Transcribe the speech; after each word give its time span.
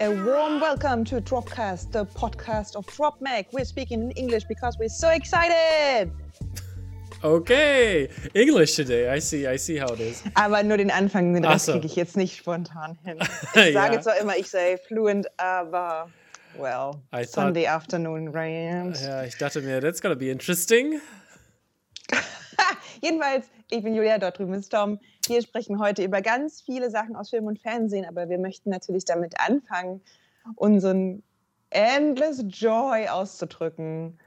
A 0.00 0.08
warm 0.10 0.60
welcome 0.60 1.04
to 1.06 1.20
Dropcast, 1.20 1.90
the 1.92 2.04
podcast 2.06 2.76
of 2.76 2.86
Drop 2.86 3.20
Mac. 3.20 3.52
We're 3.52 3.64
speaking 3.64 4.02
in 4.02 4.10
English 4.12 4.44
because 4.44 4.78
we're 4.78 4.88
so 4.88 5.08
excited. 5.10 6.12
Okay, 7.24 8.08
English 8.34 8.76
today. 8.76 9.10
I 9.10 9.18
see, 9.18 9.46
I 9.48 9.56
see 9.56 9.76
how 9.76 9.88
it 9.92 9.98
is. 10.00 10.22
Aber 10.36 10.62
nur 10.62 10.76
den 10.76 10.90
Anfang, 10.92 11.34
den 11.34 11.44
Rest 11.44 11.66
so. 11.66 11.72
kriege 11.72 11.86
ich 11.86 11.96
jetzt 11.96 12.16
nicht 12.16 12.36
spontan 12.36 12.96
hin. 13.04 13.18
Ich 13.54 13.72
sage 13.74 13.94
Ja. 13.96 14.00
zwar 14.00 14.16
immer, 14.18 14.36
ich 14.36 14.48
sei 14.48 14.76
fluent, 14.86 15.26
aber 15.36 16.08
well, 16.56 16.92
I 17.12 17.24
thought- 17.24 17.28
Sunday 17.30 17.66
afternoon 17.66 18.28
rant. 18.28 19.00
Ja, 19.00 19.24
ich 19.24 19.36
dachte 19.36 19.60
mir, 19.62 19.80
that's 19.80 20.00
gonna 20.00 20.14
be 20.14 20.30
interesting. 20.30 21.00
Jedenfalls, 23.02 23.46
ich 23.70 23.82
bin 23.82 23.94
Julia, 23.96 24.18
dort 24.18 24.38
drüben 24.38 24.54
ist 24.54 24.68
Tom. 24.70 25.00
Wir 25.28 25.42
sprechen 25.42 25.78
heute 25.78 26.02
über 26.04 26.22
ganz 26.22 26.60
viele 26.60 26.90
Sachen 26.90 27.16
aus 27.16 27.30
Film 27.30 27.46
und 27.46 27.58
Fernsehen, 27.58 28.06
aber 28.06 28.28
wir 28.28 28.38
möchten 28.38 28.70
natürlich 28.70 29.04
damit 29.04 29.38
anfangen, 29.40 30.00
unseren 30.56 31.22
endless 31.70 32.44
Joy 32.48 33.08
auszudrücken, 33.08 34.18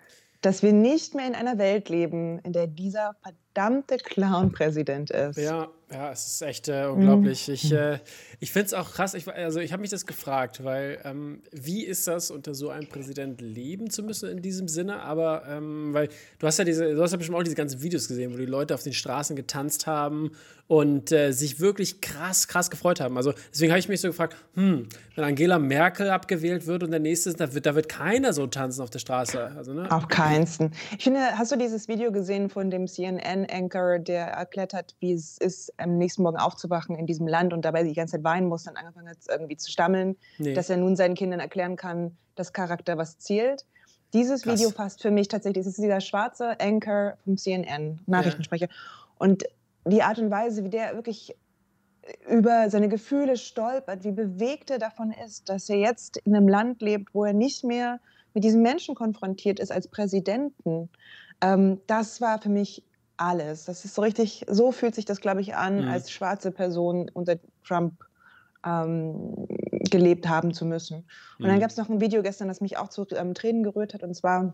dass 0.41 0.63
wir 0.63 0.73
nicht 0.73 1.15
mehr 1.15 1.27
in 1.27 1.35
einer 1.35 1.57
Welt 1.57 1.89
leben, 1.89 2.39
in 2.39 2.53
der 2.53 2.67
dieser 2.67 3.15
verdammte 3.21 3.97
Clown 3.97 4.51
Präsident 4.51 5.11
ist. 5.11 5.37
Ja, 5.37 5.67
ja, 5.91 6.11
es 6.11 6.25
ist 6.25 6.41
echt 6.41 6.69
äh, 6.69 6.85
unglaublich. 6.85 7.49
Ich, 7.49 7.71
äh, 7.71 7.99
ich 8.39 8.51
finde 8.51 8.67
es 8.67 8.73
auch 8.73 8.93
krass. 8.93 9.13
Ich, 9.13 9.27
also 9.27 9.59
ich 9.59 9.73
habe 9.73 9.81
mich 9.81 9.89
das 9.89 10.05
gefragt, 10.05 10.63
weil 10.63 10.99
ähm, 11.03 11.41
wie 11.51 11.83
ist 11.83 12.07
das, 12.07 12.31
unter 12.31 12.53
so 12.53 12.69
einem 12.69 12.87
Präsident 12.87 13.41
leben 13.41 13.89
zu 13.89 14.03
müssen 14.03 14.29
in 14.29 14.41
diesem 14.41 14.67
Sinne? 14.67 15.01
Aber 15.01 15.43
ähm, 15.47 15.93
weil 15.93 16.09
du 16.39 16.47
hast 16.47 16.59
ja 16.59 16.65
diese, 16.65 16.93
du 16.95 17.01
hast 17.01 17.11
ja 17.11 17.17
bestimmt 17.17 17.37
auch 17.37 17.43
diese 17.43 17.55
ganzen 17.55 17.81
Videos 17.81 18.07
gesehen, 18.07 18.33
wo 18.33 18.37
die 18.37 18.45
Leute 18.45 18.73
auf 18.73 18.83
den 18.83 18.93
Straßen 18.93 19.35
getanzt 19.35 19.85
haben 19.85 20.31
und 20.71 21.11
äh, 21.11 21.33
sich 21.33 21.59
wirklich 21.59 21.99
krass, 21.99 22.47
krass 22.47 22.69
gefreut 22.69 23.01
haben. 23.01 23.17
Also 23.17 23.33
deswegen 23.51 23.73
habe 23.73 23.79
ich 23.79 23.89
mich 23.89 23.99
so 23.99 24.07
gefragt, 24.07 24.37
hm, 24.53 24.87
wenn 25.15 25.23
Angela 25.25 25.59
Merkel 25.59 26.09
abgewählt 26.09 26.65
wird 26.65 26.83
und 26.83 26.91
der 26.91 27.01
nächste 27.01 27.29
ist, 27.29 27.41
da 27.41 27.53
wird, 27.53 27.65
da 27.65 27.75
wird 27.75 27.89
keiner 27.89 28.31
so 28.31 28.47
tanzen 28.47 28.81
auf 28.81 28.89
der 28.89 28.99
Straße. 28.99 29.51
Also, 29.57 29.73
ne? 29.73 29.91
Auf 29.91 30.07
keinsten. 30.07 30.71
Ich 30.97 31.03
finde, 31.03 31.19
hast 31.37 31.51
du 31.51 31.57
dieses 31.57 31.89
Video 31.89 32.13
gesehen 32.13 32.49
von 32.49 32.71
dem 32.71 32.87
CNN-Anchor, 32.87 33.99
der 33.99 34.27
erklärt 34.27 34.73
hat, 34.73 34.95
wie 35.01 35.11
es 35.11 35.37
ist, 35.37 35.73
am 35.81 35.97
nächsten 35.97 36.23
Morgen 36.23 36.37
aufzuwachen 36.37 36.95
in 36.95 37.05
diesem 37.05 37.27
Land 37.27 37.53
und 37.53 37.65
dabei 37.65 37.83
die 37.83 37.93
ganze 37.93 38.13
Zeit 38.13 38.23
weinen 38.23 38.47
muss, 38.47 38.63
dann 38.63 38.75
angefangen 38.75 39.09
hat, 39.09 39.17
irgendwie 39.29 39.57
zu 39.57 39.71
stammeln, 39.71 40.15
Nee. 40.37 40.53
dass 40.53 40.69
er 40.69 40.77
nun 40.77 40.95
seinen 40.95 41.15
Kindern 41.15 41.39
erklären 41.39 41.75
kann, 41.75 42.17
dass 42.35 42.53
Charakter 42.53 42.97
was 42.97 43.17
zielt. 43.19 43.65
Dieses 44.13 44.43
Krass. 44.43 44.59
Video 44.59 44.71
fasst 44.71 45.01
für 45.01 45.11
mich 45.11 45.27
tatsächlich, 45.27 45.65
das 45.65 45.73
ist 45.73 45.81
dieser 45.81 46.01
schwarze 46.01 46.59
Anchor 46.59 47.17
vom 47.23 47.37
CNN, 47.37 47.99
Nachrichtensprecher. 48.07 48.67
Und 49.17 49.43
die 49.85 50.03
Art 50.03 50.19
und 50.19 50.29
Weise, 50.31 50.63
wie 50.63 50.69
der 50.69 50.95
wirklich 50.95 51.35
über 52.29 52.69
seine 52.69 52.89
Gefühle 52.89 53.37
stolpert, 53.37 54.03
wie 54.03 54.11
bewegt 54.11 54.69
er 54.69 54.79
davon 54.79 55.13
ist, 55.25 55.49
dass 55.49 55.69
er 55.69 55.77
jetzt 55.77 56.17
in 56.17 56.35
einem 56.35 56.47
Land 56.47 56.81
lebt, 56.81 57.13
wo 57.13 57.23
er 57.25 57.33
nicht 57.33 57.63
mehr 57.63 57.99
mit 58.33 58.43
diesen 58.43 58.61
Menschen 58.61 58.95
konfrontiert 58.95 59.59
ist 59.59 59.71
als 59.71 59.87
Präsidenten. 59.87 60.89
Ähm, 61.41 61.79
das 61.87 62.21
war 62.21 62.41
für 62.41 62.49
mich 62.49 62.83
alles. 63.21 63.65
Das 63.65 63.85
ist 63.85 63.95
so 63.95 64.01
richtig, 64.01 64.45
so 64.49 64.71
fühlt 64.71 64.95
sich 64.95 65.05
das, 65.05 65.21
glaube 65.21 65.41
ich, 65.41 65.55
an, 65.55 65.81
Mhm. 65.81 65.87
als 65.87 66.11
schwarze 66.11 66.51
Person 66.51 67.09
unter 67.13 67.37
Trump 67.63 67.93
ähm, 68.65 69.47
gelebt 69.89 70.27
haben 70.27 70.53
zu 70.53 70.65
müssen. 70.65 70.97
Und 71.39 71.47
dann 71.47 71.55
Mhm. 71.55 71.61
gab 71.61 71.69
es 71.71 71.77
noch 71.77 71.89
ein 71.89 72.01
Video 72.01 72.21
gestern, 72.21 72.47
das 72.47 72.61
mich 72.61 72.77
auch 72.77 72.89
zu 72.89 73.05
ähm, 73.15 73.33
Tränen 73.33 73.63
gerührt 73.63 73.93
hat. 73.93 74.03
Und 74.03 74.15
zwar 74.15 74.53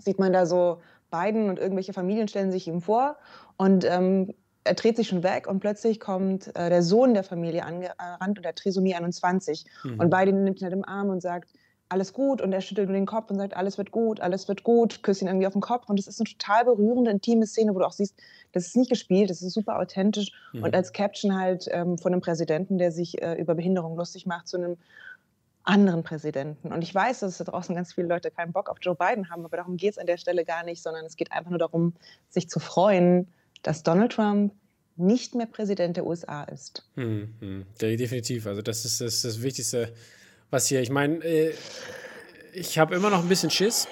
sieht 0.00 0.18
man 0.18 0.32
da 0.32 0.46
so 0.46 0.80
Biden 1.10 1.48
und 1.48 1.58
irgendwelche 1.58 1.92
Familien 1.92 2.28
stellen 2.28 2.50
sich 2.52 2.66
ihm 2.66 2.80
vor 2.80 3.16
und 3.56 3.84
ähm, 3.84 4.34
er 4.64 4.74
dreht 4.74 4.96
sich 4.96 5.08
schon 5.08 5.22
weg 5.22 5.46
und 5.46 5.60
plötzlich 5.60 6.00
kommt 6.00 6.48
äh, 6.56 6.70
der 6.70 6.82
Sohn 6.82 7.12
der 7.12 7.22
Familie 7.22 7.64
angerannt 7.64 8.38
und 8.38 8.42
der 8.42 8.48
hat 8.48 8.56
Trisomie 8.56 8.94
21 8.94 9.66
Mhm. 9.84 10.00
und 10.00 10.10
Biden 10.10 10.42
nimmt 10.44 10.60
ihn 10.60 10.64
halt 10.64 10.72
im 10.72 10.84
Arm 10.84 11.10
und 11.10 11.20
sagt, 11.20 11.50
alles 11.88 12.12
gut 12.12 12.40
und 12.40 12.52
er 12.52 12.60
schüttelt 12.60 12.88
nur 12.88 12.96
den 12.96 13.06
Kopf 13.06 13.30
und 13.30 13.36
sagt, 13.36 13.54
alles 13.56 13.78
wird 13.78 13.90
gut, 13.90 14.20
alles 14.20 14.48
wird 14.48 14.64
gut, 14.64 15.02
küsst 15.02 15.20
ihn 15.22 15.28
irgendwie 15.28 15.46
auf 15.46 15.52
den 15.52 15.60
Kopf 15.62 15.88
und 15.88 15.98
es 15.98 16.06
ist 16.06 16.18
eine 16.20 16.28
total 16.28 16.64
berührende, 16.64 17.10
intime 17.10 17.46
Szene, 17.46 17.74
wo 17.74 17.78
du 17.78 17.84
auch 17.86 17.92
siehst, 17.92 18.16
das 18.52 18.66
ist 18.66 18.76
nicht 18.76 18.90
gespielt, 18.90 19.30
das 19.30 19.42
ist 19.42 19.52
super 19.54 19.78
authentisch 19.78 20.32
Mhm. 20.52 20.64
und 20.64 20.74
als 20.74 20.92
Caption 20.92 21.38
halt 21.38 21.66
ähm, 21.70 21.98
von 21.98 22.12
einem 22.12 22.20
Präsidenten, 22.22 22.78
der 22.78 22.90
sich 22.90 23.22
äh, 23.22 23.34
über 23.34 23.54
Behinderung 23.54 23.96
lustig 23.96 24.26
macht, 24.26 24.48
zu 24.48 24.56
einem 24.56 24.76
anderen 25.62 26.02
Präsidenten. 26.02 26.72
Und 26.72 26.82
ich 26.82 26.94
weiß, 26.94 27.20
dass 27.20 27.38
da 27.38 27.44
draußen 27.44 27.74
ganz 27.74 27.94
viele 27.94 28.06
Leute 28.06 28.30
keinen 28.30 28.52
Bock 28.52 28.68
auf 28.68 28.76
Joe 28.82 28.94
Biden 28.94 29.30
haben, 29.30 29.44
aber 29.44 29.56
darum 29.56 29.76
geht 29.76 29.92
es 29.92 29.98
an 29.98 30.06
der 30.06 30.18
Stelle 30.18 30.44
gar 30.44 30.62
nicht, 30.64 30.82
sondern 30.82 31.04
es 31.06 31.16
geht 31.16 31.32
einfach 31.32 31.50
nur 31.50 31.58
darum, 31.58 31.94
sich 32.28 32.48
zu 32.50 32.60
freuen, 32.60 33.28
dass 33.62 33.82
Donald 33.82 34.12
Trump 34.12 34.52
nicht 34.96 35.34
mehr 35.34 35.46
Präsident 35.46 35.96
der 35.96 36.06
USA 36.06 36.44
ist. 36.44 36.86
Hm, 36.96 37.34
hm. 37.40 37.66
De- 37.80 37.96
Definitiv. 37.96 38.46
Also 38.46 38.62
das 38.62 38.84
ist 38.84 39.00
das, 39.00 39.22
das 39.22 39.42
Wichtigste, 39.42 39.92
was 40.54 40.66
hier. 40.68 40.80
Ich 40.80 40.90
meine, 40.90 41.16
äh, 41.24 41.52
ich 42.54 42.78
habe 42.78 42.94
immer 42.94 43.10
noch 43.10 43.22
ein 43.22 43.28
bisschen 43.28 43.50
Schiss, 43.50 43.88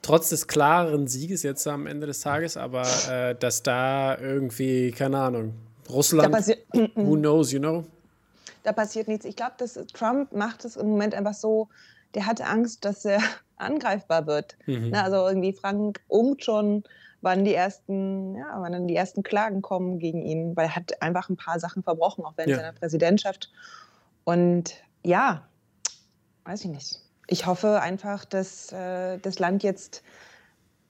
trotz 0.00 0.30
des 0.30 0.46
klareren 0.46 1.08
Sieges 1.08 1.42
jetzt 1.42 1.66
am 1.66 1.86
Ende 1.86 2.06
des 2.06 2.20
Tages, 2.20 2.56
aber 2.56 2.84
äh, 3.10 3.34
dass 3.34 3.62
da 3.62 4.16
irgendwie, 4.16 4.92
keine 4.92 5.18
Ahnung, 5.18 5.54
Russland, 5.90 6.32
passi 6.32 6.56
who 6.94 7.16
knows, 7.16 7.52
you 7.52 7.58
know? 7.58 7.84
da 8.62 8.72
passiert 8.72 9.08
nichts. 9.08 9.24
Ich 9.24 9.34
glaube, 9.36 9.54
dass 9.58 9.74
Trump 9.94 10.32
macht 10.32 10.64
es 10.64 10.76
im 10.76 10.88
Moment 10.88 11.14
einfach 11.14 11.34
so, 11.34 11.68
der 12.14 12.26
hatte 12.26 12.44
Angst, 12.44 12.84
dass 12.84 13.04
er 13.04 13.20
angreifbar 13.56 14.26
wird. 14.26 14.56
Mhm. 14.66 14.90
Na, 14.90 15.02
also 15.04 15.26
irgendwie 15.26 15.52
Frank 15.52 16.00
ungt 16.06 16.44
schon, 16.44 16.84
wann 17.20 17.44
die 17.44 17.54
ersten, 17.54 18.36
ja, 18.36 18.56
wann 18.58 18.72
dann 18.72 18.86
die 18.86 18.94
ersten 18.94 19.22
Klagen 19.24 19.62
kommen 19.62 19.98
gegen 19.98 20.22
ihn, 20.22 20.54
weil 20.56 20.66
er 20.66 20.76
hat 20.76 21.02
einfach 21.02 21.28
ein 21.30 21.36
paar 21.36 21.58
Sachen 21.58 21.82
verbrochen, 21.82 22.24
auch 22.24 22.34
während 22.36 22.50
Ja. 22.50 22.56
seiner 22.58 22.72
Präsidentschaft. 22.72 23.50
Und 24.24 24.74
ja, 25.02 25.47
weiß 26.48 26.64
ich 26.64 26.70
nicht. 26.70 27.00
Ich 27.26 27.46
hoffe 27.46 27.80
einfach, 27.82 28.24
dass 28.24 28.72
äh, 28.72 29.18
das 29.18 29.38
Land 29.38 29.62
jetzt 29.62 30.02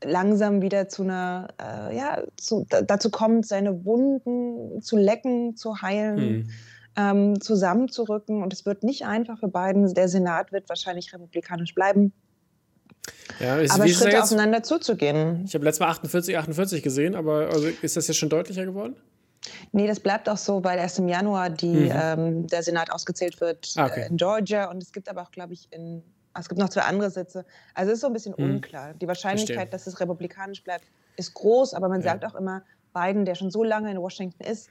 langsam 0.05 0.63
wieder 0.63 0.89
zu 0.89 1.03
einer, 1.03 1.49
äh, 1.61 1.97
ja, 1.97 2.23
zu, 2.37 2.65
da, 2.69 2.81
dazu 2.83 3.11
kommt, 3.11 3.45
seine 3.45 3.85
Wunden 3.85 4.81
zu 4.81 4.97
lecken, 4.97 5.57
zu 5.57 5.83
heilen, 5.83 6.19
Hm. 6.19 6.49
ähm, 6.97 7.41
zusammenzurücken. 7.41 8.41
Und 8.43 8.53
es 8.53 8.65
wird 8.67 8.85
nicht 8.85 9.05
einfach 9.05 9.41
für 9.41 9.49
Biden. 9.49 9.93
Der 9.95 10.09
Senat 10.09 10.53
wird 10.53 10.69
wahrscheinlich 10.69 11.13
republikanisch 11.13 11.75
bleiben. 11.75 12.13
Ja, 13.41 13.57
ist, 13.57 13.73
Aber 13.73 13.89
Schritte 13.89 14.11
jetzt? 14.11 14.23
aufeinander 14.23 14.63
zuzugehen. 14.63 15.45
Ich 15.45 15.55
habe 15.55 15.65
letztes 15.65 15.81
Mal 15.81 15.89
48, 15.89 16.39
48 16.39 16.83
gesehen, 16.85 17.17
aber 17.17 17.49
also 17.53 17.67
ist 17.67 17.97
das 17.97 18.07
jetzt 18.07 18.17
schon 18.17 18.29
deutlicher 18.29 18.65
geworden? 18.65 18.95
Nee, 19.73 19.87
das 19.87 20.01
bleibt 20.01 20.29
auch 20.29 20.37
so, 20.37 20.63
weil 20.65 20.79
erst 20.79 20.99
im 20.99 21.09
Januar 21.09 21.51
die, 21.51 21.67
Mhm. 21.87 21.93
ähm, 21.95 22.47
der 22.47 22.63
Senat 22.63 22.91
ausgezählt 22.93 23.41
wird 23.41 23.73
Ah, 23.77 23.87
okay. 23.87 24.03
äh, 24.03 24.07
in 24.09 24.17
Georgia. 24.17 24.71
Und 24.71 24.83
es 24.83 24.93
gibt 24.93 25.09
aber 25.09 25.23
auch, 25.23 25.31
glaube 25.31 25.53
ich, 25.55 25.69
in, 25.73 26.03
ah, 26.35 26.41
es 26.41 26.49
gibt 26.49 26.61
noch 26.61 26.69
zwei 26.69 26.83
andere 26.83 27.11
Sitze. 27.11 27.45
Also 27.75 27.91
es 27.93 27.97
ist 27.97 28.01
so 28.03 28.07
ein 28.09 28.13
bisschen 28.13 28.35
Mhm. 28.37 28.45
unklar. 28.55 28.95
Die 28.95 29.07
Wahrscheinlichkeit, 29.09 29.57
Verstehe. 29.71 29.71
dass 29.71 29.87
es 29.87 30.01
republikanisch 30.01 30.63
bleibt, 30.65 30.85
ist 31.17 31.35
groß. 31.35 31.75
Aber 31.75 31.89
man 31.89 32.01
Ja. 32.01 32.11
sagt 32.13 32.25
auch 32.25 32.35
immer, 32.35 32.63
Biden, 32.95 33.25
der 33.25 33.35
schon 33.35 33.51
so 33.51 33.63
lange 33.65 33.91
in 33.91 33.99
Washington 34.01 34.43
ist, 34.45 34.71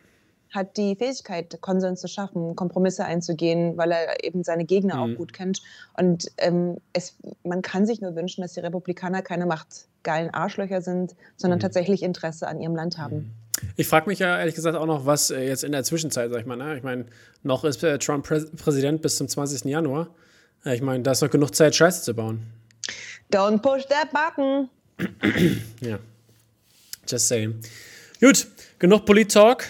hat 0.54 0.78
die 0.78 0.96
Fähigkeit, 0.96 1.60
Konsens 1.60 2.00
zu 2.00 2.08
schaffen, 2.08 2.56
Kompromisse 2.56 3.04
einzugehen, 3.04 3.76
weil 3.78 3.92
er 3.92 4.24
eben 4.24 4.44
seine 4.46 4.64
Gegner 4.64 4.96
Mhm. 4.96 5.14
auch 5.14 5.18
gut 5.18 5.34
kennt. 5.34 5.62
Und 5.98 6.32
ähm, 6.38 6.78
es, 6.94 7.18
man 7.44 7.62
kann 7.62 7.86
sich 7.86 8.00
nur 8.00 8.16
wünschen, 8.16 8.42
dass 8.44 8.54
die 8.54 8.62
Republikaner 8.62 9.22
keine 9.22 9.46
machtgeilen 9.46 10.34
Arschlöcher 10.34 10.82
sind, 10.82 11.16
sondern 11.36 11.58
Mhm. 11.58 11.64
tatsächlich 11.64 12.02
Interesse 12.02 12.48
an 12.48 12.62
ihrem 12.62 12.78
Land 12.78 12.98
haben. 12.98 13.34
Ich 13.76 13.88
frage 13.88 14.10
mich 14.10 14.20
ja 14.20 14.38
ehrlich 14.38 14.56
gesagt 14.56 14.78
auch 14.78 14.86
noch, 14.86 15.06
was 15.06 15.32
äh, 15.32 15.48
jetzt 15.48 15.64
in 15.64 15.72
der 15.72 15.84
Zwischenzeit, 15.84 16.32
sag 16.32 16.40
ich 16.40 16.46
mal, 16.46 16.56
ne? 16.56 16.78
ich 16.78 16.84
meine, 16.84 17.06
noch 17.44 17.64
ist 17.64 17.84
äh, 17.84 17.98
Trump 17.98 18.26
Prä 18.26 18.42
Präsident 18.56 19.02
bis 19.02 19.18
zum 19.18 19.28
20. 19.28 19.66
Januar. 19.66 20.10
Äh, 20.66 20.76
ich 20.76 20.82
meine, 20.82 21.04
da 21.04 21.12
ist 21.12 21.22
noch 21.22 21.30
genug 21.30 21.56
Zeit, 21.56 21.76
Scheiße 21.76 22.04
zu 22.04 22.14
bauen. 22.14 22.42
Don't 23.32 23.60
push 23.62 23.86
that 23.88 24.10
button! 24.12 24.70
Ja. 25.82 26.00
Just 27.08 27.28
saying. 27.28 27.60
Gut, 28.20 28.48
genug 28.80 29.06
Polit-Talk. 29.06 29.64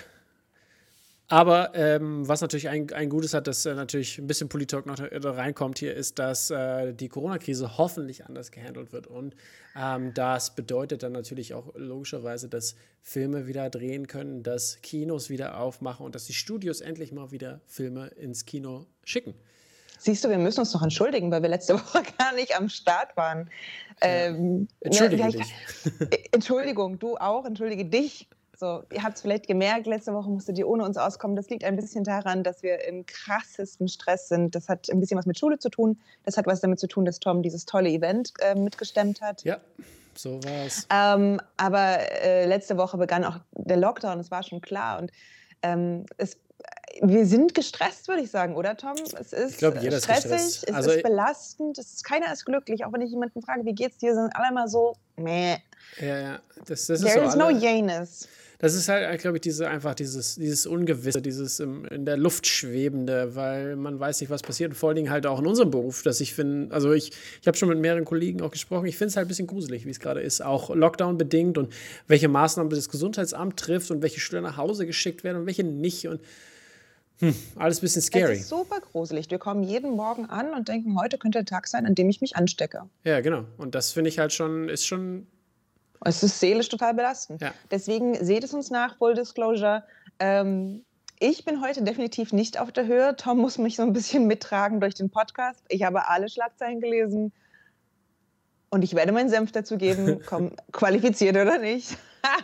Aber 1.29 1.75
ähm, 1.75 2.25
was 2.27 2.39
natürlich 2.39 2.69
ein, 2.69 2.91
ein 2.93 3.09
Gutes 3.09 3.33
hat, 3.33 3.47
dass 3.47 3.65
äh, 3.65 3.75
natürlich 3.75 4.17
ein 4.17 4.27
bisschen 4.27 4.47
Polit-Talk 4.47 4.85
noch 4.85 4.95
da, 4.95 5.31
reinkommt 5.31 5.77
hier, 5.77 5.93
ist, 5.93 6.19
dass 6.19 6.49
äh, 6.49 6.93
die 6.93 7.09
Corona-Krise 7.09 7.77
hoffentlich 7.77 8.25
anders 8.25 8.51
gehandelt 8.51 8.93
wird. 8.93 9.07
Und 9.07 9.35
ähm, 9.75 10.13
das 10.13 10.55
bedeutet 10.55 11.03
dann 11.03 11.11
natürlich 11.11 11.53
auch 11.53 11.73
logischerweise, 11.75 12.47
dass 12.47 12.75
Filme 13.01 13.45
wieder 13.45 13.69
drehen 13.69 14.07
können, 14.07 14.41
dass 14.41 14.81
Kinos 14.81 15.29
wieder 15.29 15.59
aufmachen 15.59 16.05
und 16.05 16.15
dass 16.15 16.25
die 16.25 16.33
Studios 16.33 16.79
endlich 16.79 17.11
mal 17.11 17.31
wieder 17.31 17.59
Filme 17.65 18.07
ins 18.07 18.45
Kino 18.45 18.85
schicken. 19.03 19.33
Siehst 19.99 20.23
du, 20.23 20.29
wir 20.29 20.37
müssen 20.37 20.61
uns 20.61 20.73
noch 20.73 20.83
entschuldigen, 20.83 21.29
weil 21.31 21.41
wir 21.41 21.49
letzte 21.49 21.73
Woche 21.79 22.03
gar 22.17 22.33
nicht 22.35 22.55
am 22.55 22.69
Start 22.69 23.17
waren. 23.17 23.49
Ähm, 23.99 24.69
Entschuldige 24.79 25.23
ne, 25.23 25.31
dich. 25.31 25.53
Entschuldigung, 26.31 26.99
du 26.99 27.17
auch, 27.17 27.45
entschuldige 27.45 27.83
dich. 27.83 28.29
So, 28.59 28.81
ihr 28.91 29.03
habt 29.03 29.17
es 29.17 29.21
vielleicht 29.21 29.45
gemerkt, 29.45 29.85
letzte 29.85 30.15
Woche 30.15 30.31
musstet 30.31 30.57
ihr 30.57 30.67
ohne 30.67 30.83
uns 30.83 30.97
auskommen. 30.97 31.35
Das 31.35 31.47
liegt 31.47 31.63
ein 31.63 31.75
bisschen 31.75 32.03
daran, 32.03 32.41
dass 32.43 32.63
wir 32.63 32.83
im 32.85 33.05
krassesten 33.05 33.87
Stress 33.87 34.29
sind. 34.29 34.55
Das 34.55 34.67
hat 34.67 34.89
ein 34.89 34.99
bisschen 34.99 35.15
was 35.15 35.27
mit 35.27 35.37
Schule 35.37 35.59
zu 35.59 35.69
tun. 35.69 35.99
Das 36.25 36.37
hat 36.37 36.47
was 36.47 36.59
damit 36.61 36.79
zu 36.79 36.87
tun, 36.87 37.05
dass 37.05 37.19
Tom 37.19 37.43
dieses 37.43 37.65
tolle 37.67 37.89
Event 37.89 38.33
äh, 38.39 38.55
mitgestemmt 38.55 39.21
hat. 39.21 39.43
Ja, 39.43 39.59
so 40.15 40.43
war 40.43 40.65
es. 40.65 40.87
Ähm, 40.91 41.39
aber 41.57 41.99
äh, 42.23 42.47
letzte 42.47 42.77
Woche 42.77 42.97
begann 42.97 43.23
auch 43.25 43.37
der 43.51 43.77
Lockdown, 43.77 44.19
es 44.19 44.31
war 44.31 44.41
schon 44.41 44.59
klar. 44.59 44.97
Und 44.97 45.11
ähm, 45.61 46.07
es, 46.17 46.39
wir 47.03 47.27
sind 47.27 47.53
gestresst, 47.53 48.07
würde 48.07 48.23
ich 48.23 48.31
sagen, 48.31 48.55
oder 48.55 48.75
Tom? 48.75 48.95
Es 49.19 49.33
ist 49.33 49.51
ich 49.51 49.57
glaube, 49.59 49.77
jeder 49.81 49.99
stressig, 49.99 50.31
ist 50.31 50.67
es 50.67 50.73
also, 50.73 50.89
ist 50.89 51.03
belastend, 51.03 51.77
es 51.77 51.93
ist, 51.93 52.03
keiner 52.03 52.33
ist 52.33 52.43
glücklich. 52.43 52.85
Auch 52.85 52.91
wenn 52.91 53.01
ich 53.01 53.11
jemanden 53.11 53.43
frage, 53.43 53.65
wie 53.65 53.75
geht's 53.75 53.99
dir, 53.99 54.15
sind 54.15 54.35
alle 54.35 54.49
immer 54.49 54.67
so, 54.67 54.95
meh. 55.15 55.57
Ja, 55.99 56.19
ja. 56.19 56.39
Das, 56.65 56.87
das 56.87 57.01
There 57.01 57.19
ist 57.19 57.27
is 57.27 57.33
so 57.33 57.37
no 57.37 57.45
alle, 57.45 57.59
Janus. 57.59 58.27
Das 58.59 58.73
ist 58.73 58.89
halt, 58.89 59.21
glaube 59.21 59.37
ich, 59.37 59.41
diese, 59.41 59.67
einfach 59.67 59.93
dieses, 59.93 60.35
dieses 60.35 60.65
Ungewisse, 60.65 61.21
dieses 61.21 61.59
im, 61.59 61.85
in 61.85 62.05
der 62.05 62.17
Luft 62.17 62.47
schwebende, 62.47 63.35
weil 63.35 63.75
man 63.75 63.99
weiß 63.99 64.19
nicht, 64.21 64.29
was 64.31 64.41
passiert. 64.41 64.71
Und 64.71 64.75
vor 64.75 64.89
allen 64.89 64.95
Dingen 64.95 65.11
halt 65.11 65.27
auch 65.27 65.39
in 65.39 65.45
unserem 65.45 65.69
Beruf, 65.69 66.01
dass 66.01 66.19
ich 66.21 66.33
finde, 66.33 66.73
also 66.73 66.91
ich, 66.91 67.11
ich 67.39 67.47
habe 67.47 67.55
schon 67.55 67.69
mit 67.69 67.79
mehreren 67.79 68.05
Kollegen 68.05 68.41
auch 68.41 68.49
gesprochen, 68.49 68.87
ich 68.87 68.97
finde 68.97 69.09
es 69.09 69.15
halt 69.15 69.25
ein 69.25 69.27
bisschen 69.27 69.47
gruselig, 69.47 69.85
wie 69.85 69.91
es 69.91 69.99
gerade 69.99 70.21
ist, 70.21 70.41
auch 70.41 70.73
Lockdown 70.73 71.17
bedingt 71.17 71.57
und 71.59 71.71
welche 72.07 72.27
Maßnahmen 72.29 72.71
das 72.71 72.89
Gesundheitsamt 72.89 73.57
trifft 73.59 73.91
und 73.91 74.01
welche 74.01 74.19
Schüler 74.19 74.41
nach 74.41 74.57
Hause 74.57 74.87
geschickt 74.87 75.23
werden 75.23 75.37
und 75.37 75.45
welche 75.45 75.63
nicht. 75.63 76.07
Und 76.07 76.19
hm, 77.19 77.35
alles 77.55 77.79
ein 77.79 77.81
bisschen 77.81 78.01
scary. 78.01 78.33
Es 78.33 78.41
ist 78.41 78.49
super 78.49 78.79
gruselig. 78.79 79.29
Wir 79.29 79.39
kommen 79.39 79.63
jeden 79.63 79.91
Morgen 79.91 80.25
an 80.25 80.53
und 80.53 80.67
denken, 80.67 80.99
heute 80.99 81.17
könnte 81.17 81.39
der 81.39 81.45
Tag 81.45 81.67
sein, 81.67 81.85
an 81.85 81.93
dem 81.93 82.09
ich 82.09 82.21
mich 82.21 82.35
anstecke. 82.35 82.83
Ja, 83.03 83.21
genau. 83.21 83.45
Und 83.57 83.75
das 83.75 83.91
finde 83.91 84.09
ich 84.09 84.19
halt 84.19 84.33
schon, 84.33 84.69
ist 84.69 84.85
schon 84.85 85.27
es 86.05 86.23
ist 86.23 86.39
seelisch 86.39 86.69
total 86.69 86.93
belastend. 86.93 87.41
Ja. 87.41 87.53
Deswegen 87.71 88.23
seht 88.23 88.43
es 88.43 88.53
uns 88.53 88.69
nach, 88.69 88.97
Full 88.97 89.15
Disclosure. 89.15 89.83
Ähm, 90.19 90.83
ich 91.19 91.45
bin 91.45 91.61
heute 91.61 91.81
definitiv 91.83 92.31
nicht 92.31 92.59
auf 92.59 92.71
der 92.71 92.85
Höhe. 92.85 93.15
Tom 93.15 93.39
muss 93.39 93.57
mich 93.57 93.75
so 93.75 93.83
ein 93.83 93.93
bisschen 93.93 94.27
mittragen 94.27 94.79
durch 94.79 94.93
den 94.93 95.09
Podcast. 95.09 95.63
Ich 95.69 95.83
habe 95.83 96.07
alle 96.07 96.29
Schlagzeilen 96.29 96.79
gelesen 96.79 97.31
und 98.69 98.83
ich 98.83 98.93
werde 98.93 99.11
meinen 99.11 99.29
Senf 99.29 99.51
dazu 99.51 99.77
geben, 99.77 100.21
komm, 100.25 100.51
qualifiziert 100.71 101.35
oder 101.35 101.57
nicht. 101.57 101.97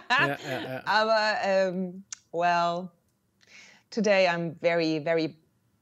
ja, 0.09 0.27
ja, 0.27 0.59
ja. 0.61 0.81
Aber, 0.85 1.21
ähm, 1.43 2.03
well, 2.31 2.89
today 3.91 4.27
I'm 4.27 4.55
very, 4.59 5.01
very 5.03 5.35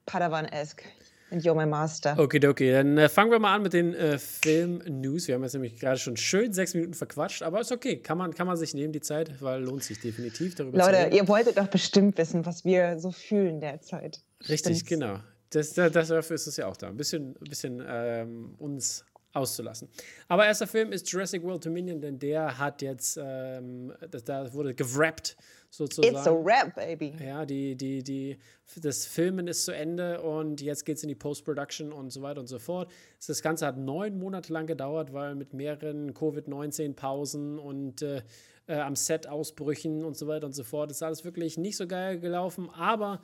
Padawan-esque. 0.06 0.83
And 1.31 1.42
you're 1.42 1.56
my 1.56 1.66
master. 1.66 2.19
Okay, 2.19 2.45
okay. 2.45 2.72
Dann 2.74 2.98
äh, 2.98 3.07
fangen 3.07 3.31
wir 3.31 3.39
mal 3.39 3.56
an 3.56 3.62
mit 3.62 3.72
den 3.72 3.94
äh, 3.94 4.19
Film-News. 4.19 5.28
Wir 5.28 5.36
haben 5.36 5.44
jetzt 5.44 5.54
nämlich 5.54 5.78
gerade 5.78 5.98
schon 5.98 6.18
schön 6.18 6.51
sechs 6.51 6.74
Minuten 6.74 6.94
verquatscht, 6.94 7.42
aber 7.42 7.62
ist 7.62 7.72
okay. 7.72 7.98
Kann 7.98 8.18
man, 8.18 8.33
kann 8.33 8.48
man 8.48 8.57
sich 8.57 8.74
nehmen, 8.74 8.92
die 8.92 9.00
Zeit, 9.00 9.42
weil 9.42 9.63
lohnt 9.63 9.83
sich 9.83 10.00
definitiv 10.01 10.56
darüber 10.56 10.78
Leute, 10.78 10.92
zu 10.92 11.04
reden. 11.06 11.16
ihr 11.16 11.28
wolltet 11.30 11.57
doch 11.57 11.68
bestimmt 11.68 12.18
wissen, 12.18 12.45
was 12.45 12.66
wir 12.66 13.00
so 13.00 13.12
fühlen 13.12 13.62
derzeit. 13.62 14.19
Richtig, 14.42 14.80
Stimmt's? 14.80 14.86
genau. 14.86 15.19
Das, 15.51 15.74
das, 15.74 16.07
dafür 16.07 16.36
ist 16.36 16.48
es 16.48 16.57
ja 16.57 16.68
auch 16.68 16.78
da. 16.78 16.88
Ein 16.88 16.98
bisschen, 16.98 17.36
ein 17.42 17.50
bisschen 17.50 17.84
ähm, 17.86 18.56
uns 18.57 19.06
auszulassen. 19.33 19.89
Aber 20.28 20.45
erster 20.45 20.68
Film 20.68 20.92
ist 20.92 21.12
Jurassic 21.12 21.44
World 21.44 21.66
Dominion, 21.66 22.01
denn 22.01 22.19
der 22.19 22.57
hat 22.57 22.81
jetzt, 22.81 23.18
ähm, 23.22 23.94
das, 24.10 24.24
da 24.24 24.51
wurde 24.54 24.74
gewrappt 24.74 25.38
sozusagen. 25.69 26.16
It's 26.16 26.28
a 26.28 26.31
rap, 26.31 26.75
baby. 26.75 27.13
Ja, 27.24 27.45
die, 27.45 27.75
die, 27.75 28.04
die, 28.04 28.38
das 28.81 29.06
Filmen 29.06 29.48
ist 29.48 29.66
zu 29.66 29.72
Ende 29.72 30.22
und 30.22 30.62
jetzt 30.62 30.86
geht 30.86 30.98
es 30.98 31.04
in 31.04 31.10
die 31.10 31.16
Post-Production 31.16 31.94
und 31.94 32.12
so 32.12 32.22
weiter 32.22 32.42
und 32.42 32.48
so 32.48 32.60
fort. 32.60 32.92
Das 33.25 33.42
Ganze 33.42 33.66
hat 33.66 33.78
neun 33.78 34.18
Monate 34.19 34.51
lang 34.51 34.68
gedauert, 34.68 35.13
weil 35.13 35.36
mit 35.36 35.54
mehreren 35.54 36.13
Covid-19-Pausen 36.13 37.57
und 37.57 38.01
äh, 38.01 38.22
äh, 38.68 38.75
am 38.75 38.95
Set 38.95 39.27
Ausbrüchen 39.27 40.04
und 40.04 40.18
so 40.18 40.27
weiter 40.27 40.45
und 40.45 40.54
so 40.54 40.63
fort 40.63 40.92
ist 40.92 41.01
alles 41.04 41.24
wirklich 41.24 41.57
nicht 41.57 41.77
so 41.77 41.88
geil 41.88 42.19
gelaufen, 42.19 42.69
aber 42.69 43.22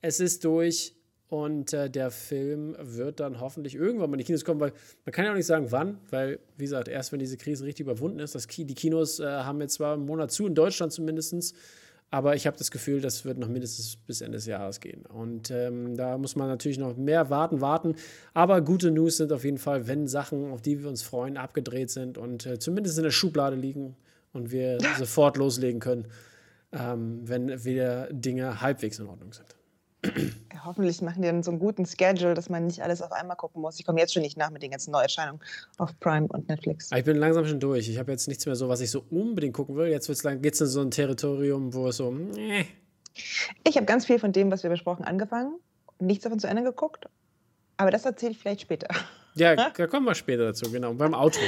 es 0.00 0.20
ist 0.20 0.44
durch 0.44 0.96
und 1.30 1.72
äh, 1.72 1.88
der 1.88 2.10
Film 2.10 2.76
wird 2.80 3.20
dann 3.20 3.40
hoffentlich 3.40 3.76
irgendwann 3.76 4.10
mal 4.10 4.16
in 4.16 4.18
die 4.18 4.24
Kinos 4.24 4.44
kommen, 4.44 4.58
weil 4.58 4.72
man 5.04 5.12
kann 5.12 5.24
ja 5.24 5.30
auch 5.30 5.36
nicht 5.36 5.46
sagen, 5.46 5.70
wann, 5.70 5.98
weil, 6.10 6.40
wie 6.58 6.64
gesagt, 6.64 6.88
erst 6.88 7.12
wenn 7.12 7.20
diese 7.20 7.36
Krise 7.36 7.64
richtig 7.64 7.86
überwunden 7.86 8.18
ist, 8.18 8.34
das 8.34 8.48
Ki 8.48 8.64
die 8.64 8.74
Kinos 8.74 9.20
äh, 9.20 9.24
haben 9.24 9.60
jetzt 9.60 9.74
zwar 9.74 9.94
einen 9.94 10.04
Monat 10.04 10.32
zu, 10.32 10.44
in 10.48 10.56
Deutschland 10.56 10.92
zumindest, 10.92 11.54
aber 12.10 12.34
ich 12.34 12.48
habe 12.48 12.56
das 12.58 12.72
Gefühl, 12.72 13.00
das 13.00 13.24
wird 13.24 13.38
noch 13.38 13.46
mindestens 13.46 13.94
bis 13.94 14.22
Ende 14.22 14.38
des 14.38 14.46
Jahres 14.46 14.80
gehen. 14.80 15.06
Und 15.06 15.52
ähm, 15.52 15.96
da 15.96 16.18
muss 16.18 16.34
man 16.34 16.48
natürlich 16.48 16.78
noch 16.78 16.96
mehr 16.96 17.30
warten, 17.30 17.60
warten. 17.60 17.94
Aber 18.34 18.60
gute 18.60 18.90
News 18.90 19.18
sind 19.18 19.32
auf 19.32 19.44
jeden 19.44 19.58
Fall, 19.58 19.86
wenn 19.86 20.08
Sachen, 20.08 20.50
auf 20.50 20.60
die 20.60 20.82
wir 20.82 20.88
uns 20.88 21.02
freuen, 21.02 21.36
abgedreht 21.36 21.90
sind 21.90 22.18
und 22.18 22.44
äh, 22.46 22.58
zumindest 22.58 22.98
in 22.98 23.04
der 23.04 23.12
Schublade 23.12 23.54
liegen 23.54 23.94
und 24.32 24.50
wir 24.50 24.78
sofort 24.98 25.36
loslegen 25.36 25.78
können, 25.78 26.08
ähm, 26.72 27.20
wenn 27.22 27.64
wieder 27.64 28.08
Dinge 28.12 28.60
halbwegs 28.60 28.98
in 28.98 29.06
Ordnung 29.06 29.32
sind. 29.32 29.59
Ja, 30.04 30.64
hoffentlich 30.64 31.02
machen 31.02 31.22
die 31.22 31.28
dann 31.28 31.42
so 31.42 31.50
einen 31.50 31.60
guten 31.60 31.84
Schedule, 31.84 32.34
dass 32.34 32.48
man 32.48 32.66
nicht 32.66 32.82
alles 32.82 33.02
auf 33.02 33.12
einmal 33.12 33.36
gucken 33.36 33.60
muss. 33.60 33.78
Ich 33.78 33.84
komme 33.84 34.00
jetzt 34.00 34.14
schon 34.14 34.22
nicht 34.22 34.36
nach 34.36 34.50
mit 34.50 34.62
den 34.62 34.70
ganzen 34.70 34.92
Neuerscheinungen 34.92 35.42
auf 35.78 35.98
Prime 36.00 36.26
und 36.28 36.48
Netflix. 36.48 36.90
Aber 36.90 36.98
Ich 36.98 37.04
bin 37.04 37.16
langsam 37.16 37.46
schon 37.46 37.60
durch. 37.60 37.88
Ich 37.88 37.98
habe 37.98 38.10
jetzt 38.10 38.26
nichts 38.28 38.46
mehr 38.46 38.56
so, 38.56 38.68
was 38.68 38.80
ich 38.80 38.90
so 38.90 39.04
unbedingt 39.10 39.54
gucken 39.54 39.76
will. 39.76 39.88
Jetzt 39.88 40.06
geht 40.08 40.54
es 40.54 40.60
in 40.60 40.66
so 40.66 40.80
ein 40.80 40.90
Territorium, 40.90 41.74
wo 41.74 41.88
es 41.88 41.98
so, 41.98 42.14
äh, 42.36 42.64
Ich 43.64 43.76
habe 43.76 43.86
ganz 43.86 44.06
viel 44.06 44.18
von 44.18 44.32
dem, 44.32 44.50
was 44.50 44.62
wir 44.62 44.70
besprochen, 44.70 45.04
angefangen. 45.04 45.58
Nichts 45.98 46.24
davon 46.24 46.38
zu 46.38 46.46
Ende 46.46 46.62
geguckt. 46.62 47.06
Aber 47.76 47.90
das 47.90 48.04
erzähle 48.04 48.32
ich 48.32 48.38
vielleicht 48.38 48.62
später. 48.62 48.88
ja, 49.34 49.54
da 49.76 49.86
kommen 49.86 50.06
wir 50.06 50.14
später 50.14 50.44
dazu, 50.46 50.70
genau, 50.70 50.94
beim 50.94 51.14
Outro. 51.14 51.40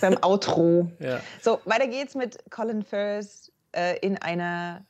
Beim 0.00 0.16
Outro. 0.22 0.90
Ja. 1.00 1.20
So, 1.42 1.60
weiter 1.64 1.88
geht's 1.88 2.14
mit 2.14 2.38
Colin 2.50 2.82
Firth 2.82 3.50
äh, 3.72 3.98
in 3.98 4.16
einer 4.18 4.84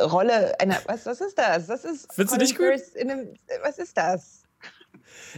Rolle, 0.00 0.58
einer, 0.60 0.78
was, 0.86 1.06
was 1.06 1.20
ist 1.20 1.38
das? 1.38 1.66
Das 1.66 1.84
ist 1.84 2.12
Findest 2.12 2.18
du 2.18 2.24
Colin 2.26 2.38
nicht 2.38 2.56
gut? 2.58 2.66
Firth 2.66 2.94
In 2.96 3.10
einem, 3.10 3.34
was 3.62 3.78
ist 3.78 3.96
das? 3.96 4.42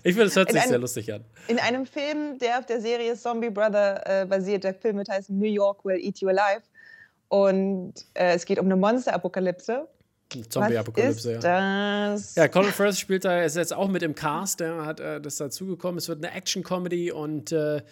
Ich 0.02 0.14
finde, 0.14 0.24
es 0.24 0.36
hört 0.36 0.48
In 0.48 0.54
sich 0.54 0.62
einem- 0.62 0.70
sehr 0.70 0.78
lustig 0.78 1.12
an. 1.12 1.24
In 1.48 1.58
einem 1.58 1.86
Film, 1.86 2.38
der 2.38 2.58
auf 2.58 2.66
der 2.66 2.80
Serie 2.80 3.14
Zombie 3.16 3.50
Brother 3.50 4.22
äh, 4.22 4.26
basiert. 4.26 4.64
Der 4.64 4.74
Film 4.74 4.96
wird 4.98 5.08
heißen 5.08 5.36
New 5.38 5.46
York 5.46 5.84
Will 5.84 5.98
Eat 6.04 6.18
You 6.18 6.28
Alive. 6.28 6.62
Und 7.28 7.94
äh, 8.14 8.34
es 8.34 8.44
geht 8.44 8.58
um 8.58 8.66
eine 8.66 8.76
Monsterapokalypse. 8.76 9.88
Zombie-Apokalypse, 10.48 11.32
ja. 11.34 11.38
das? 11.38 12.34
Ja, 12.34 12.48
Colin 12.48 12.72
Firth 12.72 12.96
spielt 12.96 13.24
da, 13.24 13.42
ist 13.42 13.56
jetzt 13.56 13.72
auch 13.72 13.88
mit 13.88 14.02
im 14.02 14.14
Cast, 14.16 14.58
der 14.58 14.84
hat 14.84 14.98
äh, 14.98 15.20
das 15.20 15.36
dazugekommen. 15.36 15.98
Es 15.98 16.08
wird 16.08 16.24
eine 16.24 16.34
Action-Comedy 16.34 17.12
und 17.12 17.52
äh, 17.52 17.82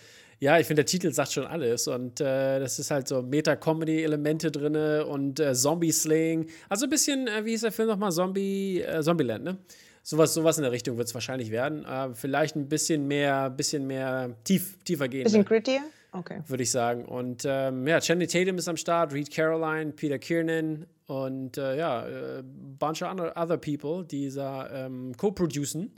ja, 0.43 0.59
ich 0.59 0.67
finde, 0.67 0.83
der 0.83 0.91
Titel 0.91 1.13
sagt 1.13 1.31
schon 1.31 1.47
alles. 1.47 1.87
Und 1.87 2.21
äh, 2.21 2.59
das 2.59 2.81
ist 2.81 2.91
halt 2.91 3.07
so 3.07 3.23
Meta-Comedy-Elemente 3.23 4.51
drin 4.51 4.75
und 5.05 5.39
äh, 5.39 5.55
Zombie-Slaying. 5.55 6.49
Also 6.69 6.87
ein 6.87 6.91
bisschen, 6.91 7.29
äh, 7.29 7.45
wie 7.45 7.51
hieß 7.51 7.61
der 7.61 7.71
Film 7.71 7.87
nochmal? 7.87 8.11
Zombie, 8.11 8.81
äh, 8.81 9.03
Zombieland, 9.03 9.45
ne? 9.45 9.59
Sowas, 10.03 10.35
sowas 10.35 10.59
in 10.59 10.65
der 10.65 10.73
Richtung 10.73 10.97
wird 10.97 11.07
es 11.07 11.15
wahrscheinlich 11.15 11.53
werden. 11.53 11.87
Vielleicht 12.15 12.57
ein 12.57 12.69
bisschen 12.69 13.07
mehr, 13.07 13.49
bisschen 13.51 13.87
mehr 13.87 14.35
tief, 14.43 14.83
tiefer 14.83 15.07
gehen. 15.07 15.23
Bisschen 15.23 15.45
grittier? 15.45 15.81
Okay. 16.11 16.41
würde 16.49 16.65
ich 16.65 16.73
sagen. 16.73 17.05
Und 17.05 17.45
ähm, 17.47 17.87
ja, 17.87 18.01
Channing 18.01 18.27
Tatum 18.27 18.59
ist 18.59 18.67
am 18.67 18.77
Start, 18.77 19.13
Reed 19.13 19.31
Caroline, 19.31 19.93
Peter 19.93 20.19
Kiernan 20.19 20.87
und 21.07 21.57
äh, 21.57 21.79
ja, 21.79 22.05
äh, 22.05 22.43
bunch 22.43 23.01
of 23.03 23.13
other, 23.13 23.33
other 23.37 23.57
people, 23.57 24.05
die 24.05 24.29
da 24.29 24.87
ähm, 24.87 25.17
co-producen. 25.17 25.95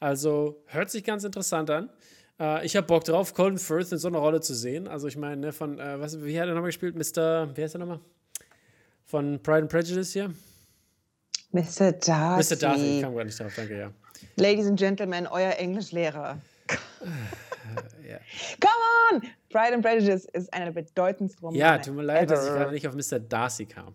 Also 0.00 0.62
hört 0.68 0.90
sich 0.90 1.04
ganz 1.04 1.24
interessant 1.24 1.68
an. 1.68 1.90
Äh, 2.40 2.64
ich 2.66 2.76
habe 2.76 2.86
Bock 2.86 3.04
drauf, 3.04 3.34
Colin 3.34 3.58
Firth 3.58 3.92
in 3.92 3.98
so 3.98 4.08
einer 4.08 4.18
Rolle 4.18 4.40
zu 4.40 4.54
sehen. 4.54 4.88
Also 4.88 5.08
ich 5.08 5.16
meine, 5.16 5.36
ne, 5.36 5.52
von, 5.52 5.78
äh, 5.78 6.00
was, 6.00 6.22
wie 6.24 6.38
hat 6.40 6.48
er 6.48 6.54
nochmal 6.54 6.68
gespielt? 6.70 6.94
Mr., 6.96 7.48
wie 7.56 7.62
heißt 7.62 7.74
er 7.74 7.78
nochmal? 7.78 8.00
Von 9.04 9.42
Pride 9.42 9.62
and 9.62 9.70
Prejudice 9.70 10.12
hier? 10.12 10.32
Mr. 11.52 11.92
Darcy. 11.92 12.54
Mr. 12.54 12.58
Darcy, 12.58 12.96
ich 12.96 13.02
kam 13.02 13.14
gar 13.14 13.24
nicht 13.24 13.38
drauf, 13.38 13.52
danke, 13.54 13.78
ja. 13.78 13.90
Ladies 14.36 14.66
and 14.66 14.78
Gentlemen, 14.78 15.26
euer 15.26 15.52
Englischlehrer. 15.58 16.38
ja. 18.08 18.18
Come 18.60 18.72
on! 19.12 19.22
Pride 19.50 19.74
and 19.74 19.82
Prejudice 19.84 20.24
ist 20.32 20.52
einer 20.54 20.66
der 20.72 20.82
bedeutendsten 20.82 21.44
Romane 21.44 21.58
Ja, 21.58 21.78
tut 21.78 21.94
mir 21.94 22.02
leid, 22.02 22.30
dass 22.30 22.44
ich 22.44 22.50
ever. 22.50 22.58
gerade 22.58 22.72
nicht 22.72 22.86
auf 22.88 22.94
Mr. 22.94 23.18
Darcy 23.18 23.66
kam. 23.66 23.94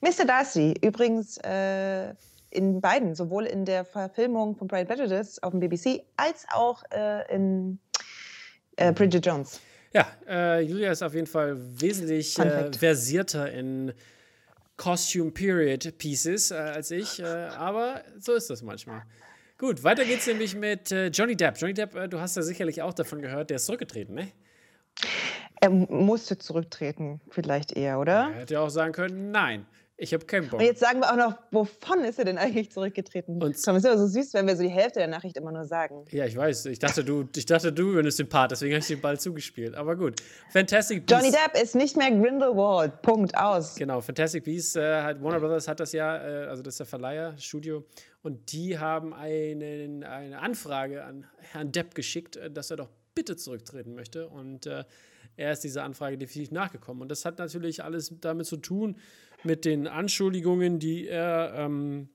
Mr. 0.00 0.24
Darcy, 0.26 0.74
übrigens 0.80 1.36
äh, 1.38 2.14
in 2.54 2.80
beiden, 2.80 3.14
sowohl 3.14 3.44
in 3.44 3.64
der 3.64 3.84
Verfilmung 3.84 4.56
von 4.56 4.68
Pride 4.68 4.82
and 4.82 4.88
Prejudice 4.88 5.42
auf 5.42 5.50
dem 5.50 5.60
BBC, 5.60 6.02
als 6.16 6.46
auch 6.52 6.82
äh, 6.90 7.34
in 7.34 7.78
äh, 8.76 8.92
Bridget 8.92 9.26
Jones. 9.26 9.60
Ja, 9.92 10.06
äh, 10.26 10.60
Julia 10.60 10.90
ist 10.90 11.02
auf 11.02 11.14
jeden 11.14 11.26
Fall 11.26 11.56
wesentlich 11.56 12.38
äh, 12.38 12.72
versierter 12.72 13.52
in 13.52 13.92
Costume 14.76 15.30
Period 15.30 15.98
Pieces 15.98 16.50
äh, 16.50 16.54
als 16.54 16.90
ich, 16.90 17.20
äh, 17.20 17.24
aber 17.24 18.02
so 18.18 18.32
ist 18.34 18.50
das 18.50 18.62
manchmal. 18.62 19.02
Gut, 19.56 19.84
weiter 19.84 20.04
geht's 20.04 20.26
nämlich 20.26 20.56
mit 20.56 20.90
Johnny 20.90 21.36
Depp. 21.36 21.56
Johnny 21.56 21.74
Depp, 21.74 22.10
du 22.10 22.20
hast 22.20 22.34
ja 22.36 22.42
sicherlich 22.42 22.82
auch 22.82 22.92
davon 22.92 23.22
gehört, 23.22 23.50
der 23.50 23.56
ist 23.56 23.66
zurückgetreten, 23.66 24.14
ne? 24.14 24.32
Er 25.60 25.70
musste 25.70 26.36
zurücktreten, 26.38 27.20
vielleicht 27.30 27.72
eher, 27.72 28.00
oder? 28.00 28.30
Er 28.32 28.40
hätte 28.40 28.54
ja 28.54 28.60
auch 28.60 28.68
sagen 28.68 28.92
können, 28.92 29.30
nein, 29.30 29.64
ich 29.96 30.12
habe 30.12 30.26
keinen 30.26 30.48
Bock. 30.48 30.58
Und 30.60 30.66
jetzt 30.66 30.80
sagen 30.80 31.00
wir 31.00 31.12
auch 31.12 31.16
noch, 31.16 31.38
wovon 31.52 32.02
ist 32.04 32.18
er 32.18 32.24
denn 32.24 32.36
eigentlich 32.36 32.72
zurückgetreten? 32.72 33.40
Und- 33.40 33.52
es 33.52 33.58
ist 33.58 33.68
immer 33.68 33.80
so 33.80 34.06
süß, 34.06 34.34
wenn 34.34 34.46
wir 34.46 34.56
so 34.56 34.62
die 34.62 34.68
Hälfte 34.68 34.98
der 34.98 35.08
Nachricht 35.08 35.36
immer 35.36 35.52
nur 35.52 35.64
sagen. 35.64 36.04
Ja, 36.10 36.24
ich 36.24 36.36
weiß. 36.36 36.66
Ich 36.66 36.78
dachte, 36.80 37.04
du, 37.04 37.28
ich 37.36 37.46
dachte, 37.46 37.72
du 37.72 37.92
übernimmst 37.92 38.18
den 38.18 38.28
Part, 38.28 38.50
deswegen 38.50 38.74
habe 38.74 38.80
ich 38.80 38.88
den 38.88 39.00
Ball 39.00 39.18
zugespielt. 39.20 39.74
Aber 39.74 39.94
gut. 39.96 40.20
Fantastic 40.50 41.06
Beasts. 41.06 41.24
Johnny 41.24 41.36
Depp 41.36 41.62
ist 41.62 41.74
nicht 41.76 41.96
mehr 41.96 42.10
Grindelwald. 42.10 43.02
Punkt 43.02 43.36
aus. 43.36 43.76
Genau, 43.76 44.00
Fantastic 44.00 44.44
Beasts, 44.44 44.74
äh, 44.74 45.02
hat 45.02 45.22
Warner 45.22 45.40
Brothers 45.40 45.68
hat 45.68 45.78
das 45.78 45.92
ja, 45.92 46.16
äh, 46.16 46.46
also 46.46 46.62
das 46.62 46.74
ist 46.74 46.78
der 46.80 46.86
Verleiher, 46.86 47.38
Studio, 47.38 47.84
und 48.22 48.52
die 48.52 48.78
haben 48.78 49.14
einen, 49.14 50.02
eine 50.02 50.40
Anfrage 50.40 51.04
an 51.04 51.26
Herrn 51.38 51.70
Depp 51.70 51.94
geschickt, 51.94 52.36
äh, 52.36 52.50
dass 52.50 52.70
er 52.70 52.78
doch 52.78 52.88
bitte 53.14 53.36
zurücktreten 53.36 53.94
möchte. 53.94 54.28
Und 54.28 54.66
äh, 54.66 54.84
er 55.36 55.52
ist 55.52 55.60
dieser 55.64 55.84
Anfrage 55.84 56.18
definitiv 56.18 56.52
nachgekommen. 56.52 57.02
Und 57.02 57.10
das 57.10 57.24
hat 57.24 57.38
natürlich 57.38 57.82
alles 57.82 58.12
damit 58.20 58.46
zu 58.46 58.56
tun, 58.56 58.96
mit 59.44 59.64
den 59.64 59.86
Anschuldigungen, 59.86 60.78
die 60.78 61.06
er, 61.06 61.54
ähm, 61.56 62.08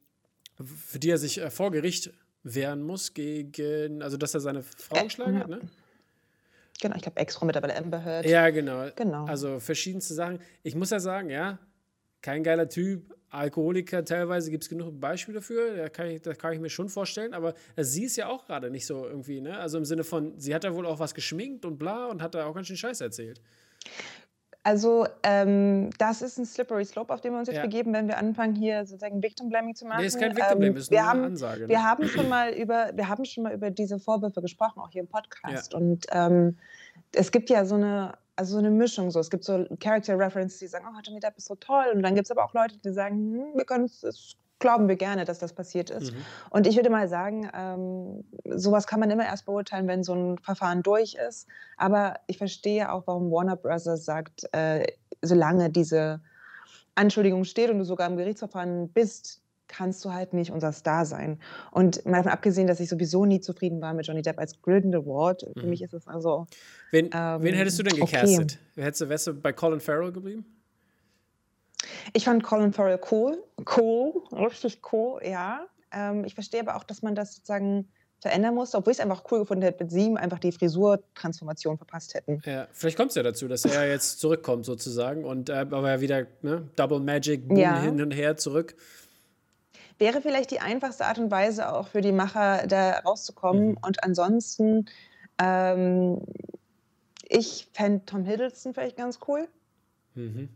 für 0.64 1.00
die 1.00 1.10
er 1.10 1.18
sich 1.18 1.40
äh, 1.40 1.50
vor 1.50 1.72
Gericht 1.72 2.12
wehren 2.44 2.82
muss, 2.82 3.14
gegen, 3.14 4.02
also 4.02 4.18
dass 4.18 4.34
er 4.34 4.40
seine 4.40 4.64
Frau 4.64 5.04
geschlagen 5.04 5.40
hat, 5.40 5.50
ne? 5.50 5.60
Genau, 6.82 6.96
ich 6.96 7.02
glaube, 7.02 7.20
Ex-Frau 7.20 7.46
mittlerweile 7.46 7.76
Amber 7.76 8.04
Heard. 8.06 8.26
Ja, 8.26 8.50
genau. 8.52 8.88
Genau. 8.96 9.26
Also 9.26 9.60
verschiedenste 9.60 10.14
Sachen. 10.14 10.40
Ich 10.64 10.76
muss 10.76 10.92
ja 10.92 11.02
sagen, 11.02 11.30
ja, 11.30 11.60
kein 12.22 12.42
geiler 12.42 12.70
Typ, 12.70 13.14
Alkoholiker 13.30 14.04
teilweise 14.04 14.50
gibt 14.50 14.64
es 14.64 14.70
genug 14.70 15.00
Beispiele 15.00 15.36
dafür, 15.40 15.76
da 15.76 15.90
kann, 15.90 16.08
ich, 16.08 16.22
das 16.22 16.38
kann 16.38 16.54
ich 16.54 16.60
mir 16.60 16.70
schon 16.70 16.90
vorstellen, 16.90 17.34
aber 17.34 17.54
sie 17.78 18.06
ist 18.06 18.16
ja 18.16 18.28
auch 18.28 18.46
gerade 18.46 18.72
nicht 18.72 18.86
so 18.86 19.06
irgendwie, 19.06 19.40
ne? 19.40 19.58
Also 19.58 19.78
im 19.78 19.86
Sinne 19.86 20.04
von, 20.04 20.40
sie 20.40 20.56
hat 20.56 20.64
ja 20.64 20.74
wohl 20.74 20.86
auch 20.86 21.00
was 21.00 21.14
geschminkt 21.14 21.66
und 21.66 21.78
bla 21.78 22.08
und 22.08 22.22
hat 22.22 22.34
da 22.34 22.46
auch 22.46 22.56
ganz 22.56 22.68
schön 22.68 22.78
Scheiß 22.78 23.02
erzählt. 23.02 23.40
Also 24.70 25.08
ähm, 25.24 25.90
das 25.98 26.22
ist 26.22 26.38
ein 26.38 26.46
slippery 26.46 26.86
slope, 26.86 27.12
auf 27.12 27.22
den 27.22 27.32
wir 27.32 27.40
uns 27.40 27.48
jetzt 27.48 27.58
ja. 27.58 27.64
begeben, 27.64 27.92
wenn 27.92 28.08
wir 28.08 28.20
anfangen 28.20 28.54
hier 28.54 28.86
sozusagen 28.86 29.24
Victim 29.24 29.50
Blaming 29.50 29.74
zu 29.74 29.88
machen. 29.88 30.02
Nee, 30.02 30.06
ist 30.06 30.20
kein 30.20 30.38
Victim 30.38 30.60
Blaming, 30.60 30.74
ähm, 30.74 30.78
ist 30.78 30.92
nur 30.92 31.02
haben, 31.02 31.20
eine 31.22 31.28
Ansage. 31.28 31.62
Ne? 31.64 31.70
Wir 31.70 31.84
haben 31.84 32.08
schon 32.08 32.30
mal 32.38 32.52
über, 32.52 32.92
wir 32.94 33.10
haben 33.10 33.26
schon 33.26 33.46
mal 33.46 33.54
über 33.54 33.72
diese 33.72 33.98
Vorwürfe 33.98 34.44
gesprochen, 34.44 34.80
auch 34.80 34.92
hier 34.92 35.02
im 35.02 35.08
Podcast. 35.08 35.74
Ja. 35.74 35.80
Und 35.80 36.06
ähm, 36.12 36.60
es 37.14 37.32
gibt 37.32 37.50
ja 37.50 37.66
so 37.66 37.76
eine 37.76 38.14
also 38.36 38.54
so 38.54 38.60
eine 38.60 38.70
Mischung. 38.70 39.10
So. 39.10 39.20
Es 39.20 39.32
gibt 39.32 39.44
so 39.44 39.66
Character 39.82 40.18
References, 40.18 40.60
die 40.60 40.68
sagen, 40.68 40.86
oh, 40.88 41.00
Johnny 41.04 41.20
Depp 41.20 41.36
ist 41.38 41.48
so 41.48 41.56
toll. 41.56 41.88
Und 41.94 42.04
dann 42.04 42.14
gibt 42.14 42.28
es 42.28 42.32
aber 42.32 42.46
auch 42.46 42.54
Leute, 42.54 42.78
die 42.78 42.94
sagen, 42.94 43.16
hm, 43.16 43.58
wir 43.58 43.66
können 43.66 43.86
es 43.86 44.38
glauben 44.60 44.88
wir 44.88 44.96
gerne, 44.96 45.26
dass 45.26 45.40
das 45.40 45.54
passiert 45.54 45.90
ist. 45.90 46.14
Mhm. 46.14 46.18
Und 46.50 46.68
ich 46.68 46.76
würde 46.76 46.90
mal 46.90 47.08
sagen, 47.08 47.50
ähm, 47.54 48.24
sowas 48.46 48.88
kann 48.88 49.00
man 49.00 49.10
immer 49.10 49.26
erst 49.26 49.46
beurteilen, 49.46 49.88
wenn 49.88 50.04
so 50.04 50.14
ein 50.14 50.38
Verfahren 50.40 50.84
durch 50.84 51.16
ist. 51.16 51.48
Aber 51.78 52.16
ich 52.28 52.38
verstehe 52.38 52.92
auch, 52.92 53.04
warum 53.08 53.32
Warner 53.32 53.56
Bros. 53.56 53.84
sagt, 53.84 54.44
äh, 54.54 54.86
solange 55.22 55.70
diese 55.70 56.22
Anschuldigung 56.96 57.46
steht 57.46 57.70
und 57.70 57.80
du 57.80 57.86
sogar 57.86 58.10
im 58.10 58.18
Gerichtsverfahren 58.18 58.90
bist, 58.90 59.42
kannst 59.70 60.04
du 60.04 60.12
halt 60.12 60.34
nicht 60.34 60.52
unser 60.52 60.74
Star 60.74 61.06
sein. 61.06 61.40
Und 61.72 62.06
mal 62.06 62.18
davon 62.18 62.32
abgesehen, 62.32 62.68
dass 62.68 62.80
ich 62.80 62.90
sowieso 62.90 63.26
nie 63.26 63.40
zufrieden 63.40 63.82
war 63.82 63.94
mit 63.94 64.06
Johnny 64.08 64.22
Depp 64.22 64.40
als 64.40 64.62
Grindelwald, 64.62 65.46
mhm. 65.56 65.62
für 65.62 65.68
mich 65.68 65.82
ist 65.82 65.94
es 65.94 66.08
also. 66.08 66.48
Wen, 66.92 67.10
ähm, 67.14 67.44
wen 67.44 67.56
hättest 67.56 67.80
du 67.80 67.84
denn 67.84 67.96
gecastet? 67.96 68.60
Okay. 68.74 68.84
Hättest 68.84 69.02
du, 69.02 69.10
wärst 69.10 69.28
du 69.28 69.34
bei 69.34 69.54
Colin 69.54 69.80
Farrell 69.80 70.12
geblieben? 70.12 70.59
Ich 72.14 72.26
fand 72.26 72.44
Colin 72.44 72.74
Farrell 72.74 73.00
cool. 73.12 73.44
Cool, 73.78 74.24
richtig 74.32 74.82
cool, 74.92 75.22
ja. 75.24 75.66
Ähm, 75.92 76.24
ich 76.26 76.34
verstehe 76.34 76.62
aber 76.62 76.76
auch, 76.76 76.84
dass 76.84 77.02
man 77.02 77.16
das 77.16 77.36
sozusagen 77.36 77.90
verändern 78.22 78.54
musste, 78.54 78.78
obwohl 78.78 78.92
ich 78.92 79.00
es 79.00 79.04
einfach 79.04 79.24
cool 79.32 79.40
gefunden 79.40 79.64
hätte, 79.64 79.84
mit 79.84 79.92
sieben 79.92 80.18
einfach 80.18 80.40
die 80.40 80.52
Frisur-Transformation 80.52 81.78
verpasst 81.78 82.14
hätten. 82.14 82.42
Ja, 82.46 82.68
vielleicht 82.74 82.98
kommt 82.98 83.12
es 83.12 83.16
ja 83.16 83.24
dazu, 83.24 83.48
dass 83.48 83.64
er 83.64 83.88
jetzt 83.88 84.20
zurückkommt 84.20 84.66
sozusagen 84.66 85.24
und 85.24 85.50
äh, 85.50 85.54
aber 85.54 85.90
ja 85.90 86.02
wieder 86.02 86.28
ne, 86.42 86.70
Double 86.76 87.00
Magic, 87.00 87.48
Boom, 87.48 87.58
ja. 87.58 87.82
hin 87.82 88.02
und 88.02 88.12
her 88.12 88.36
zurück 88.36 88.76
wäre 90.00 90.22
vielleicht 90.22 90.52
die 90.52 90.62
einfachste 90.62 91.06
Art 91.06 91.20
und 91.20 91.30
Weise 91.30 91.72
auch 91.72 91.90
für 91.90 92.02
die 92.02 92.12
Macher 92.12 92.66
da 92.68 93.00
rauszukommen. 93.00 93.72
Mhm. 93.72 93.78
Und 93.82 94.04
ansonsten, 94.04 94.86
ähm, 95.38 96.22
ich 97.28 97.68
fände 97.74 98.06
Tom 98.06 98.24
Hiddleston 98.24 98.74
vielleicht 98.74 98.98
ganz 98.98 99.20
cool. 99.28 99.48
Mhm. 100.16 100.50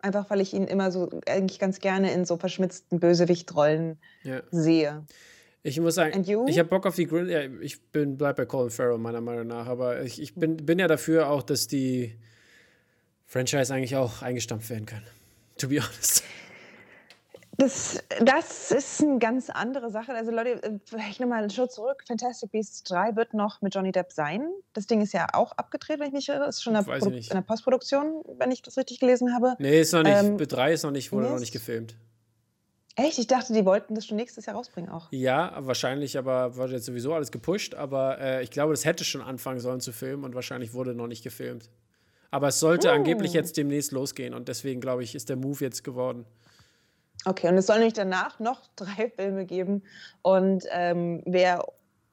Einfach 0.00 0.30
weil 0.30 0.40
ich 0.40 0.54
ihn 0.54 0.64
immer 0.64 0.92
so 0.92 1.10
eigentlich 1.26 1.58
ganz 1.58 1.80
gerne 1.80 2.12
in 2.12 2.24
so 2.24 2.36
verschmitzten 2.36 3.00
Bösewichtrollen 3.00 3.98
ja. 4.22 4.42
sehe. 4.50 5.04
Ich 5.64 5.80
muss 5.80 5.96
sagen, 5.96 6.24
ich 6.46 6.58
habe 6.58 6.68
Bock 6.68 6.86
auf 6.86 6.94
die 6.94 7.06
Grill. 7.06 7.28
Ja, 7.28 7.40
ich 7.60 7.82
bin 7.90 8.16
bleib 8.16 8.36
bei 8.36 8.46
Colin 8.46 8.70
Farrell 8.70 8.98
meiner 8.98 9.20
Meinung 9.20 9.48
nach, 9.48 9.66
aber 9.66 10.02
ich, 10.02 10.22
ich 10.22 10.34
bin, 10.34 10.56
bin 10.56 10.78
ja 10.78 10.86
dafür 10.86 11.28
auch, 11.28 11.42
dass 11.42 11.66
die 11.66 12.14
Franchise 13.26 13.74
eigentlich 13.74 13.96
auch 13.96 14.22
eingestampft 14.22 14.70
werden 14.70 14.86
kann. 14.86 15.02
To 15.58 15.68
be 15.68 15.80
honest. 15.80 16.22
Das, 17.58 18.00
das 18.20 18.70
ist 18.70 19.02
eine 19.02 19.18
ganz 19.18 19.50
andere 19.50 19.90
Sache. 19.90 20.12
Also 20.14 20.30
Leute, 20.30 20.62
äh, 20.62 20.78
vielleicht 20.84 21.18
nochmal 21.18 21.40
einen 21.40 21.50
Schritt 21.50 21.72
zurück. 21.72 22.04
Fantastic 22.06 22.52
Beasts 22.52 22.84
3 22.84 23.16
wird 23.16 23.34
noch 23.34 23.60
mit 23.62 23.74
Johnny 23.74 23.90
Depp 23.90 24.12
sein. 24.12 24.48
Das 24.74 24.86
Ding 24.86 25.00
ist 25.02 25.12
ja 25.12 25.26
auch 25.32 25.50
abgedreht, 25.52 25.98
wenn 25.98 26.06
ich 26.06 26.12
mich 26.12 26.28
irre. 26.28 26.46
Ist 26.46 26.62
schon 26.62 26.76
in 26.76 26.84
der, 26.84 27.02
in 27.02 27.20
der, 27.20 27.40
Postproduktion, 27.40 28.22
wenn 28.38 28.52
ich 28.52 28.62
das 28.62 28.76
richtig 28.76 29.00
gelesen 29.00 29.34
habe. 29.34 29.56
Nee, 29.58 29.80
ist 29.80 29.92
noch 29.92 30.04
nicht. 30.04 30.14
Ähm, 30.14 30.38
3 30.38 30.72
ist 30.72 30.84
noch 30.84 30.92
nicht, 30.92 31.10
wurde 31.10 31.28
noch 31.28 31.40
nicht 31.40 31.52
gefilmt. 31.52 31.96
Echt? 32.94 33.18
Ich 33.18 33.26
dachte, 33.26 33.52
die 33.52 33.64
wollten 33.64 33.96
das 33.96 34.06
schon 34.06 34.16
nächstes 34.16 34.46
Jahr 34.46 34.54
rausbringen 34.54 34.88
auch. 34.88 35.08
Ja, 35.10 35.54
wahrscheinlich, 35.58 36.16
aber 36.16 36.56
wurde 36.56 36.74
jetzt 36.74 36.86
sowieso 36.86 37.12
alles 37.12 37.32
gepusht. 37.32 37.74
Aber 37.74 38.20
äh, 38.20 38.44
ich 38.44 38.52
glaube, 38.52 38.72
das 38.72 38.84
hätte 38.84 39.04
schon 39.04 39.20
anfangen 39.20 39.58
sollen 39.58 39.80
zu 39.80 39.90
filmen 39.90 40.22
und 40.22 40.36
wahrscheinlich 40.36 40.74
wurde 40.74 40.94
noch 40.94 41.08
nicht 41.08 41.24
gefilmt. 41.24 41.70
Aber 42.30 42.48
es 42.48 42.60
sollte 42.60 42.88
oh. 42.88 42.92
angeblich 42.92 43.32
jetzt 43.32 43.56
demnächst 43.56 43.90
losgehen 43.90 44.32
und 44.32 44.46
deswegen, 44.46 44.80
glaube 44.80 45.02
ich, 45.02 45.16
ist 45.16 45.28
der 45.28 45.36
Move 45.36 45.64
jetzt 45.64 45.82
geworden. 45.82 46.24
Okay, 47.24 47.48
und 47.48 47.56
es 47.56 47.66
soll 47.66 47.78
nämlich 47.78 47.94
danach 47.94 48.38
noch 48.38 48.62
drei 48.76 49.10
Filme 49.10 49.44
geben. 49.44 49.82
Und 50.22 50.64
ähm, 50.70 51.22
wer 51.26 51.64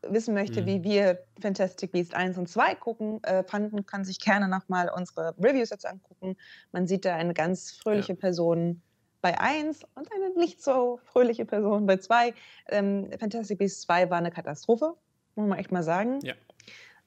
wissen 0.08 0.34
möchte, 0.34 0.62
mhm. 0.62 0.66
wie 0.66 0.84
wir 0.84 1.20
Fantastic 1.42 1.92
Beasts 1.92 2.14
1 2.14 2.38
und 2.38 2.48
2 2.48 2.76
gucken, 2.76 3.24
äh, 3.24 3.44
fanden, 3.44 3.86
kann 3.86 4.06
sich 4.06 4.20
gerne 4.20 4.48
nochmal 4.48 4.90
unsere 4.96 5.36
Reviews 5.40 5.70
jetzt 5.70 5.86
angucken. 5.86 6.38
Man 6.72 6.88
sieht 6.88 7.06
da 7.06 7.16
eine 7.16 7.34
ganz 7.34 7.72
fröhliche 7.72 8.14
ja. 8.14 8.20
Person 8.20 8.82
bei 9.22 9.40
1 9.40 9.84
und 9.96 10.08
eine 10.12 10.30
nicht 10.38 10.62
so 10.62 11.00
fröhliche 11.06 11.46
Person 11.46 11.88
bei 11.88 11.98
2. 11.98 12.34
Ähm, 12.70 13.10
Fantastic 13.20 13.58
Beasts 13.58 13.82
2 13.82 14.10
war 14.10 14.20
eine 14.20 14.32
Katastrophe, 14.32 14.94
muss 15.36 15.48
man 15.48 15.58
echt 15.58 15.72
mal 15.72 15.84
sagen. 15.84 16.20
Ja. 16.22 16.36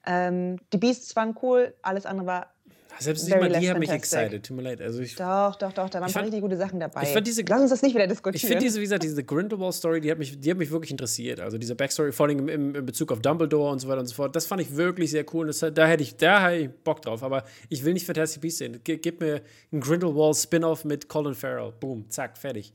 Ähm, 0.05 0.57
die 0.73 0.77
Beasts 0.77 1.15
waren 1.15 1.37
cool, 1.41 1.73
alles 1.81 2.05
andere 2.05 2.27
war 2.27 2.53
selbst 2.99 3.25
nicht 3.25 3.39
mal 3.39 3.49
die 3.49 3.69
haben 3.69 3.79
mich 3.79 3.89
excited. 3.89 4.45
Tut 4.45 4.55
mir 4.55 4.63
leid. 4.63 4.81
Also 4.81 5.01
ich, 5.01 5.15
doch, 5.15 5.55
doch, 5.55 5.71
doch, 5.73 5.89
da 5.89 6.01
waren 6.01 6.09
fand, 6.09 6.25
richtig 6.25 6.41
gute 6.41 6.57
Sachen 6.57 6.79
dabei. 6.79 7.03
Ich 7.03 7.09
fand 7.09 7.25
diese, 7.25 7.43
Lass 7.43 7.61
uns 7.61 7.69
das 7.69 7.81
nicht 7.81 7.95
wieder 7.95 8.07
diskutieren. 8.07 8.35
Ich 8.35 8.45
finde 8.45 8.63
diese, 8.63 8.79
wie 8.79 8.83
gesagt, 8.83 9.03
diese 9.03 9.23
Grindelwald-Story, 9.23 10.01
die, 10.01 10.11
hat 10.11 10.17
mich, 10.17 10.39
die 10.39 10.51
hat 10.51 10.57
mich 10.57 10.71
wirklich 10.71 10.91
interessiert. 10.91 11.39
Also 11.39 11.57
diese 11.57 11.75
Backstory, 11.75 12.11
vor 12.11 12.27
allem 12.27 12.47
im, 12.49 12.75
im, 12.75 12.85
Bezug 12.85 13.11
auf 13.11 13.21
Dumbledore 13.21 13.71
und 13.71 13.79
so 13.79 13.87
weiter 13.87 14.01
und 14.01 14.07
so 14.07 14.15
fort, 14.15 14.35
das 14.35 14.45
fand 14.45 14.61
ich 14.61 14.75
wirklich 14.75 15.11
sehr 15.11 15.25
cool. 15.33 15.47
Das, 15.47 15.59
da 15.59 15.87
hätte 15.87 16.03
ich, 16.03 16.17
da 16.17 16.47
hätte 16.47 16.63
ich 16.63 16.69
Bock 16.69 17.01
drauf. 17.01 17.23
Aber 17.23 17.43
ich 17.69 17.83
will 17.83 17.93
nicht 17.93 18.05
Fantastic 18.05 18.41
Beasts 18.41 18.59
sehen. 18.59 18.79
Gib, 18.83 19.01
gib 19.01 19.21
mir 19.21 19.41
einen 19.71 19.81
Grindelwald-Spin-Off 19.81 20.85
mit 20.85 21.07
Colin 21.07 21.35
Farrell. 21.35 21.73
Boom, 21.79 22.09
zack, 22.09 22.37
fertig. 22.37 22.73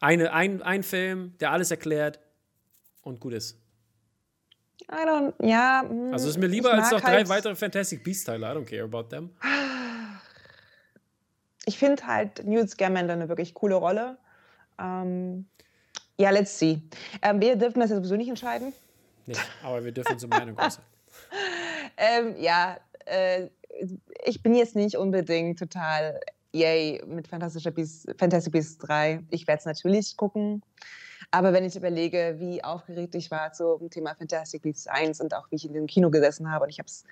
Eine, 0.00 0.32
ein, 0.32 0.62
ein 0.62 0.82
Film, 0.82 1.34
der 1.40 1.52
alles 1.52 1.70
erklärt 1.70 2.20
und 3.02 3.20
gut 3.20 3.32
ist. 3.32 3.58
I 4.90 5.04
don't, 5.04 5.34
ja. 5.42 5.82
Mm, 5.82 6.12
also 6.12 6.28
ist 6.28 6.38
mir 6.38 6.46
lieber 6.46 6.72
als 6.72 6.90
noch 6.90 7.02
halt 7.02 7.28
drei 7.28 7.28
weitere 7.28 7.54
Fantastic 7.56 8.04
Beasts-Teile. 8.04 8.46
I 8.46 8.50
don't 8.50 8.64
care 8.64 8.84
about 8.84 9.04
them. 9.04 9.30
Ich 11.68 11.78
finde 11.78 12.06
halt 12.06 12.46
Newt 12.46 12.70
Scamander 12.70 13.14
eine 13.14 13.28
wirklich 13.28 13.52
coole 13.52 13.74
Rolle. 13.74 14.18
Ähm, 14.78 15.46
ja, 16.16 16.30
let's 16.30 16.56
see. 16.56 16.80
Ähm, 17.22 17.40
wir 17.40 17.56
dürfen 17.56 17.80
das 17.80 17.90
ja 17.90 17.96
sowieso 17.96 18.14
nicht 18.14 18.28
entscheiden. 18.28 18.72
Nee, 19.26 19.34
aber 19.64 19.84
wir 19.84 19.90
dürfen 19.90 20.12
unsere 20.12 20.30
Meinung 20.30 20.56
äußern. 20.56 20.84
ähm, 21.96 22.36
ja, 22.38 22.76
äh, 23.06 23.48
ich 24.24 24.44
bin 24.44 24.54
jetzt 24.54 24.76
nicht 24.76 24.96
unbedingt 24.96 25.58
total 25.58 26.20
yay 26.52 27.02
mit 27.06 27.26
Fantastic 27.28 27.74
Beasts, 27.74 28.06
Fantastic 28.16 28.52
Beasts 28.52 28.78
3. 28.78 29.24
Ich 29.30 29.46
werde 29.46 29.58
es 29.58 29.66
natürlich 29.66 30.16
gucken. 30.16 30.62
Aber 31.36 31.52
wenn 31.52 31.64
ich 31.64 31.76
überlege, 31.76 32.36
wie 32.38 32.64
aufgeregt 32.64 33.14
ich 33.14 33.30
war 33.30 33.52
zum 33.52 33.90
Thema 33.90 34.14
Fantastic 34.14 34.62
Beasts 34.62 34.86
1 34.86 35.20
und 35.20 35.34
auch 35.34 35.50
wie 35.50 35.56
ich 35.56 35.66
in 35.66 35.74
dem 35.74 35.86
Kino 35.86 36.08
gesessen 36.08 36.50
habe 36.50 36.64
und 36.64 36.70
ich 36.70 36.78
habe 36.78 36.86
es 36.86 37.04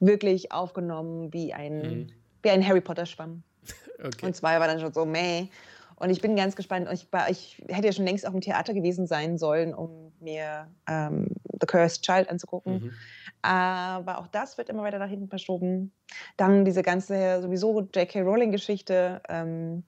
wirklich 0.00 0.50
aufgenommen 0.50 1.30
wie 1.34 1.52
ein, 1.52 1.78
mhm. 1.82 2.12
wie 2.42 2.48
ein 2.48 2.66
Harry 2.66 2.80
Potter 2.80 3.04
Schwamm. 3.04 3.42
Okay. 3.98 4.26
Und 4.26 4.36
zwei 4.36 4.60
war 4.60 4.66
dann 4.66 4.78
schon 4.78 4.92
so, 4.92 5.06
meh. 5.06 5.48
Und 5.94 6.10
ich 6.10 6.20
bin 6.20 6.36
ganz 6.36 6.54
gespannt. 6.54 6.86
Ich, 6.92 7.10
war, 7.10 7.30
ich 7.30 7.64
hätte 7.66 7.86
ja 7.86 7.92
schon 7.94 8.04
längst 8.04 8.28
auch 8.28 8.34
im 8.34 8.42
Theater 8.42 8.74
gewesen 8.74 9.06
sein 9.06 9.38
sollen, 9.38 9.72
um 9.72 10.12
mir 10.20 10.68
ähm, 10.86 11.28
The 11.58 11.66
Cursed 11.66 12.02
Child 12.02 12.28
anzugucken. 12.28 12.74
Mhm. 12.74 12.92
Aber 13.40 14.18
auch 14.18 14.26
das 14.26 14.58
wird 14.58 14.68
immer 14.68 14.82
weiter 14.82 14.98
nach 14.98 15.08
hinten 15.08 15.28
verschoben. 15.28 15.92
Dann 16.36 16.66
diese 16.66 16.82
ganze 16.82 17.40
sowieso 17.40 17.80
J.K. 17.80 18.20
Rowling-Geschichte. 18.20 19.22
Ähm, 19.30 19.82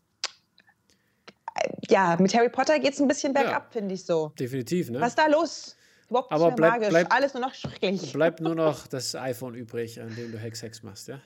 ja, 1.88 2.16
mit 2.18 2.34
Harry 2.34 2.48
Potter 2.48 2.78
geht 2.78 2.94
es 2.94 3.00
ein 3.00 3.08
bisschen 3.08 3.32
bergab, 3.32 3.64
ja, 3.64 3.70
finde 3.70 3.94
ich 3.94 4.04
so. 4.04 4.32
Definitiv, 4.38 4.90
ne? 4.90 5.00
Was 5.00 5.10
ist 5.10 5.18
da 5.18 5.26
los? 5.26 5.76
Überhaupt 6.08 6.32
Aber 6.32 6.50
bleib, 6.52 6.72
magisch. 6.72 6.88
Bleib, 6.88 7.12
Alles 7.12 7.34
nur 7.34 7.42
noch 7.42 7.54
schrecklich. 7.54 8.12
Bleibt 8.12 8.40
nur 8.40 8.54
noch 8.54 8.86
das 8.88 9.14
iPhone 9.14 9.54
übrig, 9.54 10.00
an 10.00 10.14
dem 10.16 10.32
du 10.32 10.38
Hex 10.38 10.62
Hex 10.62 10.82
machst, 10.82 11.08
ja? 11.08 11.20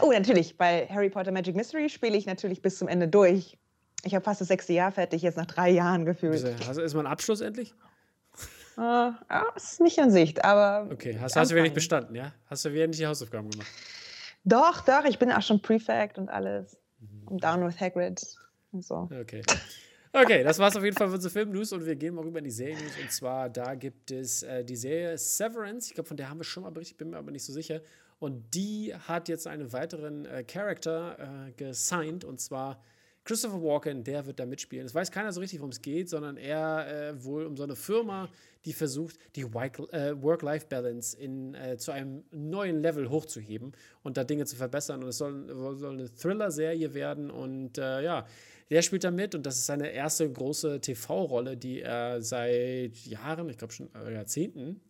Oh, 0.00 0.10
natürlich. 0.12 0.56
Bei 0.56 0.86
Harry 0.88 1.10
Potter 1.10 1.32
Magic 1.32 1.56
Mystery 1.56 1.88
spiele 1.88 2.16
ich 2.16 2.26
natürlich 2.26 2.62
bis 2.62 2.78
zum 2.78 2.88
Ende 2.88 3.08
durch. 3.08 3.58
Ich 4.04 4.14
habe 4.14 4.24
fast 4.24 4.40
das 4.40 4.48
sechste 4.48 4.72
Jahr 4.72 4.92
fertig, 4.92 5.22
jetzt 5.22 5.36
nach 5.36 5.46
drei 5.46 5.70
Jahren 5.70 6.04
gefühlt. 6.04 6.44
Also 6.66 6.82
ist 6.82 6.94
mein 6.94 7.06
Abschluss 7.06 7.40
endlich? 7.40 7.74
Uh, 8.76 9.12
ja, 9.30 9.46
ist 9.54 9.80
nicht 9.80 9.98
in 9.98 10.10
Sicht, 10.10 10.44
aber. 10.44 10.90
Okay, 10.92 11.16
hast, 11.20 11.36
hast 11.36 11.50
du 11.50 11.62
nicht 11.62 11.74
bestanden, 11.74 12.14
ja? 12.16 12.32
Hast 12.46 12.64
du 12.64 12.72
wieder 12.72 12.86
nicht 12.86 12.98
die 12.98 13.06
Hausaufgaben 13.06 13.48
gemacht? 13.50 13.68
Doch, 14.44 14.80
doch, 14.82 15.04
ich 15.04 15.18
bin 15.18 15.30
auch 15.30 15.42
schon 15.42 15.62
Prefect 15.62 16.18
und 16.18 16.28
alles. 16.28 16.76
Mhm. 16.98 17.38
Down 17.38 17.66
with 17.66 17.80
Hagrid. 17.80 18.20
So. 18.80 19.08
Okay. 19.20 19.42
Okay, 20.16 20.44
das 20.44 20.60
war's 20.60 20.76
auf 20.76 20.84
jeden 20.84 20.96
Fall 20.96 21.08
für 21.08 21.14
unsere 21.14 21.32
Film-News 21.32 21.72
und 21.72 21.84
wir 21.84 21.96
gehen 21.96 22.14
mal 22.14 22.22
rüber 22.22 22.38
in 22.38 22.44
die 22.44 22.50
Serien-News. 22.50 22.92
Und 23.02 23.10
zwar, 23.10 23.50
da 23.50 23.74
gibt 23.74 24.12
es 24.12 24.44
äh, 24.44 24.64
die 24.64 24.76
Serie 24.76 25.18
Severance. 25.18 25.88
Ich 25.88 25.94
glaube, 25.94 26.06
von 26.06 26.16
der 26.16 26.30
haben 26.30 26.38
wir 26.38 26.44
schon 26.44 26.62
mal 26.62 26.70
berichtet, 26.70 26.98
bin 26.98 27.10
mir 27.10 27.16
aber 27.16 27.32
nicht 27.32 27.44
so 27.44 27.52
sicher. 27.52 27.80
Und 28.20 28.54
die 28.54 28.94
hat 28.94 29.28
jetzt 29.28 29.48
einen 29.48 29.72
weiteren 29.72 30.24
äh, 30.26 30.44
Charakter 30.44 31.48
äh, 31.48 31.52
gesigned 31.52 32.24
und 32.24 32.40
zwar 32.40 32.80
Christopher 33.24 33.62
Walken, 33.62 34.04
der 34.04 34.26
wird 34.26 34.38
da 34.38 34.44
mitspielen. 34.44 34.84
Es 34.84 34.94
weiß 34.94 35.10
keiner 35.10 35.32
so 35.32 35.40
richtig, 35.40 35.58
worum 35.60 35.70
es 35.70 35.80
geht, 35.80 36.10
sondern 36.10 36.36
eher 36.36 36.86
äh, 36.86 37.24
wohl 37.24 37.46
um 37.46 37.56
so 37.56 37.62
eine 37.62 37.74
Firma, 37.74 38.28
die 38.66 38.74
versucht, 38.74 39.18
die 39.34 39.40
äh, 39.40 40.22
Work-Life-Balance 40.22 41.18
äh, 41.18 41.76
zu 41.78 41.90
einem 41.90 42.24
neuen 42.30 42.82
Level 42.82 43.08
hochzuheben 43.08 43.72
und 44.02 44.18
da 44.18 44.24
Dinge 44.24 44.44
zu 44.44 44.56
verbessern. 44.56 45.02
Und 45.02 45.08
es 45.08 45.18
soll, 45.18 45.48
soll 45.76 45.94
eine 45.94 46.14
Thriller-Serie 46.14 46.92
werden. 46.92 47.30
Und 47.30 47.78
äh, 47.78 48.02
ja, 48.02 48.26
der 48.74 48.82
spielt 48.82 49.04
da 49.04 49.12
mit 49.12 49.36
und 49.36 49.46
das 49.46 49.56
ist 49.56 49.66
seine 49.66 49.90
erste 49.90 50.28
große 50.28 50.80
TV-Rolle, 50.80 51.56
die 51.56 51.82
er 51.82 52.20
seit 52.20 52.96
Jahren, 53.06 53.48
ich 53.48 53.56
glaube 53.56 53.72
schon 53.72 53.88
äh, 53.94 54.12
Jahrzehnten, 54.12 54.80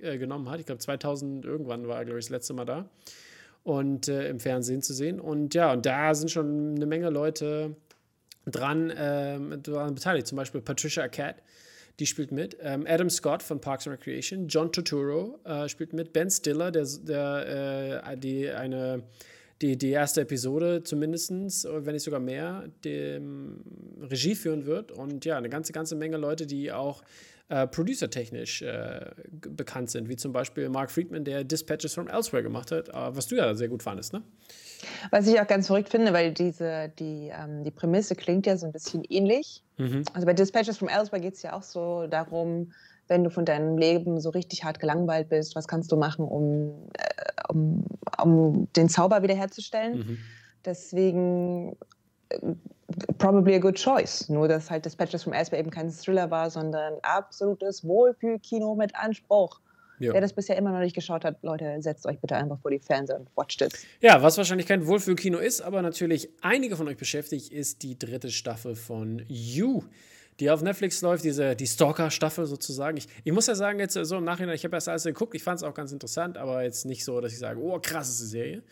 äh, 0.00 0.16
genommen 0.16 0.48
hat. 0.48 0.58
Ich 0.58 0.64
glaube 0.64 0.78
2000 0.78 1.44
irgendwann 1.44 1.86
war 1.86 1.98
er, 1.98 2.06
glaube 2.06 2.18
ich, 2.18 2.24
das 2.24 2.30
letzte 2.30 2.54
Mal 2.54 2.64
da 2.64 2.88
und 3.62 4.08
äh, 4.08 4.30
im 4.30 4.40
Fernsehen 4.40 4.80
zu 4.80 4.94
sehen. 4.94 5.20
Und 5.20 5.52
ja, 5.52 5.74
und 5.74 5.84
da 5.84 6.14
sind 6.14 6.30
schon 6.30 6.76
eine 6.76 6.86
Menge 6.86 7.10
Leute 7.10 7.76
dran, 8.46 8.90
ähm, 8.96 9.62
dran 9.62 9.94
beteiligt. 9.94 10.26
Zum 10.26 10.36
Beispiel 10.36 10.62
Patricia 10.62 11.02
Arquette, 11.02 11.42
die 12.00 12.06
spielt 12.06 12.32
mit. 12.32 12.56
Ähm, 12.62 12.86
Adam 12.88 13.10
Scott 13.10 13.42
von 13.42 13.60
Parks 13.60 13.86
and 13.86 13.98
Recreation, 13.98 14.48
John 14.48 14.72
Turturro 14.72 15.40
äh, 15.44 15.68
spielt 15.68 15.92
mit. 15.92 16.14
Ben 16.14 16.30
Stiller, 16.30 16.70
der, 16.70 16.86
der 17.02 18.02
äh, 18.06 18.16
die 18.16 18.48
eine 18.48 19.02
die, 19.62 19.76
die 19.76 19.90
erste 19.90 20.22
Episode 20.22 20.82
zumindest, 20.82 21.30
wenn 21.30 21.92
nicht 21.92 22.02
sogar 22.02 22.20
mehr, 22.20 22.64
dem 22.84 23.60
Regie 24.00 24.34
führen 24.34 24.66
wird. 24.66 24.92
Und 24.92 25.24
ja, 25.24 25.38
eine 25.38 25.48
ganze, 25.48 25.72
ganze 25.72 25.96
Menge 25.96 26.16
Leute, 26.16 26.46
die 26.46 26.72
auch 26.72 27.02
äh, 27.48 27.66
producertechnisch 27.66 28.62
äh, 28.62 29.10
bekannt 29.30 29.90
sind, 29.90 30.08
wie 30.08 30.16
zum 30.16 30.32
Beispiel 30.32 30.68
Mark 30.70 30.90
Friedman, 30.90 31.24
der 31.24 31.44
Dispatches 31.44 31.92
from 31.92 32.08
Elsewhere 32.08 32.42
gemacht 32.42 32.72
hat, 32.72 32.88
äh, 32.88 32.92
was 32.92 33.26
du 33.26 33.36
ja 33.36 33.54
sehr 33.54 33.68
gut 33.68 33.82
fandest, 33.82 34.12
ne? 34.12 34.22
Was 35.10 35.26
ich 35.26 35.40
auch 35.40 35.46
ganz 35.46 35.66
verrückt 35.66 35.90
finde, 35.90 36.12
weil 36.12 36.32
diese, 36.32 36.90
die, 36.98 37.30
ähm, 37.32 37.62
die 37.62 37.70
Prämisse 37.70 38.14
klingt 38.14 38.46
ja 38.46 38.56
so 38.56 38.66
ein 38.66 38.72
bisschen 38.72 39.04
ähnlich. 39.08 39.62
Mhm. 39.76 40.04
Also 40.12 40.26
bei 40.26 40.32
Dispatches 40.32 40.78
from 40.78 40.88
Elsewhere 40.88 41.20
geht 41.20 41.34
es 41.34 41.42
ja 41.42 41.52
auch 41.52 41.62
so 41.62 42.06
darum, 42.06 42.72
wenn 43.08 43.24
du 43.24 43.30
von 43.30 43.44
deinem 43.44 43.76
Leben 43.76 44.20
so 44.20 44.30
richtig 44.30 44.64
hart 44.64 44.80
gelangweilt 44.80 45.28
bist, 45.28 45.54
was 45.54 45.68
kannst 45.68 45.92
du 45.92 45.96
machen, 45.96 46.24
um, 46.26 46.88
äh, 46.94 47.33
um, 47.54 47.84
um 48.22 48.68
den 48.74 48.88
Zauber 48.88 49.22
wiederherzustellen? 49.22 49.98
Mhm. 49.98 50.18
Deswegen 50.64 51.76
äh, 52.30 52.38
probably 53.18 53.54
a 53.54 53.58
good 53.58 53.76
choice. 53.76 54.28
Nur, 54.28 54.48
dass 54.48 54.70
halt 54.70 54.84
Dispatches 54.84 55.22
from 55.22 55.32
Elsewhere 55.32 55.60
eben 55.60 55.70
kein 55.70 55.90
Thriller 55.90 56.30
war, 56.30 56.50
sondern 56.50 56.94
absolutes 57.02 57.84
Wohlfühlkino 57.84 58.74
mit 58.74 58.94
Anspruch. 58.94 59.60
Jo. 60.00 60.12
Wer 60.12 60.20
das 60.20 60.32
bisher 60.32 60.56
immer 60.56 60.72
noch 60.72 60.80
nicht 60.80 60.94
geschaut 60.94 61.24
hat, 61.24 61.42
Leute, 61.42 61.76
setzt 61.80 62.04
euch 62.06 62.18
bitte 62.18 62.34
einfach 62.36 62.58
vor 62.58 62.70
die 62.70 62.80
Fernseher 62.80 63.20
und 63.20 63.28
watcht 63.36 63.62
es. 63.62 63.86
Ja, 64.00 64.22
was 64.22 64.36
wahrscheinlich 64.36 64.66
kein 64.66 64.86
Wohlfühlkino 64.86 65.38
ist, 65.38 65.60
aber 65.60 65.82
natürlich 65.82 66.30
einige 66.40 66.76
von 66.76 66.88
euch 66.88 66.96
beschäftigt, 66.96 67.52
ist 67.52 67.82
die 67.82 67.96
dritte 67.98 68.30
Staffel 68.30 68.74
von 68.74 69.22
You 69.28 69.82
die 70.40 70.50
auf 70.50 70.62
Netflix 70.62 71.00
läuft, 71.02 71.24
diese, 71.24 71.54
die 71.54 71.66
Stalker-Staffel 71.66 72.46
sozusagen. 72.46 72.96
Ich, 72.96 73.06
ich 73.22 73.32
muss 73.32 73.46
ja 73.46 73.54
sagen, 73.54 73.78
jetzt 73.78 73.94
so 73.94 74.16
im 74.16 74.24
Nachhinein, 74.24 74.54
ich 74.54 74.64
habe 74.64 74.76
erst 74.76 74.88
alles 74.88 75.04
geguckt, 75.04 75.34
ich 75.34 75.42
fand 75.42 75.58
es 75.58 75.62
auch 75.62 75.74
ganz 75.74 75.92
interessant, 75.92 76.36
aber 76.36 76.64
jetzt 76.64 76.84
nicht 76.84 77.04
so, 77.04 77.20
dass 77.20 77.32
ich 77.32 77.38
sage, 77.38 77.60
oh, 77.60 77.78
krasse 77.80 78.26
Serie. 78.26 78.62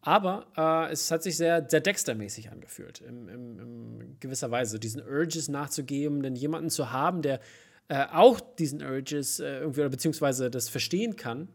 Aber 0.00 0.46
äh, 0.56 0.92
es 0.92 1.10
hat 1.10 1.22
sich 1.22 1.36
sehr, 1.36 1.64
sehr 1.68 1.80
Dexter-mäßig 1.80 2.50
angefühlt, 2.50 3.00
in, 3.00 3.28
in, 3.28 3.58
in, 3.58 4.16
gewisser 4.18 4.50
Weise, 4.50 4.80
diesen 4.80 5.00
Urges 5.00 5.48
nachzugeben, 5.48 6.22
denn 6.22 6.34
jemanden 6.34 6.70
zu 6.70 6.90
haben, 6.90 7.22
der 7.22 7.40
äh, 7.88 8.06
auch 8.10 8.40
diesen 8.40 8.82
Urges 8.82 9.38
äh, 9.38 9.60
irgendwie 9.60 9.80
oder 9.80 9.90
beziehungsweise 9.90 10.50
das 10.50 10.68
verstehen 10.68 11.14
kann 11.14 11.48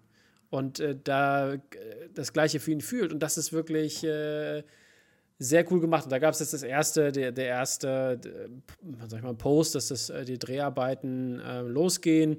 und 0.50 0.80
äh, 0.80 0.96
da 1.04 1.54
äh, 1.54 1.60
das 2.14 2.32
Gleiche 2.32 2.62
für 2.62 2.72
ihn 2.72 2.82
fühlt. 2.82 3.12
Und 3.12 3.20
das 3.20 3.38
ist 3.38 3.52
wirklich 3.52 4.04
äh, 4.06 4.64
sehr 5.40 5.70
cool 5.72 5.80
gemacht. 5.80 6.06
Und 6.06 6.12
da 6.12 6.20
gab 6.20 6.34
es 6.34 6.40
jetzt 6.40 6.54
das 6.54 6.64
erste, 6.64 7.12
der, 7.12 7.32
der 7.32 7.48
erste, 7.48 8.20
sag 9.08 9.20
ich 9.20 9.24
mal, 9.24 9.36
Post, 9.36 9.76
dass 9.76 9.90
das, 9.90 10.12
die 10.26 10.40
Dreharbeiten 10.40 11.42
losgehen. 11.68 12.38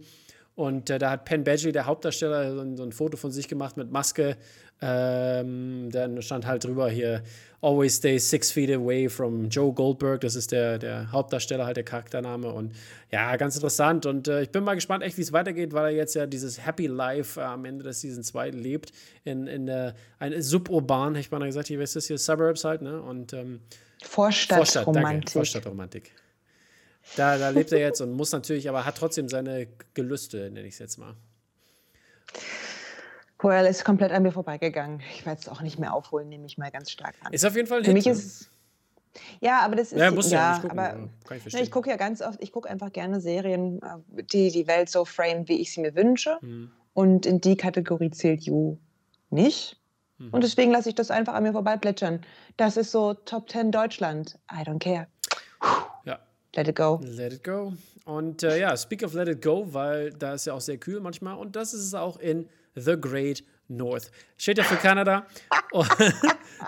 Und 0.58 0.90
äh, 0.90 0.98
da 0.98 1.10
hat 1.10 1.24
Penn 1.24 1.44
Badgley, 1.44 1.70
der 1.70 1.86
Hauptdarsteller, 1.86 2.52
so 2.52 2.60
ein, 2.60 2.76
so 2.76 2.82
ein, 2.82 2.90
Foto 2.90 3.16
von 3.16 3.30
sich 3.30 3.46
gemacht 3.46 3.76
mit 3.76 3.92
Maske. 3.92 4.36
Ähm, 4.80 5.90
dann 5.90 6.22
stand 6.22 6.46
halt 6.46 6.64
drüber 6.64 6.88
hier, 6.88 7.22
always 7.60 7.96
stay 7.96 8.18
six 8.18 8.52
feet 8.52 8.70
away 8.70 9.08
from 9.08 9.48
Joe 9.48 9.72
Goldberg. 9.72 10.20
Das 10.20 10.36
ist 10.36 10.52
der, 10.52 10.78
der 10.78 11.10
Hauptdarsteller, 11.10 11.66
halt 11.66 11.76
der 11.76 11.84
Charaktername. 11.84 12.52
Und 12.52 12.74
ja, 13.10 13.34
ganz 13.36 13.56
interessant. 13.56 14.06
Und 14.06 14.28
äh, 14.28 14.42
ich 14.42 14.50
bin 14.50 14.62
mal 14.62 14.74
gespannt, 14.74 15.02
echt, 15.02 15.16
wie 15.18 15.22
es 15.22 15.32
weitergeht, 15.32 15.72
weil 15.72 15.86
er 15.86 15.96
jetzt 15.96 16.14
ja 16.14 16.26
dieses 16.26 16.64
Happy 16.64 16.86
Life 16.86 17.40
äh, 17.40 17.44
am 17.44 17.64
Ende 17.64 17.84
des 17.84 18.00
Season 18.00 18.22
2 18.22 18.50
lebt. 18.50 18.92
In, 19.24 19.46
in 19.48 19.66
der, 19.66 19.94
ein 20.20 20.40
suburban, 20.40 21.16
ich 21.16 21.30
mal 21.30 21.44
gesagt, 21.44 21.68
hier, 21.68 21.80
ist 21.80 21.96
das 21.96 22.06
hier? 22.06 22.18
Suburbs 22.18 22.64
halt, 22.64 22.82
ne? 22.82 23.02
Und 23.02 23.32
ähm, 23.32 23.60
Vorstadtromantik. 24.04 25.30
Vorstadt, 25.30 25.32
Vorstadtromantik. 25.32 26.12
Da, 27.16 27.38
da 27.38 27.48
lebt 27.48 27.72
er 27.72 27.80
jetzt 27.80 28.00
und 28.00 28.12
muss 28.12 28.32
natürlich, 28.32 28.68
aber 28.68 28.84
hat 28.84 28.98
trotzdem 28.98 29.28
seine 29.28 29.66
Gelüste, 29.94 30.50
nenne 30.50 30.68
ich 30.68 30.74
es 30.74 30.78
jetzt 30.78 30.98
mal. 30.98 31.14
Well, 33.40 33.66
ist 33.66 33.84
komplett 33.84 34.10
an 34.12 34.22
mir 34.22 34.32
vorbeigegangen. 34.32 35.00
Ich 35.14 35.24
werde 35.24 35.40
es 35.40 35.48
auch 35.48 35.60
nicht 35.60 35.78
mehr 35.78 35.94
aufholen, 35.94 36.28
nehme 36.28 36.46
ich 36.46 36.58
mal 36.58 36.70
ganz 36.70 36.90
stark 36.90 37.14
an. 37.22 37.32
Ist 37.32 37.44
auf 37.44 37.54
jeden 37.54 37.68
Fall 37.68 37.78
ein 37.78 37.84
Für 37.84 37.92
mich 37.92 38.06
ist 38.06 38.50
ja, 39.40 39.60
aber 39.60 39.76
das 39.76 39.92
ist 39.92 39.98
ja, 39.98 40.10
musst 40.10 40.30
ja, 40.30 40.54
ja 40.54 40.58
gucken, 40.60 40.78
aber 40.78 41.08
ich, 41.44 41.54
ich 41.54 41.70
gucke 41.70 41.90
ja 41.90 41.96
ganz 41.96 42.22
oft, 42.22 42.40
ich 42.42 42.52
gucke 42.52 42.68
einfach 42.68 42.92
gerne 42.92 43.20
Serien, 43.20 43.80
äh, 43.82 44.22
die 44.22 44.50
die 44.50 44.66
Welt 44.66 44.88
so 44.88 45.04
frame, 45.04 45.48
wie 45.48 45.60
ich 45.60 45.72
sie 45.72 45.80
mir 45.80 45.94
wünsche. 45.94 46.38
Mhm. 46.40 46.70
Und 46.94 47.26
in 47.26 47.40
die 47.40 47.56
Kategorie 47.56 48.10
zählt 48.10 48.42
You 48.42 48.76
nicht. 49.30 49.80
Mhm. 50.18 50.30
Und 50.30 50.44
deswegen 50.44 50.72
lasse 50.72 50.88
ich 50.88 50.94
das 50.94 51.10
einfach 51.10 51.34
an 51.34 51.42
mir 51.44 51.52
vorbeiplätschern. 51.52 52.20
Das 52.56 52.76
ist 52.76 52.90
so 52.90 53.14
Top 53.14 53.50
10 53.50 53.70
Deutschland. 53.72 54.38
I 54.52 54.62
don't 54.62 54.78
care. 54.78 55.06
Ja, 56.04 56.18
Let 56.54 56.68
it 56.68 56.76
go. 56.76 57.00
Let 57.02 57.32
it 57.32 57.44
go. 57.44 57.72
Und 58.08 58.42
äh, 58.42 58.58
ja, 58.58 58.74
speak 58.74 59.02
of 59.02 59.12
let 59.12 59.28
it 59.28 59.42
go, 59.42 59.66
weil 59.74 60.08
da 60.10 60.32
ist 60.32 60.46
ja 60.46 60.54
auch 60.54 60.62
sehr 60.62 60.78
kühl 60.78 60.98
manchmal. 60.98 61.36
Und 61.36 61.56
das 61.56 61.74
ist 61.74 61.84
es 61.84 61.92
auch 61.92 62.18
in 62.18 62.48
The 62.74 62.98
Great 62.98 63.44
North. 63.68 64.10
Steht 64.38 64.56
ja 64.56 64.64
für 64.64 64.76
Kanada. 64.76 65.26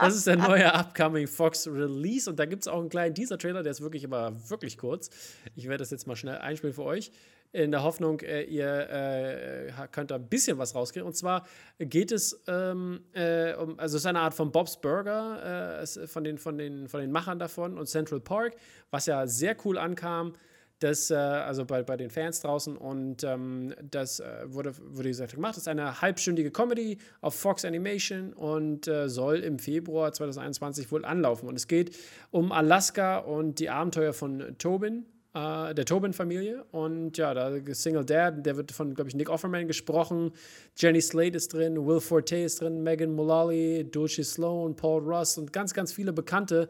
das 0.01 0.17
ist 0.17 0.27
der 0.27 0.37
neue 0.37 0.71
upcoming 0.75 1.27
Fox 1.27 1.67
Release. 1.67 2.29
Und 2.29 2.39
da 2.39 2.45
gibt 2.45 2.65
es 2.65 2.69
auch 2.69 2.79
einen 2.79 2.91
kleinen 2.91 3.15
Teaser-Trailer, 3.15 3.63
der 3.63 3.71
ist 3.71 3.81
wirklich 3.81 4.05
aber 4.05 4.35
wirklich 4.51 4.77
kurz. 4.77 5.09
Ich 5.57 5.65
werde 5.65 5.79
das 5.79 5.91
jetzt 5.91 6.07
mal 6.07 6.15
schnell 6.15 6.37
einspielen 6.37 6.75
für 6.75 6.85
euch 6.85 7.11
in 7.53 7.71
der 7.71 7.83
Hoffnung, 7.83 8.21
äh, 8.21 8.43
ihr 8.43 8.89
äh, 8.91 9.73
könnt 9.91 10.11
da 10.11 10.17
ein 10.17 10.29
bisschen 10.29 10.59
was 10.59 10.75
rauskriegen. 10.75 11.07
Und 11.07 11.15
zwar 11.15 11.47
geht 11.79 12.13
es 12.13 12.39
ähm, 12.47 13.01
äh, 13.13 13.55
um, 13.55 13.79
also 13.79 13.97
es 13.97 14.03
ist 14.03 14.07
eine 14.07 14.21
Art 14.21 14.35
von 14.35 14.53
Bob's 14.53 14.81
Burger 14.81 15.81
äh, 15.81 16.07
von, 16.07 16.23
den, 16.23 16.39
von, 16.39 16.59
den, 16.59 16.87
von 16.87 17.01
den 17.01 17.11
Machern 17.11 17.39
davon 17.39 17.79
und 17.79 17.87
Central 17.87 18.21
Park, 18.21 18.57
was 18.91 19.07
ja 19.07 19.27
sehr 19.27 19.57
cool 19.65 19.79
ankam. 19.79 20.35
Das, 20.81 21.11
äh, 21.11 21.15
also 21.15 21.65
bei, 21.65 21.83
bei 21.83 21.97
den 21.97 22.11
Fans 22.11 22.41
draußen 22.41 22.77
und 22.77 23.23
ähm, 23.23 23.75
das 23.91 24.21
äh, 24.21 24.47
wurde, 24.47 24.73
wurde 24.79 25.09
gesagt 25.09 25.35
gemacht. 25.35 25.53
Das 25.53 25.63
ist 25.63 25.69
eine 25.69 26.01
halbstündige 26.01 26.51
Comedy 26.51 26.99
auf 27.21 27.35
Fox 27.35 27.65
Animation 27.65 28.33
und 28.33 28.91
soll 29.07 29.41
im 29.41 29.59
Februar 29.59 30.13
2021 30.13 30.91
wohl 30.91 31.05
anlaufen. 31.05 31.49
Und 31.49 31.57
es 31.57 31.69
geht 31.69 31.97
um 32.31 32.51
Alaska 32.51 33.19
und 33.19 33.59
die 33.61 33.71
Abenteuer 33.71 34.13
von 34.13 34.57
Tobin, 34.59 35.05
äh, 35.35 35.75
der 35.75 35.85
Tobin-Familie. 35.85 36.65
Und 36.73 37.17
ja, 37.19 37.35
da 37.35 37.53
Single 37.73 38.05
Dad, 38.05 38.45
der 38.45 38.57
wird 38.57 38.73
von, 38.73 38.95
glaube 38.95 39.09
ich, 39.09 39.15
Nick 39.15 39.31
Offerman 39.31 39.69
gesprochen. 39.69 40.33
Jenny 40.77 41.01
Slate 41.01 41.37
ist 41.37 41.53
drin, 41.53 41.87
Will 41.87 42.01
Forte 42.01 42.37
ist 42.37 42.61
drin, 42.61 42.83
Megan 42.83 43.13
Mullally, 43.13 43.89
Dulce 43.89 44.25
Sloan, 44.25 44.75
Paul 44.75 45.03
Russ 45.03 45.39
und 45.39 45.53
ganz, 45.53 45.75
ganz 45.75 45.93
viele 45.93 46.13
bekannte 46.13 46.69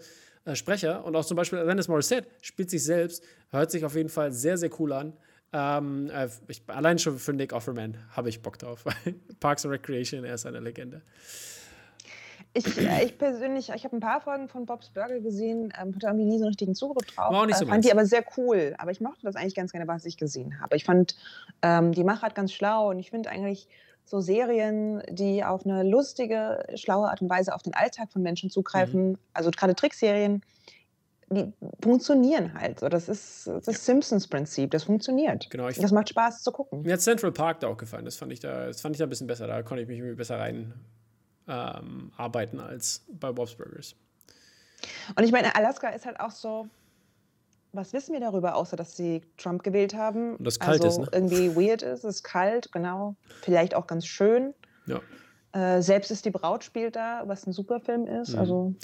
äh, 0.51 0.57
Sprecher. 0.57 1.05
Und 1.05 1.17
auch 1.17 1.25
zum 1.25 1.37
Beispiel 1.37 1.59
Alanis 1.59 1.89
Morissette 1.89 2.29
spielt 2.41 2.71
sich 2.71 2.85
selbst, 2.85 3.23
hört 3.51 3.71
sich 3.71 3.85
auf 3.85 3.95
jeden 3.95 4.09
Fall 4.09 4.33
sehr, 4.33 4.57
sehr 4.57 4.71
cool 4.79 4.93
an. 4.93 5.13
Ähm, 5.53 6.11
äh, 6.11 6.29
ich, 6.49 6.63
allein 6.69 6.99
schon 6.99 7.19
für 7.19 7.33
Nick 7.33 7.53
Offerman 7.53 7.97
habe 8.11 8.29
ich 8.29 8.41
Bock 8.41 8.59
drauf. 8.59 8.85
Parks 9.41 9.65
and 9.65 9.73
Recreation, 9.75 10.25
er 10.25 10.35
ist 10.35 10.47
eine 10.47 10.61
Legende. 10.61 11.03
Ich, 12.53 12.67
ich 12.67 13.17
persönlich, 13.17 13.71
ich 13.73 13.85
habe 13.85 13.97
ein 13.97 14.01
paar 14.01 14.21
Folgen 14.21 14.49
von 14.49 14.67
Bob's 14.67 14.91
Burger 14.91 15.21
gesehen, 15.21 15.73
ähm, 15.81 15.95
hatte 15.95 16.07
irgendwie 16.07 16.25
nie 16.25 16.39
so 16.39 16.45
einen 16.45 16.49
richtigen 16.49 16.75
Zugriff 16.75 17.07
drauf. 17.07 17.33
War 17.33 17.43
auch 17.43 17.47
nicht 17.47 17.59
so 17.59 17.65
äh, 17.65 17.69
fand 17.69 17.85
die 17.85 17.93
aber 17.93 18.07
sehr 18.07 18.25
cool. 18.37 18.75
Aber 18.79 18.91
ich 18.91 19.01
mochte 19.01 19.21
das 19.23 19.37
eigentlich 19.37 19.55
ganz 19.55 19.71
gerne, 19.71 19.87
was 19.87 20.05
ich 20.05 20.17
gesehen 20.17 20.61
habe. 20.61 20.77
Ich 20.77 20.85
fand 20.85 21.15
ähm, 21.63 21.93
die 21.93 22.03
Machart 22.03 22.35
ganz 22.35 22.53
schlau 22.53 22.91
und 22.91 22.99
ich 22.99 23.11
finde 23.11 23.31
eigentlich 23.31 23.69
so 24.11 24.21
Serien, 24.21 25.03
die 25.09 25.45
auf 25.45 25.65
eine 25.65 25.85
lustige, 25.85 26.65
schlaue 26.75 27.09
Art 27.09 27.23
und 27.23 27.31
Weise 27.31 27.55
auf 27.55 27.63
den 27.63 27.75
Alltag 27.75 28.11
von 28.13 28.23
Menschen 28.23 28.51
zugreifen, 28.51 29.11
mhm. 29.11 29.19
also 29.33 29.53
gerade 29.53 29.77
Trickserien, 29.77 30.43
die 31.31 31.53
funktionieren 31.81 32.55
halt. 32.55 32.81
So, 32.81 32.89
das 32.89 33.09
ist 33.09 33.47
das 33.47 33.67
ja. 33.67 33.73
Simpsons-Prinzip, 33.73 34.73
das 34.73 34.83
funktioniert. 34.83 35.49
Genau, 35.49 35.69
ich, 35.69 35.79
das 35.79 35.93
macht 35.93 36.09
Spaß 36.09 36.43
zu 36.43 36.51
gucken. 36.51 36.83
Mir 36.83 36.95
hat 36.95 37.01
Central 37.01 37.31
Park 37.31 37.61
da 37.61 37.69
auch 37.69 37.77
gefallen. 37.77 38.05
Das 38.05 38.17
fand 38.17 38.33
ich 38.33 38.41
da, 38.41 38.67
das 38.67 38.81
fand 38.81 38.97
ich 38.97 38.99
da 38.99 39.07
ein 39.07 39.11
bisschen 39.11 39.29
besser. 39.29 39.47
Da 39.47 39.63
konnte 39.63 39.83
ich 39.83 39.89
mich 39.89 39.99
irgendwie 39.99 40.17
besser 40.17 40.41
rein 40.41 40.75
ähm, 41.47 42.13
arbeiten 42.17 42.59
als 42.59 43.05
bei 43.09 43.31
Bob's 43.31 43.55
Burgers. 43.55 43.95
Und 45.15 45.23
ich 45.23 45.31
meine, 45.31 45.55
Alaska 45.55 45.91
ist 45.91 46.05
halt 46.05 46.19
auch 46.19 46.33
so, 46.33 46.67
was 47.73 47.93
wissen 47.93 48.13
wir 48.13 48.21
darüber, 48.21 48.55
außer 48.57 48.77
dass 48.77 48.97
sie 48.97 49.23
Trump 49.37 49.63
gewählt 49.63 49.95
haben? 49.95 50.37
Und 50.37 50.45
das 50.45 50.59
kalt 50.59 50.85
also 50.85 51.03
ist, 51.03 51.07
ne? 51.07 51.09
irgendwie 51.13 51.57
weird 51.57 51.83
ist, 51.83 52.05
es 52.05 52.17
ist 52.17 52.23
kalt, 52.23 52.73
genau. 52.73 53.15
Vielleicht 53.43 53.75
auch 53.75 53.87
ganz 53.87 54.07
schön. 54.07 54.55
Ja. 54.87 55.01
Äh, 55.53 55.83
Selbst 55.83 56.11
ist 56.11 56.25
die 56.25 56.31
Braut 56.31 56.63
spielt 56.63 56.97
da, 56.97 57.25
was 57.27 57.47
ein 57.47 57.53
super 57.53 57.81
Film 57.81 58.07
ist. 58.07 58.35
Mhm. 58.35 58.39
Also 58.39 58.75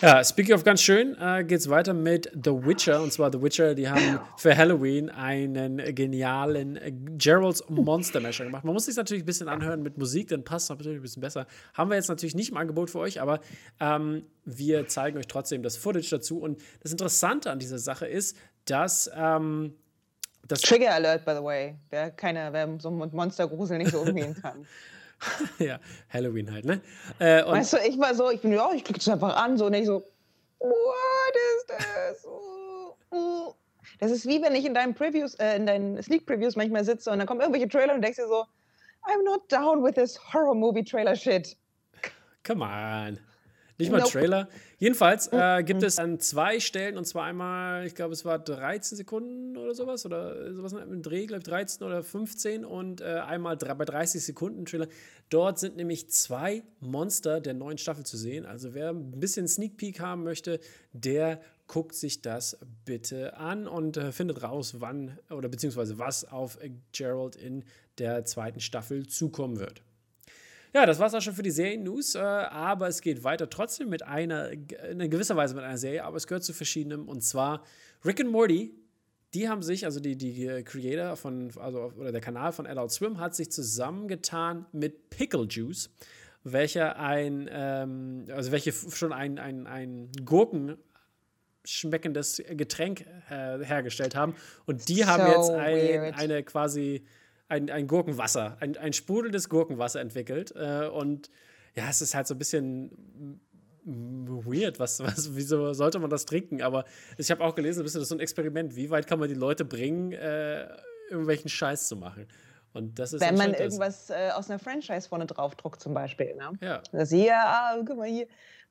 ja, 0.00 0.22
speaking 0.24 0.54
of 0.54 0.64
ganz 0.64 0.82
schön, 0.82 1.16
äh, 1.18 1.42
es 1.42 1.68
weiter 1.68 1.94
mit 1.94 2.30
The 2.32 2.50
Witcher. 2.50 3.02
Und 3.02 3.12
zwar 3.12 3.32
The 3.32 3.40
Witcher, 3.40 3.74
die 3.74 3.88
haben 3.88 4.18
für 4.36 4.56
Halloween 4.56 5.10
einen 5.10 5.78
genialen 5.94 6.76
äh, 6.76 6.92
Gerald's 7.16 7.62
Monster 7.68 8.20
Masher 8.20 8.44
gemacht. 8.44 8.64
Man 8.64 8.74
muss 8.74 8.86
sich 8.86 8.96
natürlich 8.96 9.22
ein 9.22 9.26
bisschen 9.26 9.48
anhören 9.48 9.82
mit 9.82 9.98
Musik, 9.98 10.28
dann 10.28 10.44
passt 10.44 10.64
es 10.64 10.70
natürlich 10.70 10.98
ein 10.98 11.02
bisschen 11.02 11.20
besser. 11.22 11.46
Haben 11.74 11.90
wir 11.90 11.96
jetzt 11.96 12.08
natürlich 12.08 12.34
nicht 12.34 12.50
im 12.50 12.56
Angebot 12.56 12.90
für 12.90 12.98
euch, 12.98 13.20
aber 13.20 13.40
ähm, 13.80 14.24
wir 14.44 14.86
zeigen 14.88 15.18
euch 15.18 15.26
trotzdem 15.26 15.62
das 15.62 15.76
Footage 15.76 16.08
dazu. 16.10 16.38
Und 16.38 16.60
das 16.82 16.92
Interessante 16.92 17.50
an 17.50 17.58
dieser 17.58 17.78
Sache 17.78 18.06
ist, 18.06 18.36
dass 18.66 19.10
ähm, 19.14 19.74
das 20.46 20.60
Trigger 20.60 20.92
Alert, 20.92 21.24
by 21.24 21.32
the 21.32 21.42
way. 21.42 21.76
Wer, 21.90 22.10
keine, 22.10 22.52
wer 22.52 22.68
so 22.78 22.90
mit 22.90 23.12
Monstergrusel 23.12 23.78
nicht 23.78 23.90
so 23.90 24.00
umgehen 24.00 24.34
kann. 24.34 24.66
ja, 25.58 25.78
Halloween 26.12 26.52
halt, 26.52 26.64
ne? 26.64 26.80
Äh, 27.18 27.44
weißt 27.44 27.74
du, 27.74 27.76
ich 27.86 27.98
war 27.98 28.14
so, 28.14 28.30
ich 28.30 28.40
bin 28.40 28.52
ja, 28.52 28.72
ich 28.72 28.84
klicke 28.84 28.98
das 28.98 29.08
einfach 29.08 29.36
an, 29.36 29.56
so 29.56 29.66
und 29.66 29.74
ich 29.74 29.86
so, 29.86 30.02
what 30.58 31.34
is 31.34 31.66
this? 31.66 32.26
Uh, 33.10 33.16
uh. 33.16 33.54
Das 34.00 34.10
ist 34.10 34.26
wie 34.26 34.42
wenn 34.42 34.54
ich 34.54 34.64
in 34.64 34.74
deinen 34.74 34.94
Previews, 34.94 35.34
äh, 35.36 35.54
in 35.56 35.66
deinen 35.66 36.02
Sneak 36.02 36.26
Previews 36.26 36.56
manchmal 36.56 36.84
sitze 36.84 37.10
und 37.10 37.18
dann 37.18 37.28
kommen 37.28 37.40
irgendwelche 37.40 37.68
Trailer 37.68 37.94
und 37.94 38.02
denkst 38.02 38.16
dir 38.16 38.26
so, 38.26 38.44
I'm 39.06 39.22
not 39.24 39.50
down 39.50 39.84
with 39.84 39.94
this 39.94 40.18
Horror 40.32 40.54
Movie 40.54 40.82
Trailer 40.82 41.14
shit. 41.14 41.56
Come 42.42 42.62
on. 42.62 43.18
Nicht 43.78 43.90
mal 43.90 43.98
nope. 43.98 44.12
Trailer. 44.12 44.48
Jedenfalls 44.78 45.28
äh, 45.32 45.62
gibt 45.64 45.82
es 45.82 45.98
an 45.98 46.20
zwei 46.20 46.60
Stellen, 46.60 46.96
und 46.96 47.06
zwar 47.06 47.24
einmal, 47.24 47.86
ich 47.86 47.94
glaube, 47.94 48.12
es 48.12 48.24
war 48.24 48.38
13 48.38 48.96
Sekunden 48.96 49.56
oder 49.56 49.74
sowas, 49.74 50.06
oder 50.06 50.54
sowas 50.54 50.72
im 50.72 51.02
Dreh, 51.02 51.26
glaube 51.26 51.40
ich, 51.40 51.44
13 51.44 51.86
oder 51.86 52.02
15 52.02 52.64
und 52.64 53.00
äh, 53.00 53.04
einmal 53.04 53.56
bei 53.56 53.84
30 53.84 54.22
Sekunden 54.22 54.64
Trailer. 54.64 54.86
Dort 55.28 55.58
sind 55.58 55.76
nämlich 55.76 56.08
zwei 56.10 56.62
Monster 56.80 57.40
der 57.40 57.54
neuen 57.54 57.78
Staffel 57.78 58.04
zu 58.04 58.16
sehen. 58.16 58.46
Also 58.46 58.74
wer 58.74 58.90
ein 58.90 59.18
bisschen 59.18 59.48
Sneak 59.48 59.76
Peek 59.76 60.00
haben 60.00 60.22
möchte, 60.22 60.60
der 60.92 61.40
guckt 61.66 61.94
sich 61.94 62.22
das 62.22 62.58
bitte 62.84 63.36
an 63.36 63.66
und 63.66 63.96
äh, 63.96 64.12
findet 64.12 64.42
raus, 64.42 64.76
wann 64.78 65.18
oder 65.30 65.48
beziehungsweise 65.48 65.98
was 65.98 66.24
auf 66.24 66.58
Gerald 66.92 67.36
in 67.36 67.64
der 67.98 68.24
zweiten 68.24 68.60
Staffel 68.60 69.06
zukommen 69.06 69.58
wird. 69.58 69.82
Ja, 70.74 70.86
das 70.86 70.98
war 70.98 71.06
es 71.06 71.14
auch 71.14 71.20
schon 71.20 71.34
für 71.34 71.44
die 71.44 71.52
Serien-News, 71.52 72.16
äh, 72.16 72.18
aber 72.18 72.88
es 72.88 73.00
geht 73.00 73.22
weiter 73.22 73.48
trotzdem 73.48 73.88
mit 73.90 74.02
einer, 74.02 74.50
in 74.50 75.08
gewisser 75.08 75.36
Weise 75.36 75.54
mit 75.54 75.62
einer 75.62 75.78
Serie, 75.78 76.04
aber 76.04 76.16
es 76.16 76.26
gehört 76.26 76.42
zu 76.42 76.52
verschiedenem 76.52 77.08
und 77.08 77.22
zwar 77.22 77.62
Rick 78.04 78.20
and 78.20 78.32
Morty. 78.32 78.74
Die 79.34 79.48
haben 79.48 79.62
sich, 79.62 79.84
also 79.84 80.00
die, 80.00 80.16
die 80.16 80.64
Creator 80.64 81.16
von, 81.16 81.52
also, 81.60 81.92
oder 81.96 82.10
der 82.10 82.20
Kanal 82.20 82.50
von 82.52 82.66
Adult 82.66 82.90
Swim 82.90 83.20
hat 83.20 83.36
sich 83.36 83.52
zusammengetan 83.52 84.66
mit 84.72 85.10
Pickle 85.10 85.46
Juice, 85.48 85.90
welcher 86.42 86.98
ein, 86.98 87.48
ähm, 87.52 88.24
also 88.32 88.50
welche 88.50 88.72
schon 88.72 89.12
ein, 89.12 89.38
ein, 89.38 89.68
ein 89.68 90.10
Gurken 90.24 90.76
schmeckendes 91.64 92.42
Getränk 92.50 93.06
äh, 93.30 93.64
hergestellt 93.64 94.16
haben. 94.16 94.34
Und 94.66 94.88
die 94.88 95.02
so 95.02 95.06
haben 95.06 95.30
jetzt 95.30 95.50
ein, 95.50 96.14
eine 96.14 96.42
quasi 96.42 97.04
ein, 97.48 97.70
ein 97.70 97.86
Gurkenwasser, 97.86 98.56
ein, 98.60 98.76
ein 98.76 98.92
sprudelndes 98.92 99.48
Gurkenwasser 99.48 100.00
entwickelt. 100.00 100.54
Äh, 100.56 100.88
und 100.88 101.30
ja, 101.74 101.88
es 101.88 102.00
ist 102.00 102.14
halt 102.14 102.26
so 102.26 102.34
ein 102.34 102.38
bisschen 102.38 103.40
weird, 103.84 104.80
was, 104.80 105.00
was, 105.00 105.34
wieso 105.34 105.72
sollte 105.74 105.98
man 105.98 106.10
das 106.10 106.24
trinken? 106.24 106.62
Aber 106.62 106.84
ich 107.18 107.30
habe 107.30 107.44
auch 107.44 107.54
gelesen, 107.54 107.82
das 107.84 107.94
ist 107.94 108.08
so 108.08 108.14
ein 108.14 108.20
Experiment, 108.20 108.76
wie 108.76 108.90
weit 108.90 109.06
kann 109.06 109.18
man 109.18 109.28
die 109.28 109.34
Leute 109.34 109.64
bringen, 109.64 110.12
äh, 110.12 110.66
irgendwelchen 111.10 111.48
Scheiß 111.48 111.88
zu 111.88 111.96
machen? 111.96 112.26
Und 112.72 112.98
das 112.98 113.12
ist 113.12 113.20
Wenn 113.20 113.36
man 113.36 113.54
irgendwas 113.54 114.10
äh, 114.10 114.30
aus 114.34 114.50
einer 114.50 114.58
Franchise 114.58 115.08
vorne 115.08 115.26
draufdruckt, 115.26 115.80
zum 115.80 115.94
Beispiel. 115.94 116.34
Ne? 116.34 116.52
Ja. 116.60 116.82
Das 116.90 117.10
hier, 117.10 117.36
ah, 117.36 117.76
guck 117.86 117.98
mal 117.98 118.08
hier, 118.08 118.26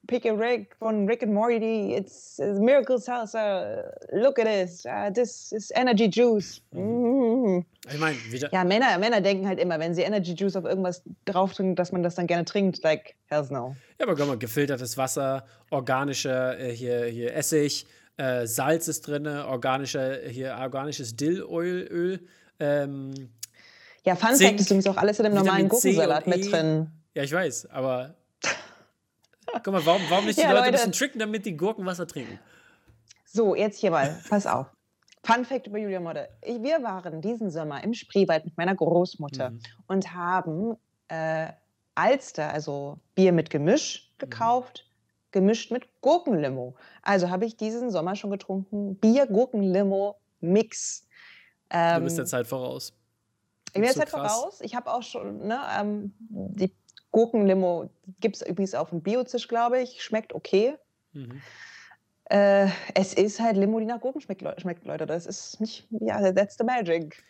Pick 0.07 0.25
a 0.25 0.33
Rick 0.33 0.75
von 0.79 1.07
Rick 1.07 1.23
and 1.23 1.33
Morty. 1.33 1.95
It's, 1.95 2.37
it's 2.37 2.59
Miracle 2.59 2.97
Salsa. 2.97 3.89
Look 4.11 4.37
at 4.37 4.45
this. 4.45 4.85
Uh, 4.85 5.09
this 5.09 5.53
is 5.53 5.71
Energy 5.75 6.09
Juice. 6.09 6.61
Mm. 6.75 7.63
Ich 7.89 7.99
meine. 7.99 8.17
Ja, 8.51 8.65
Männer, 8.65 8.97
Männer 8.97 9.21
denken 9.21 9.47
halt 9.47 9.59
immer, 9.59 9.79
wenn 9.79 9.93
sie 9.93 10.01
Energy 10.01 10.33
Juice 10.33 10.57
auf 10.57 10.65
irgendwas 10.65 11.03
draufdrücken, 11.23 11.75
dass 11.75 11.93
man 11.93 12.03
das 12.03 12.15
dann 12.15 12.27
gerne 12.27 12.43
trinkt. 12.43 12.83
Like, 12.83 13.15
hells 13.27 13.49
no. 13.49 13.75
Ja, 13.97 14.05
aber 14.05 14.15
guck 14.15 14.27
mal, 14.27 14.37
gefiltertes 14.37 14.97
Wasser, 14.97 15.45
organischer 15.69 16.59
äh, 16.59 16.75
hier, 16.75 17.05
hier 17.05 17.33
Essig, 17.33 17.85
äh, 18.17 18.45
Salz 18.45 18.89
ist 18.89 19.07
drin, 19.07 19.25
organischer, 19.25 20.17
hier 20.27 20.57
organisches 20.59 21.15
Dillöl. 21.15 22.19
Ähm, 22.59 23.29
ja, 24.05 24.15
Fun 24.17 24.35
Fact 24.35 24.59
ist 24.59 24.67
übrigens 24.67 24.87
auch 24.87 24.97
alles 24.97 25.17
in 25.19 25.23
dem 25.23 25.33
normalen 25.33 25.69
Gurkensalat 25.69 26.27
mit 26.27 26.45
e. 26.45 26.49
drin. 26.49 26.87
Ja, 27.15 27.23
ich 27.23 27.31
weiß, 27.31 27.67
aber 27.67 28.15
Guck 29.61 29.73
mal, 29.73 29.85
warum, 29.85 30.01
warum 30.09 30.25
nicht 30.25 30.37
die 30.37 30.41
ja, 30.41 30.51
Leute, 30.51 30.61
Leute 30.61 30.69
ein 30.69 30.73
bisschen 30.73 30.91
tricken, 30.93 31.19
damit 31.19 31.45
die 31.45 31.55
Gurken 31.55 31.85
Wasser 31.85 32.07
trinken? 32.07 32.39
So, 33.25 33.53
jetzt 33.55 33.79
hier 33.79 33.91
mal, 33.91 34.19
pass 34.29 34.47
auf. 34.47 34.67
Fun 35.23 35.45
Fact 35.45 35.67
über 35.67 35.77
Julia 35.77 36.01
Modde. 36.01 36.27
Wir 36.43 36.81
waren 36.83 37.21
diesen 37.21 37.49
Sommer 37.49 37.81
im 37.83 37.93
Spreewald 37.93 38.45
mit 38.45 38.57
meiner 38.57 38.75
Großmutter 38.75 39.51
mhm. 39.51 39.59
und 39.87 40.13
haben 40.13 40.75
äh, 41.07 41.47
Alster, 41.95 42.51
also 42.51 42.99
Bier 43.15 43.31
mit 43.31 43.49
Gemisch, 43.49 44.11
mhm. 44.13 44.19
gekauft, 44.19 44.85
mhm. 44.85 44.91
gemischt 45.31 45.71
mit 45.71 45.87
Gurkenlimo. 46.01 46.75
Also 47.01 47.29
habe 47.29 47.45
ich 47.45 47.55
diesen 47.55 47.89
Sommer 47.89 48.17
schon 48.17 48.31
getrunken 48.31 48.97
Bier-Gurkenlimo-Mix. 48.97 51.07
Ähm, 51.69 51.99
du 51.99 52.03
bist 52.03 52.17
der 52.17 52.25
Zeit 52.25 52.47
voraus. 52.47 52.91
Ich 53.67 53.73
bin 53.73 53.83
der 53.83 53.93
Zeit 53.93 54.09
voraus. 54.09 54.59
Ich 54.61 54.75
habe 54.75 54.91
auch 54.91 55.03
schon 55.03 55.47
ne, 55.47 55.61
ähm, 55.79 56.13
die 56.19 56.73
Gurkenlimo 57.13 57.89
gibt 58.19 58.35
es 58.35 58.41
übrigens 58.41 58.75
auf 58.75 58.89
dem 58.89 59.01
Biozisch, 59.01 59.47
glaube 59.47 59.79
ich. 59.79 60.03
Schmeckt 60.03 60.33
okay. 60.33 60.75
Mhm. 61.13 61.41
Äh, 62.25 62.67
es 62.95 63.13
ist 63.13 63.39
halt 63.39 63.55
Limo, 63.55 63.79
die 63.79 63.85
nach 63.85 64.01
Gurken 64.01 64.19
schmeckt, 64.19 64.43
schmeckt, 64.59 64.85
Leute. 64.85 65.05
Das 65.05 65.25
ist 65.25 65.61
nicht, 65.61 65.87
ja, 65.91 66.31
that's 66.31 66.57
the 66.57 66.63
magic. 66.63 67.23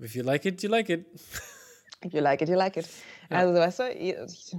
If 0.00 0.14
you 0.14 0.22
like 0.22 0.44
it, 0.46 0.62
you 0.62 0.70
like 0.70 0.88
it. 0.88 1.06
If 2.04 2.14
you 2.14 2.20
like 2.20 2.40
it, 2.40 2.48
you 2.48 2.56
like 2.56 2.76
it. 2.78 2.88
Ja. 3.30 3.38
Also, 3.38 3.54
weißt 3.54 3.78
du, 3.80 3.90
ich, 3.90 4.56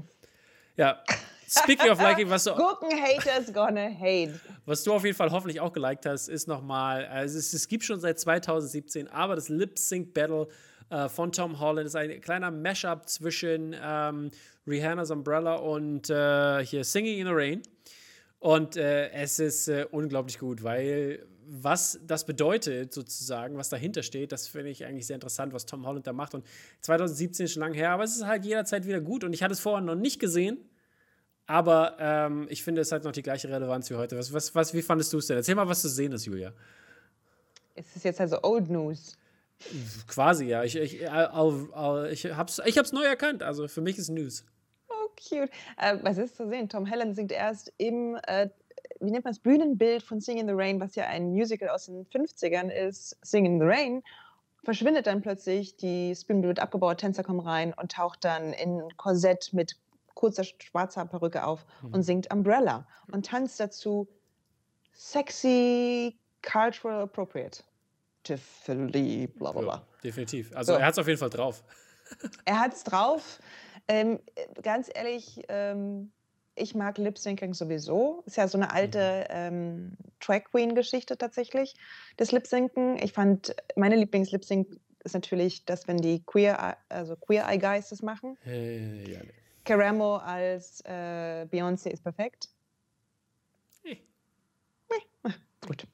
ja. 0.77 1.03
Speaking 1.47 1.89
of 1.89 1.99
liking, 1.99 2.29
was 2.29 2.43
du. 2.43 2.51
Gurken-Haters 2.55 3.51
gonna 3.51 3.89
hate. 3.89 4.39
Was 4.65 4.83
du 4.83 4.93
auf 4.93 5.03
jeden 5.03 5.17
Fall 5.17 5.31
hoffentlich 5.31 5.59
auch 5.59 5.73
geliked 5.73 6.05
hast, 6.05 6.27
ist 6.29 6.47
nochmal, 6.47 7.05
also 7.07 7.39
es, 7.39 7.51
es 7.51 7.67
gibt 7.67 7.83
schon 7.83 7.99
seit 7.99 8.19
2017, 8.19 9.07
aber 9.07 9.35
das 9.35 9.49
Lip 9.49 9.79
Sync 9.79 10.13
Battle 10.13 10.47
äh, 10.91 11.09
von 11.09 11.31
Tom 11.31 11.59
Holland 11.59 11.87
ist 11.87 11.95
ein 11.95 12.21
kleiner 12.21 12.51
Mashup 12.51 13.09
zwischen 13.09 13.75
ähm, 13.81 14.29
Rihanna's 14.71 15.11
Umbrella 15.11 15.55
und 15.55 16.09
äh, 16.09 16.65
hier 16.65 16.83
Singing 16.83 17.19
in 17.19 17.27
the 17.27 17.33
Rain. 17.33 17.61
Und 18.39 18.75
äh, 18.75 19.11
es 19.11 19.39
ist 19.39 19.67
äh, 19.67 19.85
unglaublich 19.91 20.39
gut, 20.39 20.63
weil 20.63 21.27
was 21.53 21.99
das 22.07 22.25
bedeutet, 22.25 22.93
sozusagen, 22.93 23.57
was 23.57 23.69
dahinter 23.69 24.03
steht, 24.03 24.31
das 24.31 24.47
finde 24.47 24.69
ich 24.69 24.85
eigentlich 24.85 25.05
sehr 25.05 25.15
interessant, 25.15 25.53
was 25.53 25.65
Tom 25.65 25.85
Holland 25.85 26.07
da 26.07 26.13
macht. 26.13 26.33
Und 26.33 26.45
2017 26.81 27.45
ist 27.45 27.53
schon 27.53 27.61
lange 27.61 27.75
her, 27.75 27.91
aber 27.91 28.03
es 28.03 28.15
ist 28.15 28.25
halt 28.25 28.45
jederzeit 28.45 28.87
wieder 28.87 29.01
gut. 29.01 29.23
Und 29.23 29.33
ich 29.33 29.43
hatte 29.43 29.53
es 29.53 29.59
vorher 29.59 29.81
noch 29.81 29.95
nicht 29.95 30.19
gesehen, 30.19 30.57
aber 31.47 31.97
ähm, 31.99 32.47
ich 32.49 32.63
finde, 32.63 32.81
es 32.81 32.91
hat 32.91 33.03
noch 33.03 33.11
die 33.11 33.21
gleiche 33.21 33.49
Relevanz 33.49 33.89
wie 33.89 33.95
heute. 33.95 34.17
Was, 34.17 34.31
was, 34.31 34.55
was, 34.55 34.73
wie 34.73 34.81
fandest 34.81 35.11
du 35.11 35.17
es 35.17 35.27
denn? 35.27 35.37
Erzähl 35.37 35.55
mal, 35.55 35.67
was 35.67 35.81
zu 35.81 35.89
sehen 35.89 36.13
ist, 36.13 36.25
Julia. 36.25 36.53
Es 37.75 37.95
ist 37.95 38.05
jetzt 38.05 38.21
also 38.21 38.41
Old 38.43 38.69
News. 38.69 39.17
Quasi, 40.07 40.45
ja. 40.45 40.63
Ich, 40.63 40.75
ich, 40.75 41.09
I'll, 41.09 42.07
ich 42.07 42.25
hab's, 42.25 42.61
ich 42.65 42.77
hab's 42.77 42.93
neu 42.93 43.03
erkannt. 43.03 43.43
Also 43.43 43.67
für 43.67 43.81
mich 43.81 43.97
ist 43.97 44.09
News. 44.09 44.45
Cute. 45.15 45.49
Äh, 45.77 45.97
was 46.01 46.17
ist 46.17 46.35
zu 46.35 46.47
sehen? 46.47 46.69
Tom 46.69 46.85
Helen 46.85 47.13
singt 47.13 47.31
erst 47.31 47.73
im, 47.77 48.17
äh, 48.27 48.49
wie 48.99 49.11
nennt 49.11 49.25
man 49.25 49.33
das, 49.33 49.39
Bühnenbild 49.39 50.03
von 50.03 50.19
Sing 50.19 50.37
in 50.37 50.47
the 50.47 50.53
Rain, 50.55 50.79
was 50.79 50.95
ja 50.95 51.05
ein 51.05 51.31
Musical 51.31 51.69
aus 51.69 51.85
den 51.85 52.05
50ern 52.05 52.69
ist, 52.69 53.17
Sing 53.21 53.45
in 53.45 53.59
the 53.59 53.65
Rain. 53.65 54.03
Verschwindet 54.63 55.07
dann 55.07 55.21
plötzlich, 55.21 55.75
die 55.77 56.15
Bühnenbild 56.27 56.57
wird 56.57 56.59
abgebaut, 56.59 56.99
Tänzer 56.99 57.23
kommen 57.23 57.39
rein 57.39 57.73
und 57.73 57.91
taucht 57.91 58.23
dann 58.23 58.53
in 58.53 58.83
Korsett 58.97 59.53
mit 59.53 59.75
kurzer 60.13 60.43
schwarzer 60.43 61.05
Perücke 61.05 61.45
auf 61.45 61.65
mhm. 61.81 61.93
und 61.95 62.03
singt 62.03 62.31
Umbrella 62.31 62.85
und 63.11 63.25
tanzt 63.25 63.59
dazu 63.59 64.07
sexy, 64.93 66.15
cultural 66.43 67.01
appropriate. 67.03 67.63
Tiffany, 68.23 69.27
bla 69.27 69.51
bla 69.51 69.61
bla. 69.61 69.73
Ja, 69.73 69.87
definitiv. 70.03 70.55
Also 70.55 70.73
so. 70.73 70.79
er 70.79 70.85
hat 70.85 70.93
es 70.93 70.99
auf 70.99 71.07
jeden 71.07 71.19
Fall 71.19 71.29
drauf. 71.29 71.63
er 72.45 72.59
hat 72.59 72.73
es 72.73 72.83
drauf. 72.83 73.39
Ähm, 73.91 74.19
ganz 74.61 74.89
ehrlich, 74.93 75.41
ähm, 75.49 76.13
ich 76.55 76.75
mag 76.75 76.97
Lip 76.97 77.17
Syncing 77.17 77.53
sowieso. 77.53 78.23
Ist 78.25 78.37
ja 78.37 78.47
so 78.47 78.57
eine 78.57 78.71
alte 78.71 79.27
mhm. 79.29 79.35
ähm, 79.35 79.97
Track 80.21 80.49
Queen-Geschichte 80.51 81.17
tatsächlich, 81.17 81.75
das 82.15 82.31
Lip 82.31 82.47
Synken. 82.47 82.97
Ich 83.03 83.11
fand, 83.11 83.53
meine 83.75 83.97
Lieblings-Lip 83.97 84.45
Sync 84.45 84.79
ist 85.03 85.13
natürlich 85.13 85.65
das, 85.65 85.89
wenn 85.89 85.97
die 85.97 86.23
Queer, 86.23 86.77
also 86.87 87.17
Queer 87.17 87.49
Eye 87.49 87.57
Guys 87.57 87.89
das 87.89 88.01
machen. 88.01 88.37
Hey, 88.43 89.11
ja. 89.11 89.19
Caramo 89.65 90.17
als 90.17 90.79
äh, 90.85 91.45
Beyoncé 91.51 91.89
ist 91.89 92.03
perfekt. 92.03 92.47
Hey. 93.83 94.01
Gut. 95.67 95.85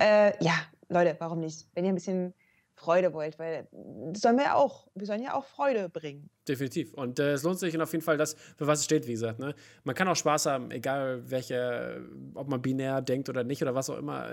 Äh, 0.00 0.42
ja, 0.42 0.54
Leute, 0.88 1.16
warum 1.18 1.40
nicht? 1.40 1.66
Wenn 1.74 1.84
ihr 1.84 1.92
ein 1.92 1.96
bisschen 1.96 2.32
Freude 2.82 3.12
wollt, 3.12 3.38
weil 3.38 3.68
das 4.12 4.22
sollen 4.22 4.36
wir 4.36 4.44
ja 4.44 4.54
auch, 4.54 4.88
wir 4.94 5.06
sollen 5.06 5.22
ja 5.22 5.34
auch 5.34 5.44
Freude 5.44 5.88
bringen. 5.88 6.28
Definitiv. 6.48 6.92
Und 6.94 7.18
äh, 7.18 7.32
es 7.32 7.42
lohnt 7.44 7.58
sich 7.58 7.74
und 7.74 7.80
auf 7.80 7.92
jeden 7.92 8.04
Fall 8.04 8.16
das, 8.16 8.34
für 8.56 8.66
was 8.66 8.80
es 8.80 8.84
steht, 8.84 9.06
wie 9.06 9.12
gesagt. 9.12 9.38
Ne? 9.38 9.54
Man 9.84 9.94
kann 9.94 10.08
auch 10.08 10.16
Spaß 10.16 10.46
haben, 10.46 10.70
egal 10.70 11.22
welche, 11.30 12.02
ob 12.34 12.48
man 12.48 12.60
binär 12.60 13.00
denkt 13.00 13.28
oder 13.28 13.44
nicht 13.44 13.62
oder 13.62 13.74
was 13.74 13.88
auch 13.88 13.98
immer. 13.98 14.30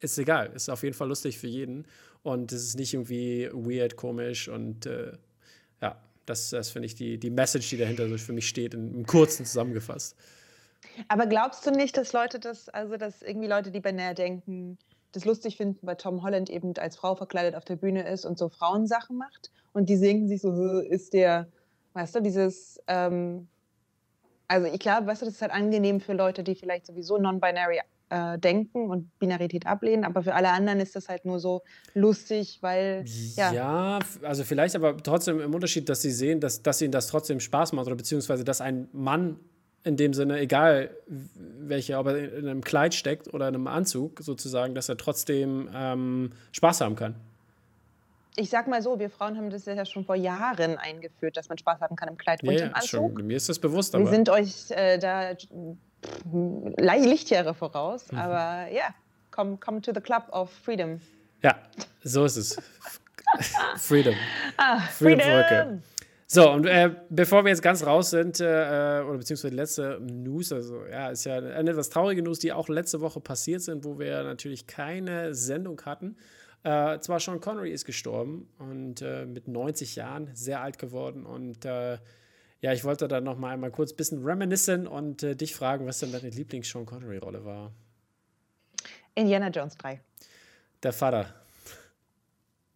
Ist 0.00 0.18
egal. 0.18 0.52
Ist 0.54 0.68
auf 0.68 0.82
jeden 0.82 0.94
Fall 0.94 1.08
lustig 1.08 1.38
für 1.38 1.46
jeden. 1.46 1.86
Und 2.22 2.52
es 2.52 2.62
ist 2.62 2.76
nicht 2.76 2.92
irgendwie 2.94 3.48
weird, 3.52 3.96
komisch 3.96 4.48
und 4.48 4.86
äh, 4.86 5.12
ja, 5.80 5.96
das, 6.26 6.50
das 6.50 6.70
finde 6.70 6.86
ich 6.86 6.94
die, 6.94 7.18
die 7.18 7.30
Message, 7.30 7.70
die 7.70 7.78
dahinter 7.78 8.08
so 8.08 8.16
für 8.18 8.32
mich 8.32 8.48
steht, 8.48 8.74
in, 8.74 8.94
im 8.94 9.06
Kurzen 9.06 9.44
zusammengefasst. 9.44 10.16
Aber 11.08 11.26
glaubst 11.26 11.66
du 11.66 11.70
nicht, 11.70 11.96
dass 11.96 12.12
Leute 12.12 12.38
das, 12.38 12.68
also 12.68 12.96
dass 12.96 13.22
irgendwie 13.22 13.48
Leute, 13.48 13.70
die 13.70 13.80
binär 13.80 14.14
denken, 14.14 14.78
das 15.12 15.24
lustig 15.24 15.56
finden, 15.56 15.86
weil 15.86 15.96
Tom 15.96 16.22
Holland 16.22 16.50
eben 16.50 16.76
als 16.78 16.96
Frau 16.96 17.14
verkleidet 17.14 17.54
auf 17.54 17.64
der 17.64 17.76
Bühne 17.76 18.08
ist 18.08 18.24
und 18.24 18.38
so 18.38 18.48
Frauensachen 18.48 19.16
macht 19.16 19.50
und 19.72 19.88
die 19.88 19.98
denken 19.98 20.28
sich 20.28 20.40
so, 20.40 20.80
ist 20.80 21.12
der, 21.12 21.48
weißt 21.92 22.16
du, 22.16 22.20
dieses, 22.20 22.80
ähm, 22.86 23.48
also 24.48 24.66
ich 24.66 24.80
glaube, 24.80 25.06
weißt 25.06 25.22
du, 25.22 25.26
das 25.26 25.34
ist 25.34 25.42
halt 25.42 25.52
angenehm 25.52 26.00
für 26.00 26.14
Leute, 26.14 26.42
die 26.42 26.54
vielleicht 26.54 26.86
sowieso 26.86 27.18
non-binary 27.18 27.80
äh, 28.12 28.38
denken 28.38 28.90
und 28.90 29.18
Binarität 29.18 29.66
ablehnen, 29.66 30.04
aber 30.04 30.22
für 30.22 30.34
alle 30.34 30.50
anderen 30.50 30.80
ist 30.80 30.94
das 30.94 31.08
halt 31.08 31.24
nur 31.24 31.40
so 31.40 31.62
lustig, 31.94 32.58
weil 32.60 33.04
ja. 33.36 33.52
Ja, 33.52 33.98
also 34.22 34.44
vielleicht 34.44 34.76
aber 34.76 34.96
trotzdem 34.98 35.40
im 35.40 35.54
Unterschied, 35.54 35.88
dass 35.88 36.02
sie 36.02 36.10
sehen, 36.10 36.40
dass, 36.40 36.62
dass 36.62 36.82
ihnen 36.82 36.92
das 36.92 37.06
trotzdem 37.06 37.40
Spaß 37.40 37.72
macht 37.72 37.86
oder 37.86 37.96
beziehungsweise 37.96 38.44
dass 38.44 38.60
ein 38.60 38.88
Mann 38.92 39.40
in 39.84 39.96
dem 39.96 40.14
Sinne, 40.14 40.38
egal 40.38 40.90
welcher, 41.06 41.98
ob 41.98 42.06
er 42.06 42.32
in 42.34 42.48
einem 42.48 42.62
Kleid 42.62 42.94
steckt 42.94 43.32
oder 43.32 43.48
in 43.48 43.54
einem 43.54 43.66
Anzug 43.66 44.20
sozusagen, 44.20 44.74
dass 44.74 44.88
er 44.88 44.96
trotzdem 44.96 45.68
ähm, 45.74 46.32
Spaß 46.52 46.80
haben 46.80 46.96
kann. 46.96 47.16
Ich 48.36 48.48
sag 48.48 48.66
mal 48.66 48.80
so, 48.80 48.98
wir 48.98 49.10
Frauen 49.10 49.36
haben 49.36 49.50
das 49.50 49.66
ja 49.66 49.84
schon 49.84 50.04
vor 50.06 50.14
Jahren 50.14 50.78
eingeführt, 50.78 51.36
dass 51.36 51.48
man 51.48 51.58
Spaß 51.58 51.80
haben 51.80 51.96
kann 51.96 52.08
im 52.08 52.16
Kleid 52.16 52.42
und 52.42 52.52
ja, 52.52 52.66
im 52.66 52.74
Anzug. 52.74 53.18
Schon, 53.18 53.26
mir 53.26 53.36
ist 53.36 53.48
das 53.48 53.58
bewusst, 53.58 53.94
aber. 53.94 54.04
Wir 54.04 54.10
sind 54.10 54.28
euch 54.30 54.70
äh, 54.70 54.98
da 54.98 55.32
Lichtjahre 56.96 57.52
voraus, 57.52 58.10
mhm. 58.10 58.18
aber 58.18 58.72
ja, 58.72 58.94
come, 59.30 59.58
come 59.58 59.82
to 59.82 59.92
the 59.94 60.00
club 60.00 60.24
of 60.30 60.50
freedom. 60.50 61.00
Ja, 61.42 61.56
so 62.02 62.24
ist 62.24 62.36
es. 62.36 62.56
freedom. 63.76 64.14
Ah, 64.56 64.80
freedom. 64.80 65.20
freedom. 65.20 65.82
So, 66.34 66.50
und 66.50 66.64
äh, 66.64 66.88
bevor 67.10 67.44
wir 67.44 67.50
jetzt 67.50 67.60
ganz 67.60 67.84
raus 67.84 68.08
sind, 68.08 68.40
äh, 68.40 68.44
oder 69.06 69.18
beziehungsweise 69.18 69.54
letzte 69.54 70.00
News, 70.00 70.50
also 70.50 70.86
ja, 70.86 71.10
ist 71.10 71.24
ja 71.24 71.36
eine 71.36 71.72
etwas 71.72 71.90
traurige 71.90 72.22
News, 72.22 72.38
die 72.38 72.54
auch 72.54 72.70
letzte 72.70 73.02
Woche 73.02 73.20
passiert 73.20 73.60
sind, 73.60 73.84
wo 73.84 73.98
wir 73.98 74.22
natürlich 74.22 74.66
keine 74.66 75.34
Sendung 75.34 75.78
hatten. 75.84 76.16
Äh, 76.62 77.00
zwar 77.00 77.20
Sean 77.20 77.38
Connery 77.42 77.70
ist 77.70 77.84
gestorben 77.84 78.48
und 78.58 79.02
äh, 79.02 79.26
mit 79.26 79.46
90 79.46 79.94
Jahren 79.96 80.30
sehr 80.32 80.62
alt 80.62 80.78
geworden 80.78 81.26
und 81.26 81.66
äh, 81.66 81.98
ja, 82.62 82.72
ich 82.72 82.82
wollte 82.82 83.08
dann 83.08 83.24
noch 83.24 83.36
mal 83.36 83.50
einmal 83.50 83.70
kurz 83.70 83.92
ein 83.92 83.96
bisschen 83.96 84.24
reminiscen 84.24 84.86
und 84.86 85.22
äh, 85.22 85.36
dich 85.36 85.54
fragen, 85.54 85.86
was 85.86 85.98
denn 85.98 86.12
deine 86.12 86.30
Lieblings-Sean 86.30 86.86
Connery-Rolle 86.86 87.44
war. 87.44 87.72
Indiana 89.14 89.48
Jones 89.48 89.76
3. 89.76 90.00
Der 90.82 90.94
Vater. 90.94 91.34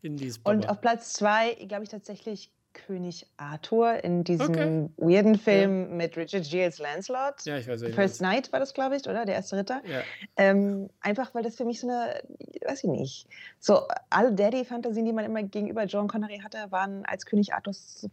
Indies 0.03 0.39
Baba. 0.41 0.55
Und 0.55 0.69
auf 0.69 0.83
Platz 0.83 1.15
2, 1.15 1.55
glaube 1.67 1.85
ich, 1.85 1.89
tatsächlich 1.89 2.51
König 2.77 3.27
Arthur 3.39 4.05
in 4.05 4.23
diesem 4.23 4.51
okay. 4.51 4.89
weirden 4.97 5.37
Film 5.37 5.89
ja. 5.89 5.97
mit 5.97 6.17
Richard 6.17 6.49
Gere 6.49 6.67
als 6.67 6.79
Lancelot. 6.79 7.45
Ja, 7.45 7.57
ich 7.57 7.67
weiß 7.67 7.81
nicht. 7.81 7.95
First 7.95 8.21
Night 8.21 8.53
war 8.53 8.61
das, 8.61 8.75
glaube 8.75 8.97
ich, 8.97 9.09
oder? 9.09 9.25
Der 9.25 9.35
erste 9.35 9.57
Ritter. 9.57 9.83
Ja. 9.91 10.03
Ähm, 10.37 10.91
einfach, 11.01 11.35
weil 11.35 11.43
das 11.43 11.57
für 11.57 11.65
mich 11.65 11.81
so 11.81 11.89
eine, 11.89 12.21
weiß 12.67 12.85
ich 12.85 12.91
nicht, 12.91 13.29
so 13.59 13.81
alle 14.11 14.33
Daddy-Fantasien, 14.33 15.07
die 15.07 15.13
man 15.13 15.25
immer 15.25 15.43
gegenüber 15.43 15.85
John 15.85 16.07
Connery 16.07 16.41
hatte, 16.45 16.71
waren 16.71 17.05
als 17.07 17.25
König 17.25 17.55
Arthur 17.55 17.73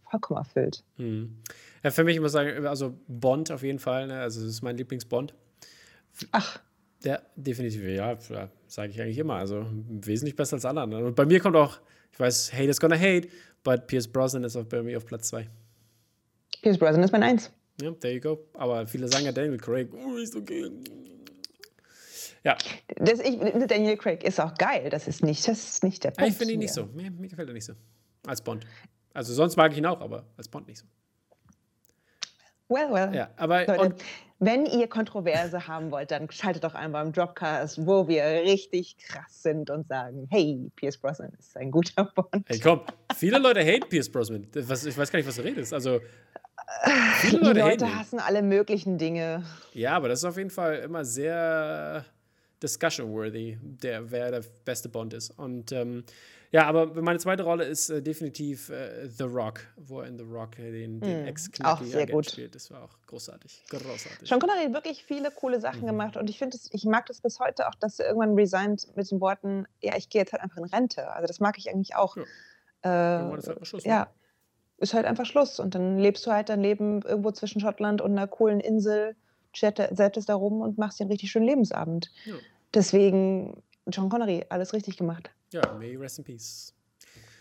vollkommen 0.10 0.40
erfüllt. 0.40 0.84
Mhm. 0.98 1.38
Ja, 1.84 1.92
für 1.92 2.06
mich, 2.06 2.16
ich 2.16 2.22
muss 2.22 2.32
sagen, 2.32 2.66
also 2.66 2.98
Bond 3.08 3.52
auf 3.52 3.64
jeden 3.64 3.80
Fall, 3.80 4.08
ne? 4.08 4.22
also 4.22 4.40
das 4.40 4.50
ist 4.50 4.62
mein 4.62 4.78
Lieblingsbond. 4.78 5.34
Ach. 6.32 6.60
Ja, 7.04 7.20
definitiv, 7.36 7.84
ja, 7.84 8.18
sage 8.68 8.92
ich 8.92 9.02
eigentlich 9.02 9.18
immer. 9.18 9.36
Also 9.36 9.66
wesentlich 9.90 10.38
besser 10.38 10.56
als 10.56 10.64
alle 10.64 10.80
anderen. 10.80 11.04
Und 11.04 11.16
bei 11.16 11.26
mir 11.26 11.42
kommt 11.42 11.58
auch, 11.58 11.80
ich 12.14 12.20
weiß, 12.20 12.54
Hate 12.54 12.70
is 12.70 12.80
gonna 12.80 12.98
hate, 12.98 13.28
but 13.64 13.88
Pierce 13.88 14.08
Brosnan 14.08 14.44
ist 14.44 14.58
bei 14.70 14.84
mir 14.84 14.98
auf 14.98 15.06
Platz 15.06 15.30
2. 15.30 15.50
Pierce 16.62 16.78
Brosnan 16.78 17.04
ist 17.04 17.12
mein 17.12 17.24
1. 17.24 17.52
Ja, 17.82 17.92
there 17.92 18.14
you 18.14 18.22
go. 18.22 18.40
Aber 18.54 18.86
viele 18.88 19.08
sagen 19.08 19.26
ja 19.26 19.32
Daniel 19.32 19.58
Craig, 19.58 19.90
oh, 19.94 20.16
ist 20.18 20.36
okay. 20.36 20.70
Ja. 22.44 22.58
Das, 22.98 23.20
ich, 23.20 23.40
Daniel 23.68 23.98
Craig 23.98 24.24
ist 24.24 24.40
auch 24.40 24.54
geil. 24.56 24.90
Das 24.90 25.08
ist 25.08 25.24
nicht, 25.24 25.48
das 25.48 25.64
ist 25.64 25.84
nicht 25.84 26.04
der 26.04 26.12
Punkt. 26.12 26.30
Ich 26.30 26.38
finde 26.38 26.54
ihn 26.54 26.60
nicht 26.60 26.74
so. 26.74 26.86
Mir, 26.88 27.10
mir 27.10 27.30
gefällt 27.30 27.48
er 27.48 27.54
nicht 27.54 27.66
so. 27.66 27.74
Als 28.28 28.42
Bond. 28.42 28.66
Also 29.14 29.34
sonst 29.34 29.56
mag 29.56 29.72
ich 29.72 29.78
ihn 29.78 29.86
auch, 29.86 30.02
aber 30.02 30.26
als 30.38 30.48
Bond 30.48 30.68
nicht 30.68 30.80
so. 30.80 30.86
Well, 32.68 32.92
well. 32.92 33.14
Ja, 33.14 33.30
aber 33.36 33.66
Leute, 33.66 33.96
wenn 34.46 34.66
ihr 34.66 34.88
Kontroverse 34.88 35.68
haben 35.68 35.92
wollt, 35.92 36.12
dann 36.12 36.30
schaltet 36.32 36.64
doch 36.64 36.76
einmal 36.76 37.06
im 37.06 37.12
Dropcast, 37.12 37.86
wo 37.86 38.08
wir 38.08 38.24
richtig 38.24 38.98
krass 38.98 39.44
sind 39.44 39.70
und 39.70 39.88
sagen, 39.88 40.28
hey, 40.32 40.72
Pierce 40.76 40.98
Brosnan 40.98 41.32
ist 41.40 41.56
ein 41.58 41.72
guter 41.72 42.06
Bond. 42.16 42.46
Hey, 42.48 42.60
komm, 42.60 42.82
viele 43.16 43.38
Leute 43.40 43.62
hate 43.62 43.88
Pierce 43.88 44.12
Brosnan. 44.12 44.48
Was, 44.54 44.86
ich 44.86 44.98
weiß 44.98 45.12
gar 45.12 45.20
nicht, 45.20 45.28
was 45.28 45.36
du 45.36 45.44
redest. 45.44 45.74
Also, 45.74 46.00
viele 47.22 47.40
Leute, 47.40 47.54
Die 47.54 47.60
Leute 47.60 47.96
hassen 47.96 48.20
alle 48.20 48.42
möglichen 48.42 48.98
Dinge. 48.98 49.44
Ja, 49.74 49.96
aber 49.96 50.10
das 50.10 50.20
ist 50.20 50.26
auf 50.26 50.38
jeden 50.38 50.50
Fall 50.50 50.76
immer 50.78 51.06
sehr 51.06 52.06
discussion-worthy, 52.62 53.58
der, 53.62 54.10
wer 54.10 54.32
der 54.32 54.44
beste 54.66 54.90
Bond 54.90 55.14
ist. 55.14 55.32
Und 55.32 55.72
ähm, 55.72 56.04
ja, 56.54 56.66
aber 56.66 57.02
meine 57.02 57.20
zweite 57.20 57.44
Rolle 57.44 57.66
ist 57.66 57.90
äh, 57.90 58.02
definitiv 58.02 58.70
äh, 58.70 59.10
The 59.10 59.24
Rock, 59.24 59.60
wo 59.76 60.00
er 60.00 60.08
in 60.08 60.18
The 60.18 60.24
Rock 60.24 60.58
äh, 60.60 60.72
den, 60.72 61.02
den 61.02 61.24
mm, 61.24 61.28
ex 61.28 61.52
gut. 61.52 62.30
spielt. 62.30 62.56
Das 62.56 62.72
war 62.72 62.84
auch 62.84 62.96
großartig. 63.08 63.66
Großartig. 63.70 64.30
Sean 64.30 64.40
Connery 64.40 64.64
hat 64.64 64.74
wirklich 64.74 65.04
viele 65.04 65.32
coole 65.32 65.60
Sachen 65.60 65.82
mhm. 65.82 65.88
gemacht 65.88 66.16
und 66.16 66.30
ich 66.30 66.38
finde 66.40 66.58
ich 66.72 66.86
mag 66.86 67.06
das 67.08 67.20
bis 67.20 67.40
heute 67.40 67.68
auch, 67.68 67.76
dass 67.76 68.00
er 68.00 68.08
irgendwann 68.08 68.36
resigned 68.36 68.88
mit 68.96 69.12
den 69.12 69.20
Worten, 69.20 69.66
ja, 69.82 69.98
ich 69.98 70.08
gehe 70.08 70.22
jetzt 70.22 70.32
halt 70.32 70.42
einfach 70.42 70.58
in 70.58 70.66
Rente. 70.66 71.12
Also 71.12 71.28
das 71.28 71.42
mag 71.42 71.58
ich 71.58 71.70
eigentlich 71.70 71.96
auch. 71.96 72.16
Ja, 72.86 73.32
äh, 73.34 73.38
ist 73.38 73.48
halt 73.48 73.68
Schluss, 73.68 73.84
ja. 73.84 74.02
Ne? 74.02 74.08
ist 74.84 74.94
halt 74.94 75.06
einfach 75.06 75.26
Schluss. 75.26 75.60
Und 75.60 75.74
dann 75.76 75.98
lebst 75.98 76.26
du 76.28 76.32
halt 76.32 76.50
dein 76.50 76.62
Leben 76.62 77.02
irgendwo 77.02 77.32
zwischen 77.32 77.62
Schottland 77.62 78.02
und 78.02 78.12
einer 78.12 78.28
coolen 78.28 78.60
Insel, 78.60 79.16
chattest 79.54 80.30
da 80.30 80.36
rum 80.36 80.62
und 80.62 80.78
machst 80.78 81.00
dir 81.00 81.04
einen 81.04 81.12
richtig 81.12 81.32
schönen 81.32 81.48
Lebensabend. 81.48 82.12
Ja. 82.26 82.36
Deswegen, 82.74 83.64
John 83.92 84.10
Connery, 84.10 84.46
alles 84.50 84.74
richtig 84.74 84.98
gemacht. 84.98 85.30
Ja, 85.52 85.74
may 85.74 85.92
he 85.92 85.98
rest 85.98 86.20
in 86.20 86.26
peace. 86.26 86.74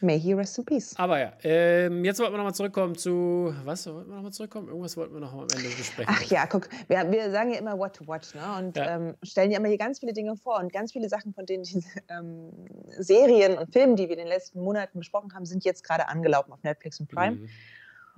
May 0.02 0.18
he 0.18 0.32
rest 0.32 0.58
in 0.58 0.64
peace. 0.64 0.94
Aber 0.96 1.20
ja, 1.20 1.32
ähm, 1.44 2.04
jetzt 2.04 2.18
wollten 2.18 2.32
wir 2.32 2.38
nochmal 2.38 2.54
zurückkommen 2.54 2.96
zu. 2.96 3.54
Was? 3.64 3.86
Wollten 3.86 4.10
wir 4.10 4.16
nochmal 4.16 4.32
zurückkommen? 4.32 4.66
Irgendwas 4.66 4.96
wollten 4.96 5.14
wir 5.14 5.20
noch 5.20 5.32
am 5.32 5.42
Ende 5.42 5.68
besprechen. 5.76 6.12
Ach 6.12 6.22
ja, 6.24 6.46
guck, 6.46 6.68
wir, 6.88 7.08
wir 7.12 7.30
sagen 7.30 7.52
ja 7.52 7.58
immer 7.60 7.78
what 7.78 7.94
to 7.94 8.06
watch, 8.08 8.34
ne? 8.34 8.42
Und 8.58 8.76
ja. 8.76 8.96
ähm, 8.96 9.14
stellen 9.22 9.52
ja 9.52 9.58
immer 9.58 9.68
hier 9.68 9.78
ganz 9.78 10.00
viele 10.00 10.12
Dinge 10.12 10.36
vor. 10.36 10.58
Und 10.58 10.72
ganz 10.72 10.90
viele 10.90 11.08
Sachen 11.08 11.32
von 11.32 11.46
den 11.46 11.62
ähm, 12.08 12.50
Serien 12.98 13.56
und 13.56 13.72
Filmen, 13.72 13.94
die 13.94 14.08
wir 14.08 14.16
in 14.16 14.18
den 14.18 14.26
letzten 14.26 14.60
Monaten 14.60 14.98
besprochen 14.98 15.32
haben, 15.34 15.46
sind 15.46 15.64
jetzt 15.64 15.84
gerade 15.84 16.08
angelaufen 16.08 16.52
auf 16.52 16.64
Netflix 16.64 16.98
und 16.98 17.08
Prime. 17.08 17.36
Mhm. 17.36 17.48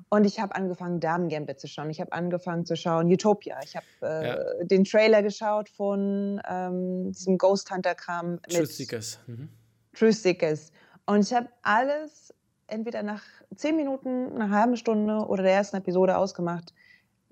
Und 0.09 0.24
ich 0.24 0.40
habe 0.40 0.54
angefangen, 0.54 1.00
Damen 1.00 1.28
Gambit 1.28 1.61
zu 1.61 1.66
schauen. 1.66 1.90
Ich 1.90 2.00
habe 2.00 2.12
angefangen 2.12 2.64
zu 2.64 2.76
schauen 2.76 3.11
Utopia. 3.12 3.59
Ich 3.64 3.76
habe 3.76 3.87
äh, 4.02 4.28
ja. 4.28 4.64
den 4.64 4.85
Trailer 4.85 5.22
geschaut 5.22 5.68
von 5.68 6.40
ähm, 6.48 7.12
diesem 7.12 7.38
Ghost 7.38 7.70
Hunter-Kram. 7.70 8.40
Truth 8.48 8.72
Seekers. 8.72 9.18
Mhm. 9.26 9.48
Truth 9.94 10.14
Seekers. 10.14 10.72
Und 11.07 11.20
ich 11.20 11.33
habe 11.33 11.48
alles 11.62 12.35
entweder 12.66 13.02
nach 13.02 13.22
zehn 13.57 13.76
Minuten, 13.76 14.33
einer 14.33 14.50
halben 14.50 14.76
Stunde 14.76 15.26
oder 15.26 15.42
der 15.42 15.52
ersten 15.52 15.76
Episode 15.76 16.16
ausgemacht, 16.16 16.72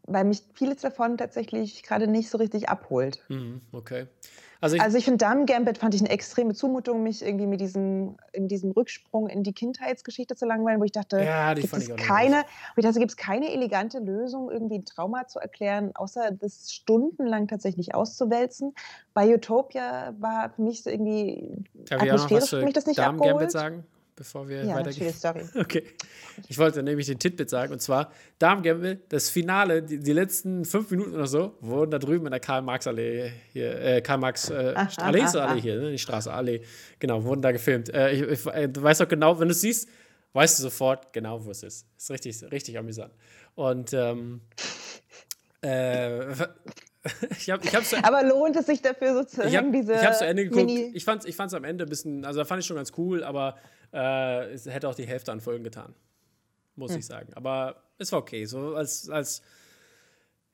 weil 0.04 0.24
mich 0.24 0.42
vieles 0.54 0.78
davon 0.82 1.16
tatsächlich 1.16 1.82
gerade 1.82 2.06
nicht 2.06 2.28
so 2.28 2.38
richtig 2.38 2.68
abholt. 2.68 3.22
Mhm, 3.28 3.60
okay. 3.72 4.06
Also 4.62 4.76
ich, 4.76 4.82
also 4.82 4.96
ich 4.96 5.04
finde 5.04 5.18
Damen 5.18 5.44
Gambit 5.44 5.78
fand 5.78 5.92
ich 5.92 6.00
eine 6.00 6.10
extreme 6.10 6.54
Zumutung, 6.54 7.02
mich 7.02 7.20
irgendwie 7.20 7.48
mit 7.48 7.60
diesem, 7.60 8.16
in 8.32 8.46
diesem 8.46 8.70
Rücksprung 8.70 9.26
in 9.26 9.42
die 9.42 9.52
Kindheitsgeschichte 9.52 10.36
zu 10.36 10.46
langweilen, 10.46 10.78
wo 10.78 10.84
ich 10.84 10.92
dachte, 10.92 11.20
ja, 11.20 11.52
gibt 11.52 11.72
es 11.72 11.88
ich 11.88 11.96
keine, 11.96 12.44
ich 12.76 12.84
dachte, 12.84 13.00
gibt 13.00 13.10
es 13.10 13.16
keine 13.16 13.52
elegante 13.52 13.98
Lösung, 13.98 14.52
irgendwie 14.52 14.76
ein 14.76 14.84
Trauma 14.84 15.26
zu 15.26 15.40
erklären, 15.40 15.90
außer 15.96 16.30
das 16.30 16.72
stundenlang 16.72 17.48
tatsächlich 17.48 17.96
auszuwälzen. 17.96 18.72
Bei 19.14 19.34
Utopia 19.34 20.14
war 20.20 20.50
für 20.50 20.62
mich 20.62 20.84
so 20.84 20.90
irgendwie 20.90 21.56
Darf 21.88 22.00
atmosphärisch 22.00 22.50
für 22.50 22.62
mich 22.62 22.74
das 22.74 22.86
nicht 22.86 23.00
Damen 23.00 23.18
abgeholt. 23.18 23.40
Gambit 23.40 23.50
sagen? 23.50 23.84
Bevor 24.16 24.48
wir 24.48 24.64
ja, 24.64 24.76
weitergehen? 24.76 25.12
Story. 25.12 25.42
Okay. 25.54 25.84
Ich 26.48 26.58
wollte 26.58 26.82
nämlich 26.82 27.06
den 27.06 27.18
Titbit 27.18 27.50
sagen, 27.50 27.72
und 27.72 27.80
zwar 27.80 28.12
Damen 28.38 28.62
Gamble, 28.62 29.00
das 29.08 29.30
Finale, 29.30 29.82
die, 29.82 29.98
die, 29.98 30.12
letzten 30.12 30.64
fünf 30.64 30.90
Minuten 30.90 31.14
oder 31.14 31.26
so, 31.26 31.56
wurden 31.60 31.90
da 31.90 31.98
drüben 31.98 32.26
in 32.26 32.30
der 32.30 32.40
Karl-Marx-Allee 32.40 33.32
hier, 33.52 33.80
äh, 33.80 34.00
Karl-Marx, 34.00 34.50
äh, 34.50 34.74
Allee 34.96 35.60
hier, 35.60 35.80
ne? 35.80 35.90
die 35.90 35.98
Straße, 35.98 36.32
Allee, 36.32 36.62
genau, 36.98 37.24
wurden 37.24 37.42
da 37.42 37.52
gefilmt. 37.52 37.92
Äh, 37.92 38.12
ich, 38.12 38.22
ich, 38.22 38.46
äh, 38.46 38.68
du 38.68 38.82
weißt 38.82 39.00
doch 39.00 39.08
genau, 39.08 39.38
wenn 39.38 39.48
du 39.48 39.52
es 39.52 39.60
siehst, 39.60 39.88
weißt 40.32 40.58
du 40.58 40.62
sofort 40.62 41.12
genau, 41.12 41.44
wo 41.44 41.50
es 41.50 41.62
ist. 41.62 41.86
Ist 41.96 42.10
richtig, 42.10 42.42
richtig 42.50 42.78
amüsant. 42.78 43.12
Und 43.54 43.92
ähm, 43.92 44.40
äh, 45.62 46.34
ich 47.30 47.50
hab, 47.50 47.64
ich 47.64 47.74
hab's, 47.74 47.94
Aber 47.94 48.22
lohnt 48.22 48.54
es 48.56 48.66
sich 48.66 48.80
dafür 48.80 49.14
sozusagen 49.14 49.48
ich 49.48 49.56
hab, 49.56 49.72
diese 49.72 49.94
Ich 49.94 50.04
habe 50.04 50.16
zu 50.16 50.24
Ende 50.26 50.44
geguckt. 50.44 50.66
Mini 50.66 50.90
Ich 50.94 51.04
fand 51.04 51.22
es 51.22 51.28
ich 51.28 51.34
fand's 51.36 51.54
am 51.54 51.64
Ende 51.64 51.84
ein 51.84 51.88
bisschen, 51.88 52.24
also 52.24 52.38
da 52.40 52.44
fand 52.44 52.60
ich 52.60 52.66
schon 52.66 52.76
ganz 52.76 52.92
cool, 52.96 53.24
aber 53.24 53.56
äh, 53.92 54.52
es 54.52 54.66
hätte 54.66 54.88
auch 54.88 54.94
die 54.94 55.06
Hälfte 55.06 55.32
an 55.32 55.40
Folgen 55.40 55.64
getan. 55.64 55.94
Muss 56.76 56.92
Hm. 56.92 56.98
ich 57.00 57.06
sagen. 57.06 57.32
Aber 57.34 57.82
es 57.98 58.12
war 58.12 58.20
okay. 58.20 58.44
So 58.44 58.76
als, 58.76 59.08
als 59.10 59.42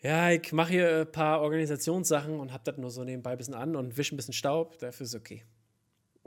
ja, 0.00 0.30
ich 0.30 0.52
mache 0.52 0.70
hier 0.70 1.00
ein 1.00 1.12
paar 1.12 1.40
Organisationssachen 1.42 2.38
und 2.40 2.52
habe 2.52 2.62
das 2.64 2.76
nur 2.78 2.90
so 2.90 3.04
nebenbei 3.04 3.32
ein 3.32 3.38
bisschen 3.38 3.54
an 3.54 3.76
und 3.76 3.96
wische 3.96 4.14
ein 4.14 4.16
bisschen 4.16 4.34
Staub. 4.34 4.78
Dafür 4.78 5.04
ist 5.04 5.14
okay. 5.14 5.44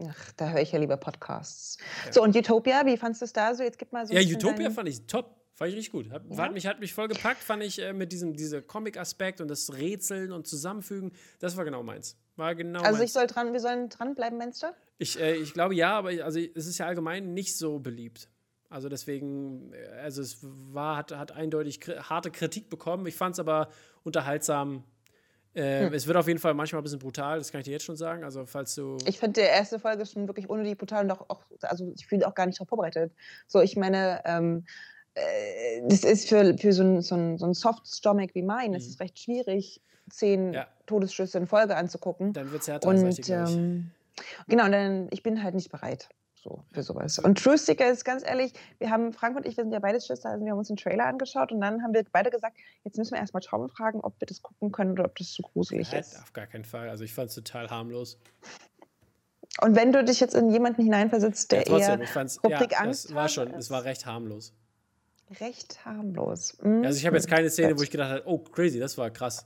Ach, 0.08 0.32
da 0.38 0.50
höre 0.52 0.62
ich 0.62 0.72
ja 0.72 0.80
lieber 0.80 0.98
Podcasts. 0.98 1.78
So, 2.12 2.24
und 2.24 2.36
Utopia, 2.36 2.86
wie 2.86 2.98
fandest 2.98 3.22
du 3.22 3.26
es 3.26 3.34
da 3.34 3.54
so? 3.54 3.64
Jetzt 3.64 3.78
gib 3.78 3.92
mal 3.92 4.06
so. 4.06 4.14
Ja, 4.14 4.22
Utopia 4.22 4.70
fand 4.70 4.90
ich 4.90 5.06
top. 5.06 5.41
Fand 5.62 5.70
ich 5.74 5.78
richtig 5.78 5.92
gut. 5.92 6.10
Hat, 6.10 6.24
Ja? 6.28 6.38
hat, 6.40 6.54
mich, 6.54 6.66
hat 6.66 6.80
mich 6.80 6.92
voll 6.92 7.08
gepackt, 7.08 7.44
fand 7.44 7.62
ich 7.62 7.80
äh, 7.80 7.94
mit 7.94 8.12
diesem 8.12 8.36
diese 8.36 8.64
Comic-Aspekt 8.64 9.42
und 9.42 9.48
das 9.48 9.72
Rätseln 9.72 10.32
und 10.32 10.48
Zusammenfügen. 10.48 11.12
Das 11.38 11.56
war 11.56 11.66
genau 11.66 11.84
meins. 11.84 12.18
War 12.36 12.56
genau 12.56 12.80
Also 12.82 12.94
meins. 12.98 13.10
ich 13.10 13.14
soll 13.14 13.28
dran, 13.28 13.54
wir 13.54 13.60
sollen 13.60 13.88
dranbleiben, 13.90 14.40
meinst 14.40 14.64
du? 14.64 14.68
Ich, 14.98 15.20
äh, 15.20 15.36
ich 15.36 15.54
glaube 15.54 15.76
ja, 15.76 15.92
aber 15.94 16.10
also, 16.24 16.40
es 16.40 16.66
ist 16.66 16.80
ja 16.80 16.88
allgemein 16.88 17.36
nicht 17.36 17.56
so 17.56 17.78
beliebt. 17.78 18.28
Also 18.70 18.90
deswegen, 18.90 19.72
äh, 19.74 19.86
also 20.02 20.24
es 20.24 20.40
war, 20.42 20.98
hat, 20.98 21.12
hat 21.16 21.32
eindeutig 21.34 21.80
kri 21.80 21.94
harte 21.98 22.32
Kritik 22.32 22.70
bekommen. 22.72 23.06
Ich 23.06 23.16
fand 23.16 23.36
es 23.36 23.40
aber 23.40 23.70
unterhaltsam. 24.04 24.84
Äh, 25.54 25.86
Hm. 25.88 25.94
Es 25.94 26.08
wird 26.08 26.18
auf 26.18 26.28
jeden 26.28 26.40
Fall 26.40 26.54
manchmal 26.56 26.82
ein 26.82 26.84
bisschen 26.86 26.98
brutal, 27.00 27.38
das 27.38 27.52
kann 27.52 27.60
ich 27.60 27.66
dir 27.66 27.72
jetzt 27.72 27.84
schon 27.84 27.98
sagen. 27.98 28.24
Also 28.24 28.46
falls 28.46 28.74
du. 28.74 28.98
Ich 29.06 29.20
finde, 29.20 29.42
die 29.42 29.46
erste 29.48 29.80
Folge 29.80 30.06
schon 30.08 30.26
wirklich 30.28 30.50
ohne 30.50 30.64
die 30.64 30.74
brutal 30.76 31.04
und 31.04 31.12
auch, 31.12 31.26
auch 31.30 31.44
also 31.62 31.92
ich 31.96 32.08
fühle 32.08 32.26
auch 32.28 32.34
gar 32.34 32.46
nicht 32.48 32.58
darauf 32.60 32.70
vorbereitet. 32.70 33.14
So, 33.48 33.60
ich 33.60 33.76
meine, 33.76 34.22
ähm, 34.26 34.64
äh, 34.64 34.70
das 35.88 36.04
ist 36.04 36.30
für, 36.30 36.58
für 36.58 36.74
so 36.74 36.84
ein, 36.84 37.02
so 37.02 37.16
ein, 37.16 37.38
so 37.38 37.46
ein 37.46 37.54
Soft-Stomach 37.54 38.30
wie 38.34 38.44
mein, 38.44 38.74
es 38.74 38.86
Mhm. 38.86 38.90
ist 38.92 39.00
recht 39.02 39.20
schwierig, 39.20 39.82
zehn 40.10 40.54
Ja. 40.54 40.68
Todesschüsse 40.86 41.38
in 41.38 41.48
Folge 41.48 41.76
anzugucken. 41.76 42.34
dann 42.34 42.52
wird 42.52 42.62
es 42.62 42.68
härter, 42.68 42.92
ich 42.94 43.02
Und 43.04 43.22
gleich. 43.22 43.56
ähm, 43.56 43.92
genau, 44.48 44.66
und 44.66 44.72
dann, 44.72 45.08
ich 45.12 45.24
bin 45.24 45.42
halt 45.44 45.56
nicht 45.56 45.72
bereit 45.72 46.10
so, 46.36 46.64
für 46.74 46.82
sowas. 46.84 47.20
Und 47.20 47.38
True 47.42 47.58
Seeker 47.58 47.90
ist 47.92 48.04
ganz 48.04 48.24
ehrlich, 48.26 48.54
wir 48.80 48.90
haben, 48.90 49.14
Frank 49.14 49.38
und 49.38 49.46
ich, 49.46 49.58
wir 49.58 49.64
sind 49.64 49.74
ja 49.74 49.80
beide 49.80 50.02
Schwestern, 50.02 50.32
also 50.34 50.44
wir 50.46 50.52
haben 50.52 50.58
uns 50.60 50.70
den 50.70 50.78
Trailer 50.78 51.06
angeschaut 51.06 51.52
und 51.52 51.62
dann 51.62 51.84
haben 51.84 51.94
wir 51.94 52.04
beide 52.12 52.30
gesagt, 52.32 52.58
jetzt 52.84 52.98
müssen 52.98 53.14
wir 53.14 53.20
erstmal 53.20 53.42
Tom 53.42 53.70
fragen, 53.70 54.02
ob 54.02 54.20
wir 54.20 54.26
das 54.26 54.42
gucken 54.42 54.72
können 54.72 54.92
oder 54.94 55.06
ob 55.06 55.16
das 55.18 55.32
zu 55.32 55.44
gruselig 55.44 55.92
Nein, 55.92 56.02
ist. 56.02 56.18
auf 56.20 56.34
gar 56.34 56.48
keinen 56.48 56.66
Fall. 56.66 56.90
Also 56.90 57.04
ich 57.04 57.14
fand 57.14 57.30
es 57.30 57.36
total 57.36 57.70
harmlos. 57.70 58.18
Und 59.62 59.76
wenn 59.76 59.92
du 59.92 60.04
dich 60.04 60.20
jetzt 60.20 60.34
in 60.34 60.50
jemanden 60.50 60.82
hineinversetzt, 60.82 61.52
der 61.52 61.60
ja, 61.60 61.64
trotzdem, 61.66 62.00
eher 62.00 62.02
ich 62.04 62.10
fand's, 62.10 62.40
ja, 62.48 62.58
Angst 62.80 63.06
es 63.06 63.14
war 63.16 63.28
schon, 63.30 63.52
es 63.54 63.70
war 63.70 63.84
recht 63.84 64.06
harmlos. 64.06 64.54
Recht 65.40 65.86
harmlos. 65.86 66.58
Mhm. 66.62 66.84
Also 66.84 66.98
ich 66.98 67.06
habe 67.06 67.16
jetzt 67.16 67.30
keine 67.30 67.50
Szene, 67.50 67.78
wo 67.78 67.84
ich 67.84 67.92
gedacht 67.92 68.12
habe, 68.12 68.24
oh 68.26 68.40
crazy, 68.40 68.80
das 68.80 68.98
war 68.98 69.10
krass. 69.10 69.46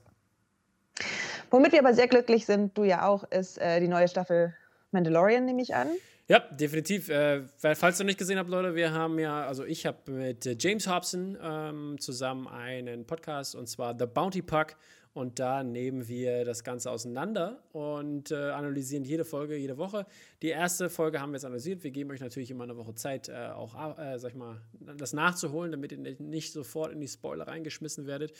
Womit 1.52 1.74
wir 1.74 1.80
aber 1.80 1.94
sehr 1.94 2.08
glücklich 2.08 2.46
sind, 2.46 2.78
du 2.78 2.84
ja 2.84 3.08
auch, 3.08 3.24
ist 3.32 3.58
äh, 3.60 3.80
die 3.80 3.88
neue 3.88 4.08
Staffel 4.08 4.54
Mandalorian, 4.92 5.46
nehme 5.46 5.62
ich 5.62 5.76
an. 5.76 5.88
Ja, 6.28 6.40
definitiv. 6.40 7.10
Äh, 7.10 7.44
falls 7.58 8.00
ihr 8.00 8.06
nicht 8.06 8.18
gesehen 8.18 8.40
habt, 8.40 8.50
Leute, 8.50 8.74
wir 8.74 8.92
haben 8.92 9.20
ja, 9.20 9.46
also 9.46 9.64
ich 9.64 9.86
habe 9.86 10.12
mit 10.12 10.46
äh, 10.46 10.56
James 10.58 10.88
Hobson 10.88 11.38
ähm, 11.42 11.98
zusammen 12.00 12.48
einen 12.48 13.06
Podcast 13.06 13.56
und 13.56 13.68
zwar 13.68 13.96
The 13.98 14.08
Bounty 14.08 14.42
Puck 14.42 14.76
und 15.16 15.40
da 15.40 15.64
nehmen 15.64 16.10
wir 16.10 16.44
das 16.44 16.66
Ganze 16.66 16.92
auseinander 16.92 17.64
und 17.72 18.32
äh, 18.32 18.36
analysieren 18.36 19.06
jede 19.06 19.24
Folge, 19.24 19.56
jede 19.56 19.78
Woche. 19.78 20.06
Die 20.42 20.50
erste 20.50 20.90
Folge 20.90 21.22
haben 21.22 21.32
wir 21.32 21.38
jetzt 21.38 21.46
analysiert. 21.46 21.86
Wir 21.86 21.92
geben 21.92 22.12
euch 22.12 22.20
natürlich 22.20 22.52
immer 22.52 22.66
eine 22.66 22.76
Woche 22.76 22.94
Zeit, 22.96 23.30
äh, 23.30 23.48
auch, 23.54 23.98
äh, 23.98 24.20
sag 24.20 24.32
ich 24.32 24.36
mal, 24.36 24.60
das 24.98 25.14
nachzuholen, 25.14 25.72
damit 25.72 25.94
ihr 25.94 26.00
nicht- 26.20 26.52
sofort 26.52 26.92
in 26.92 27.00
die 27.00 27.08
Spoiler 27.08 27.48
reingeschmissen 27.48 28.08
werdet. 28.08 28.34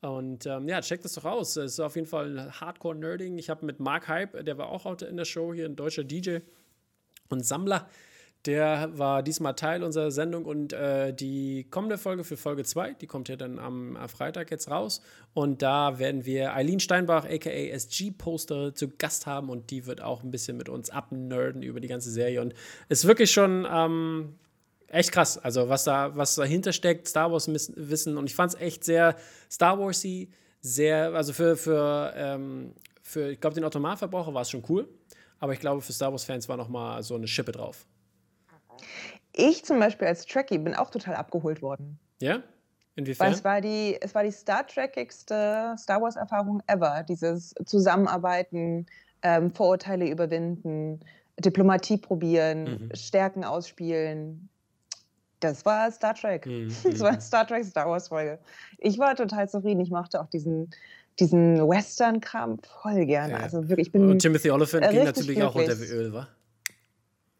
Und 0.00 0.46
ähm, 0.46 0.66
ja, 0.66 0.80
checkt 0.80 1.04
das 1.04 1.12
doch 1.12 1.26
aus. 1.26 1.56
Es 1.56 1.74
ist 1.74 1.80
auf 1.80 1.94
jeden 1.94 2.06
Fall 2.06 2.38
ein 2.38 2.60
Hardcore-Nerding. 2.60 3.36
Ich 3.36 3.50
habe 3.50 3.66
mit 3.66 3.78
Mark 3.78 4.08
Hype, 4.08 4.44
der 4.46 4.56
war 4.56 4.70
auch 4.70 4.84
heute 4.84 5.04
in 5.04 5.18
der 5.18 5.26
Show 5.26 5.52
hier, 5.52 5.66
ein 5.66 5.76
deutscher 5.76 6.04
DJ 6.04 6.38
und 7.28 7.44
Sammler. 7.44 7.86
Der 8.46 8.90
war 8.98 9.22
diesmal 9.22 9.54
Teil 9.54 9.82
unserer 9.82 10.10
Sendung 10.10 10.44
und 10.44 10.74
äh, 10.74 11.14
die 11.14 11.66
kommende 11.70 11.96
Folge 11.96 12.24
für 12.24 12.36
Folge 12.36 12.62
2, 12.62 12.92
die 12.94 13.06
kommt 13.06 13.30
ja 13.30 13.36
dann 13.36 13.58
am, 13.58 13.96
am 13.96 14.08
Freitag 14.08 14.50
jetzt 14.50 14.70
raus. 14.70 15.00
Und 15.32 15.62
da 15.62 15.98
werden 15.98 16.26
wir 16.26 16.54
Eileen 16.54 16.78
Steinbach, 16.78 17.24
aka 17.24 17.50
SG-Poster, 17.50 18.74
zu 18.74 18.88
Gast 18.98 19.26
haben 19.26 19.48
und 19.48 19.70
die 19.70 19.86
wird 19.86 20.02
auch 20.02 20.22
ein 20.22 20.30
bisschen 20.30 20.58
mit 20.58 20.68
uns 20.68 20.90
abnerden 20.90 21.62
über 21.62 21.80
die 21.80 21.88
ganze 21.88 22.10
Serie. 22.10 22.42
Und 22.42 22.52
ist 22.90 23.06
wirklich 23.06 23.30
schon 23.32 23.66
ähm, 23.70 24.34
echt 24.88 25.12
krass, 25.12 25.38
also 25.38 25.70
was, 25.70 25.84
da, 25.84 26.14
was 26.14 26.34
dahinter 26.34 26.74
steckt, 26.74 27.08
Star 27.08 27.32
Wars-Wissen. 27.32 28.18
Und 28.18 28.26
ich 28.26 28.34
fand 28.34 28.52
es 28.52 28.60
echt 28.60 28.84
sehr 28.84 29.16
Star 29.50 29.78
Wars-y, 29.78 30.28
sehr, 30.60 31.14
also 31.14 31.32
für, 31.32 31.56
für, 31.56 32.12
ähm, 32.14 32.74
für 33.02 33.30
ich 33.30 33.40
glaube, 33.40 33.54
den 33.54 33.64
Automatverbraucher 33.64 34.34
war 34.34 34.42
es 34.42 34.50
schon 34.50 34.64
cool. 34.68 34.86
Aber 35.38 35.54
ich 35.54 35.60
glaube, 35.60 35.80
für 35.80 35.94
Star 35.94 36.12
Wars-Fans 36.12 36.46
war 36.50 36.58
noch 36.58 36.68
mal 36.68 37.02
so 37.02 37.14
eine 37.14 37.26
Schippe 37.26 37.52
drauf. 37.52 37.86
Ich 39.32 39.64
zum 39.64 39.78
Beispiel 39.80 40.06
als 40.06 40.26
Trekkie 40.26 40.58
bin 40.58 40.74
auch 40.74 40.90
total 40.90 41.16
abgeholt 41.16 41.60
worden. 41.62 41.98
Ja? 42.20 42.34
Weil 42.36 42.42
Inwiefern? 42.96 43.32
es 43.32 43.42
war 43.44 43.60
die, 43.60 43.98
es 44.00 44.14
war 44.14 44.22
die 44.22 44.30
Star 44.30 44.64
Trekigste 44.66 45.74
Star 45.76 46.00
Wars-Erfahrung 46.00 46.62
ever. 46.68 47.04
Dieses 47.08 47.52
Zusammenarbeiten, 47.66 48.86
ähm, 49.22 49.52
Vorurteile 49.52 50.08
überwinden, 50.08 51.00
Diplomatie 51.40 51.98
probieren, 51.98 52.64
Mhm. 52.64 52.94
Stärken 52.94 53.44
ausspielen. 53.44 54.48
Das 55.40 55.64
war 55.66 55.90
Star 55.90 56.14
Trek. 56.14 56.46
Mhm, 56.46 56.68
Das 56.84 57.00
war 57.00 57.12
mhm. 57.12 57.20
Star 57.20 57.46
Trek 57.46 57.64
Star 57.64 57.88
Wars 57.88 58.08
Folge. 58.08 58.38
Ich 58.78 58.98
war 58.98 59.16
total 59.16 59.48
zufrieden. 59.48 59.80
Ich 59.80 59.90
mochte 59.90 60.20
auch 60.20 60.28
diesen, 60.28 60.70
diesen 61.18 61.68
Western-Kram 61.68 62.58
voll 62.82 63.04
gerne. 63.06 63.32
Ja. 63.34 63.40
Also 63.40 63.68
wirklich, 63.68 63.88
ich 63.88 63.92
bin 63.92 64.08
Und 64.08 64.20
Timothy 64.20 64.50
Oliphant 64.52 64.88
ging 64.90 65.02
natürlich 65.04 65.42
auch 65.42 65.54
unter 65.56 65.74
glücklich. 65.74 65.90
Öl, 65.90 66.12
wa? 66.12 66.28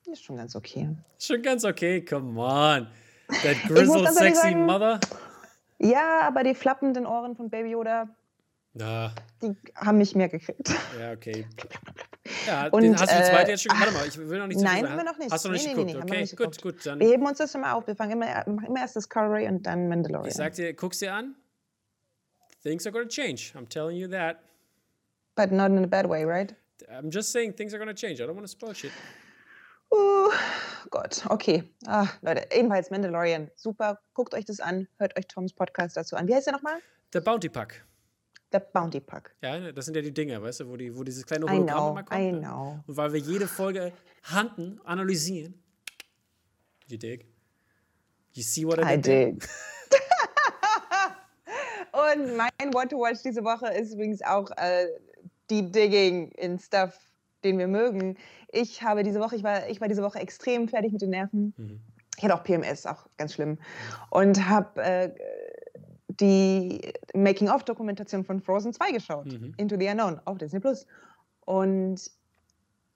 Ist 0.09 0.25
schon 0.25 0.37
ganz 0.37 0.55
okay. 0.57 0.89
Schon 1.19 1.43
ganz 1.43 1.65
okay, 1.65 2.05
come 2.05 2.39
on. 2.41 2.87
That 3.43 3.57
grizzled, 3.67 4.09
sexy 4.13 4.35
sagen- 4.35 4.67
mother. 4.67 5.01
Ja, 5.79 6.21
aber 6.23 6.45
die 6.45 6.55
flappenden 6.55 7.07
Ohren 7.07 7.35
von 7.37 7.51
Baby 7.51 7.71
Yoda, 7.71 8.09
Ja, 8.75 9.13
die 9.43 9.55
haben 9.77 9.99
mich 9.99 10.15
mehr 10.15 10.29
gekriegt. 10.29 10.71
ja, 10.99 11.13
okay. 11.13 11.47
Ja, 12.47 12.69
Und, 12.69 12.83
den 12.83 12.99
hast 12.99 13.13
du 13.13 13.17
die 13.19 13.23
zweite 13.23 13.49
äh, 13.49 13.51
jetzt 13.51 13.63
schon 13.65 13.79
Warte 13.79 13.93
mal, 13.93 14.07
ich 14.09 14.17
will 14.17 14.39
noch 14.39 14.47
nicht 14.47 14.59
Nein, 14.61 14.89
haben 14.89 14.97
wir 14.97 15.05
noch 15.05 15.19
nicht. 15.19 15.31
Hast 15.31 15.45
du 15.45 15.51
noch 15.51 15.55
nicht 15.57 15.67
Nee, 15.67 15.75
geguckt? 15.75 15.93
nee, 15.95 16.01
okay, 16.03 16.21
nicht 16.23 16.37
gut, 16.37 16.57
geguckt. 16.57 16.63
gut. 16.79 16.87
Dann, 16.87 16.99
Wir 16.99 17.09
heben 17.09 17.27
uns 17.27 17.37
das 17.37 17.55
immer 17.55 17.75
auf. 17.75 17.87
Wir 17.87 17.95
fangen 17.97 18.13
immer, 18.13 18.27
machen 18.47 18.65
immer 18.67 18.81
erst 18.81 18.97
Discovery 18.97 19.47
und 19.47 19.63
dann 19.67 19.89
Mandalorian. 19.89 20.29
ich 20.29 20.35
sag 20.35 20.55
dir, 20.55 20.73
guck's 20.73 21.01
dir 21.01 21.13
an. 21.13 21.35
Things 22.63 22.87
are 22.87 22.93
gonna 22.95 23.07
change. 23.09 23.53
I'm 23.55 23.69
telling 23.69 23.97
you 23.99 24.09
that. 24.09 24.39
But 25.35 25.53
not 25.53 25.67
in 25.71 25.85
a 25.85 25.87
bad 25.87 26.09
way, 26.09 26.25
right? 26.25 26.55
I'm 26.91 27.11
just 27.11 27.31
saying 27.31 27.57
things 27.57 27.75
are 27.75 27.79
gonna 27.79 27.93
change. 27.95 28.23
I 28.23 28.27
don't 28.27 28.35
want 28.37 28.47
to 28.47 28.51
spoil 28.51 28.73
shit. 28.73 28.91
Uh, 29.95 30.31
Gott, 30.91 31.25
okay. 31.29 31.63
Ah, 31.87 32.09
Leute, 32.23 32.47
ebenfalls 32.51 32.91
Mandalorian. 32.91 33.51
Super. 33.55 34.01
Guckt 34.13 34.35
euch 34.35 34.45
das 34.45 34.59
an. 34.59 34.89
Hört 34.99 35.17
euch 35.17 35.27
Toms 35.29 35.53
Podcast 35.53 35.97
dazu 35.97 36.17
an. 36.17 36.27
Wie 36.27 36.35
heißt 36.35 36.47
der 36.47 36.55
nochmal? 36.55 36.81
The 37.13 37.21
Bounty 37.21 37.49
Pack. 37.49 37.85
The 38.51 38.59
Bounty 38.73 39.01
Pack. 39.01 39.37
Ja, 39.41 39.73
das 39.73 39.85
sind 39.85 39.95
ja 39.95 40.03
die 40.03 40.13
Dinger, 40.13 40.43
weißt 40.43 40.61
du, 40.61 40.69
wo, 40.69 40.77
die, 40.77 40.97
wo 40.97 41.05
dieses 41.05 41.25
kleine 41.25 41.47
Hologramm 41.47 41.93
immer 41.93 42.03
kommt. 42.03 42.21
I 42.21 42.33
ne? 42.33 42.41
know. 42.41 42.81
Und 42.87 42.97
weil 42.97 43.13
wir 43.13 43.21
jede 43.21 43.47
Folge 43.47 43.93
handen, 44.25 44.81
analysieren. 44.85 45.55
You 46.87 46.99
dig? 46.99 47.27
You 48.33 48.43
see 48.43 48.67
what 48.67 48.79
I, 48.79 48.95
I 48.95 48.97
did? 48.97 49.43
did. 49.43 49.45
Und 51.93 52.37
mein 52.37 52.75
What 52.75 52.91
to 52.91 52.99
Watch 52.99 53.23
diese 53.23 53.45
Woche 53.45 53.69
ist 53.69 53.95
übrigens 53.95 54.23
auch 54.23 54.51
äh, 54.57 54.87
Deep 55.49 55.73
Digging 55.73 56.33
in 56.33 56.59
Stuff, 56.59 56.99
den 57.45 57.59
wir 57.59 57.69
mögen. 57.69 58.19
Ich 58.55 58.83
habe 58.83 59.03
diese 59.03 59.21
Woche, 59.21 59.37
ich 59.37 59.43
war, 59.43 59.69
ich 59.69 59.81
war 59.81 59.89
diese 59.89 60.03
Woche 60.03 60.19
extrem 60.19 60.69
fertig 60.69 60.93
mit 60.93 61.03
den 61.03 61.11
Nerven. 61.11 61.55
Mhm. 61.57 61.81
Ich 62.17 62.23
hatte 62.23 62.35
auch 62.35 62.45
PMS, 62.45 62.87
auch 62.87 63.07
ganz 63.17 63.35
schlimm. 63.35 63.59
Und 64.11 64.49
habe 64.49 64.81
äh, 64.83 65.11
die 66.09 66.81
Making-of-Dokumentation 67.15 68.25
von 68.25 68.41
Frozen 68.41 68.73
2 68.73 68.93
geschaut. 68.93 69.27
Mhm. 69.27 69.55
Into 69.57 69.77
the 69.79 69.89
Unknown 69.89 70.21
auf 70.25 70.39
Disney 70.39 70.61
Plus. 70.61 70.87
Und 71.45 72.01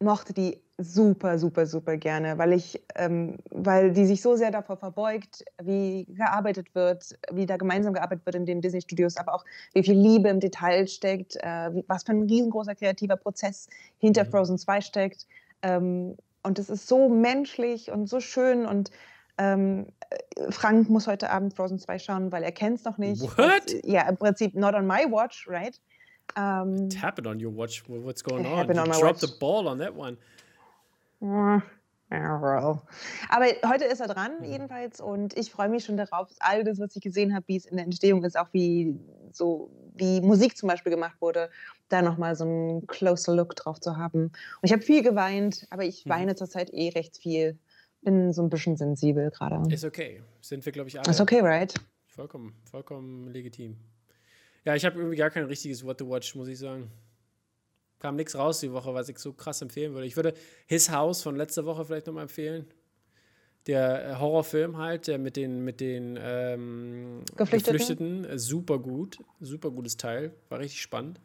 mochte 0.00 0.32
die 0.32 0.62
super, 0.80 1.40
super, 1.40 1.66
super 1.66 1.96
gerne, 1.96 2.38
weil 2.38 2.52
ich, 2.52 2.80
ähm, 2.94 3.38
weil 3.50 3.90
die 3.90 4.06
sich 4.06 4.22
so 4.22 4.36
sehr 4.36 4.52
davor 4.52 4.76
verbeugt, 4.76 5.44
wie 5.60 6.04
gearbeitet 6.04 6.72
wird, 6.76 7.18
wie 7.32 7.46
da 7.46 7.56
gemeinsam 7.56 7.94
gearbeitet 7.94 8.24
wird 8.24 8.36
in 8.36 8.46
den 8.46 8.60
Disney 8.60 8.80
Studios, 8.80 9.16
aber 9.16 9.34
auch 9.34 9.44
wie 9.74 9.82
viel 9.82 9.98
Liebe 9.98 10.28
im 10.28 10.38
Detail 10.38 10.86
steckt, 10.86 11.34
äh, 11.42 11.70
was 11.88 12.04
für 12.04 12.12
ein 12.12 12.22
riesengroßer 12.22 12.76
kreativer 12.76 13.16
Prozess 13.16 13.68
hinter 13.98 14.22
Mhm. 14.22 14.30
Frozen 14.30 14.58
2 14.58 14.80
steckt. 14.80 15.26
Ähm, 15.62 16.16
und 16.42 16.58
es 16.58 16.70
ist 16.70 16.86
so 16.88 17.08
menschlich 17.08 17.90
und 17.90 18.08
so 18.08 18.20
schön 18.20 18.64
und 18.66 18.90
ähm, 19.38 19.86
äh, 20.10 20.50
Frank 20.50 20.88
muss 20.88 21.06
heute 21.06 21.30
Abend 21.30 21.54
Frozen 21.54 21.78
2 21.78 21.98
schauen, 21.98 22.32
weil 22.32 22.42
er 22.42 22.52
kennt 22.52 22.78
es 22.78 22.84
noch 22.84 22.98
nicht. 22.98 23.22
What? 23.22 23.84
Ja, 23.84 24.08
im 24.08 24.16
Prinzip 24.16 24.54
not 24.54 24.74
on 24.74 24.86
my 24.86 25.04
watch, 25.10 25.46
right? 25.48 25.80
Ähm, 26.36 26.88
Tap 26.90 27.18
it 27.18 27.26
on 27.26 27.44
your 27.44 27.54
watch. 27.56 27.88
Wha- 27.88 28.04
What's 28.04 28.22
going 28.22 28.44
on? 28.46 28.52
You 28.68 28.80
on 28.80 28.88
my 28.88 28.98
dropped 28.98 29.02
watch. 29.02 29.20
the 29.20 29.38
ball 29.38 29.66
on 29.68 29.78
that 29.78 29.94
one. 29.94 30.16
Well. 31.20 31.62
Aber 32.10 33.44
heute 33.66 33.84
ist 33.84 34.00
er 34.00 34.08
dran, 34.08 34.38
Mhm. 34.40 34.44
jedenfalls. 34.44 35.00
Und 35.00 35.36
ich 35.36 35.50
freue 35.50 35.68
mich 35.68 35.84
schon 35.84 35.96
darauf, 35.98 36.28
all 36.40 36.64
das, 36.64 36.78
was 36.80 36.96
ich 36.96 37.02
gesehen 37.02 37.34
habe, 37.34 37.46
wie 37.48 37.56
es 37.56 37.66
in 37.66 37.76
der 37.76 37.84
Entstehung 37.84 38.24
ist, 38.24 38.38
auch 38.38 38.48
wie 38.52 38.98
so 39.32 39.70
wie 39.98 40.20
Musik 40.20 40.56
zum 40.56 40.68
Beispiel 40.68 40.90
gemacht 40.90 41.16
wurde, 41.20 41.50
da 41.88 42.02
nochmal 42.02 42.36
so 42.36 42.44
einen 42.44 42.86
closer 42.86 43.34
Look 43.34 43.56
drauf 43.56 43.80
zu 43.80 43.96
haben. 43.96 44.24
Und 44.24 44.32
ich 44.62 44.72
habe 44.72 44.82
viel 44.82 45.02
geweint, 45.02 45.66
aber 45.70 45.84
ich 45.84 46.04
mhm. 46.04 46.10
weine 46.10 46.36
zurzeit 46.36 46.72
eh 46.72 46.90
recht 46.90 47.16
viel. 47.16 47.58
Bin 48.02 48.32
so 48.32 48.42
ein 48.42 48.50
bisschen 48.50 48.76
sensibel 48.76 49.30
gerade. 49.30 49.60
Ist 49.72 49.84
okay. 49.84 50.22
Sind 50.40 50.64
wir, 50.64 50.72
glaube 50.72 50.88
ich, 50.88 50.98
alle. 50.98 51.10
Ist 51.10 51.20
okay, 51.20 51.40
right? 51.40 51.74
Vollkommen, 52.06 52.54
vollkommen 52.64 53.28
legitim. 53.28 53.76
Ja, 54.64 54.74
ich 54.74 54.84
habe 54.84 54.98
irgendwie 54.98 55.16
gar 55.16 55.30
kein 55.30 55.44
richtiges 55.44 55.84
What 55.84 55.98
to 55.98 56.08
Watch, 56.08 56.34
muss 56.34 56.48
ich 56.48 56.58
sagen. 56.58 56.90
Kam 57.98 58.16
nichts 58.16 58.36
raus 58.36 58.60
die 58.60 58.72
Woche, 58.72 58.94
was 58.94 59.08
ich 59.08 59.18
so 59.18 59.32
krass 59.32 59.62
empfehlen 59.62 59.94
würde. 59.94 60.06
Ich 60.06 60.14
würde 60.14 60.34
His 60.66 60.90
House 60.90 61.22
von 61.22 61.36
letzter 61.36 61.64
Woche 61.64 61.84
vielleicht 61.84 62.06
nochmal 62.06 62.24
empfehlen. 62.24 62.66
Der 63.68 64.08
äh, 64.08 64.14
Horrorfilm 64.16 64.78
halt, 64.78 65.06
der 65.06 65.18
mit 65.18 65.36
den, 65.36 65.62
mit 65.62 65.80
den 65.80 66.18
ähm, 66.20 67.22
Geflüchteten. 67.36 67.78
Geflüchteten. 67.78 68.24
Äh, 68.24 68.38
super 68.38 68.78
gut. 68.78 69.18
Super 69.40 69.70
gutes 69.70 69.96
Teil. 69.96 70.32
War 70.48 70.58
richtig 70.58 70.80
spannend. 70.80 71.20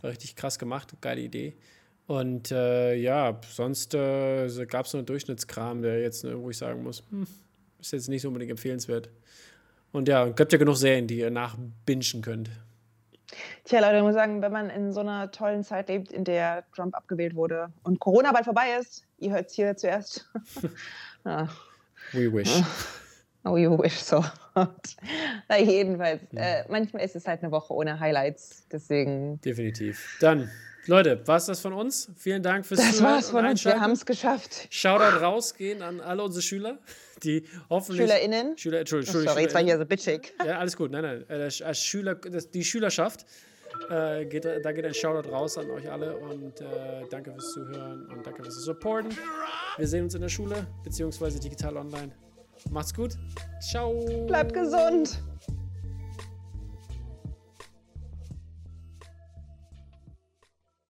War 0.00 0.10
richtig 0.10 0.36
krass 0.36 0.58
gemacht. 0.58 0.94
Geile 1.00 1.20
Idee. 1.20 1.56
Und 2.06 2.50
äh, 2.52 2.94
ja, 2.94 3.40
sonst 3.48 3.94
äh, 3.94 4.48
gab 4.66 4.86
es 4.86 4.94
einen 4.94 5.06
Durchschnittskram, 5.06 5.82
der 5.82 6.00
jetzt, 6.00 6.24
ne, 6.24 6.40
wo 6.40 6.50
ich 6.50 6.58
sagen 6.58 6.82
muss, 6.82 7.04
hm, 7.10 7.26
ist 7.80 7.92
jetzt 7.92 8.08
nicht 8.08 8.22
so 8.22 8.28
unbedingt 8.28 8.50
empfehlenswert. 8.50 9.10
Und 9.92 10.08
ja, 10.08 10.26
es 10.26 10.36
gibt 10.36 10.52
ja 10.52 10.58
genug 10.58 10.76
Serien, 10.76 11.06
die 11.06 11.18
ihr 11.18 11.30
nachbingen 11.30 12.22
könnt. 12.22 12.50
Tja, 13.64 13.80
Leute, 13.80 13.98
ich 13.98 14.02
muss 14.02 14.14
sagen, 14.14 14.42
wenn 14.42 14.52
man 14.52 14.70
in 14.70 14.92
so 14.92 15.00
einer 15.00 15.30
tollen 15.30 15.62
Zeit 15.62 15.88
lebt, 15.88 16.10
in 16.10 16.24
der 16.24 16.64
Trump 16.74 16.96
abgewählt 16.96 17.34
wurde 17.34 17.72
und 17.82 18.00
Corona 18.00 18.32
bald 18.32 18.44
vorbei 18.44 18.76
ist, 18.80 19.04
ihr 19.18 19.32
hört 19.32 19.48
es 19.48 19.54
hier 19.54 19.76
zuerst. 19.76 20.28
ah. 21.24 21.48
We 22.12 22.32
wish. 22.32 22.62
Oh, 23.42 23.56
you 23.56 23.70
wish 23.78 23.94
so. 23.94 24.22
Na, 24.54 25.58
jedenfalls, 25.58 26.20
ja. 26.32 26.60
äh, 26.60 26.64
manchmal 26.68 27.02
ist 27.02 27.16
es 27.16 27.26
halt 27.26 27.42
eine 27.42 27.50
Woche 27.50 27.72
ohne 27.72 27.98
Highlights, 27.98 28.66
deswegen. 28.70 29.40
Definitiv. 29.40 30.18
Dann, 30.20 30.50
Leute, 30.84 31.26
war 31.26 31.38
es 31.38 31.46
das 31.46 31.60
von 31.60 31.72
uns? 31.72 32.10
Vielen 32.18 32.42
Dank 32.42 32.66
fürs 32.66 32.80
das 32.80 32.98
Zuhören. 32.98 33.14
Das 33.14 33.24
war's 33.24 33.30
von 33.30 33.46
uns, 33.46 33.64
wir 33.64 33.80
haben 33.80 33.92
es 33.92 34.04
geschafft. 34.04 34.68
Shoutout 34.68 35.24
rausgehen 35.24 35.80
an 35.80 36.02
alle 36.02 36.22
unsere 36.22 36.42
Schüler, 36.42 36.78
die 37.22 37.46
hoffentlich. 37.70 38.02
SchülerInnen? 38.02 38.58
Schüler, 38.58 38.80
Entschuldigung, 38.80 39.22
oh, 39.22 39.24
sorry, 39.24 39.42
jetzt 39.42 39.54
war 39.54 39.62
ich 39.62 39.68
hier 39.68 39.78
so 39.78 39.86
bitchig. 39.86 40.34
Ja, 40.44 40.58
alles 40.58 40.76
gut, 40.76 40.90
nein, 40.90 41.02
nein. 41.02 41.24
Äh, 41.30 41.64
als 41.64 41.78
Schüler, 41.78 42.16
die 42.16 42.64
Schülerschaft, 42.64 43.24
äh, 43.88 44.24
geht, 44.26 44.44
da 44.44 44.72
geht 44.72 44.84
ein 44.84 44.94
Shoutout 44.94 45.30
raus 45.30 45.56
an 45.58 45.70
euch 45.70 45.90
alle 45.90 46.16
und 46.16 46.60
äh, 46.60 46.64
danke 47.10 47.32
fürs 47.32 47.52
Zuhören 47.52 48.06
und 48.06 48.26
danke 48.26 48.42
fürs 48.42 48.56
Supporten. 48.56 49.16
Wir 49.76 49.86
sehen 49.86 50.04
uns 50.04 50.14
in 50.14 50.20
der 50.20 50.28
Schule, 50.28 50.66
beziehungsweise 50.84 51.40
digital 51.40 51.76
online. 51.76 52.12
Macht's 52.70 52.92
gut. 52.92 53.14
Ciao. 53.60 54.26
Bleibt 54.26 54.52
gesund. 54.52 55.22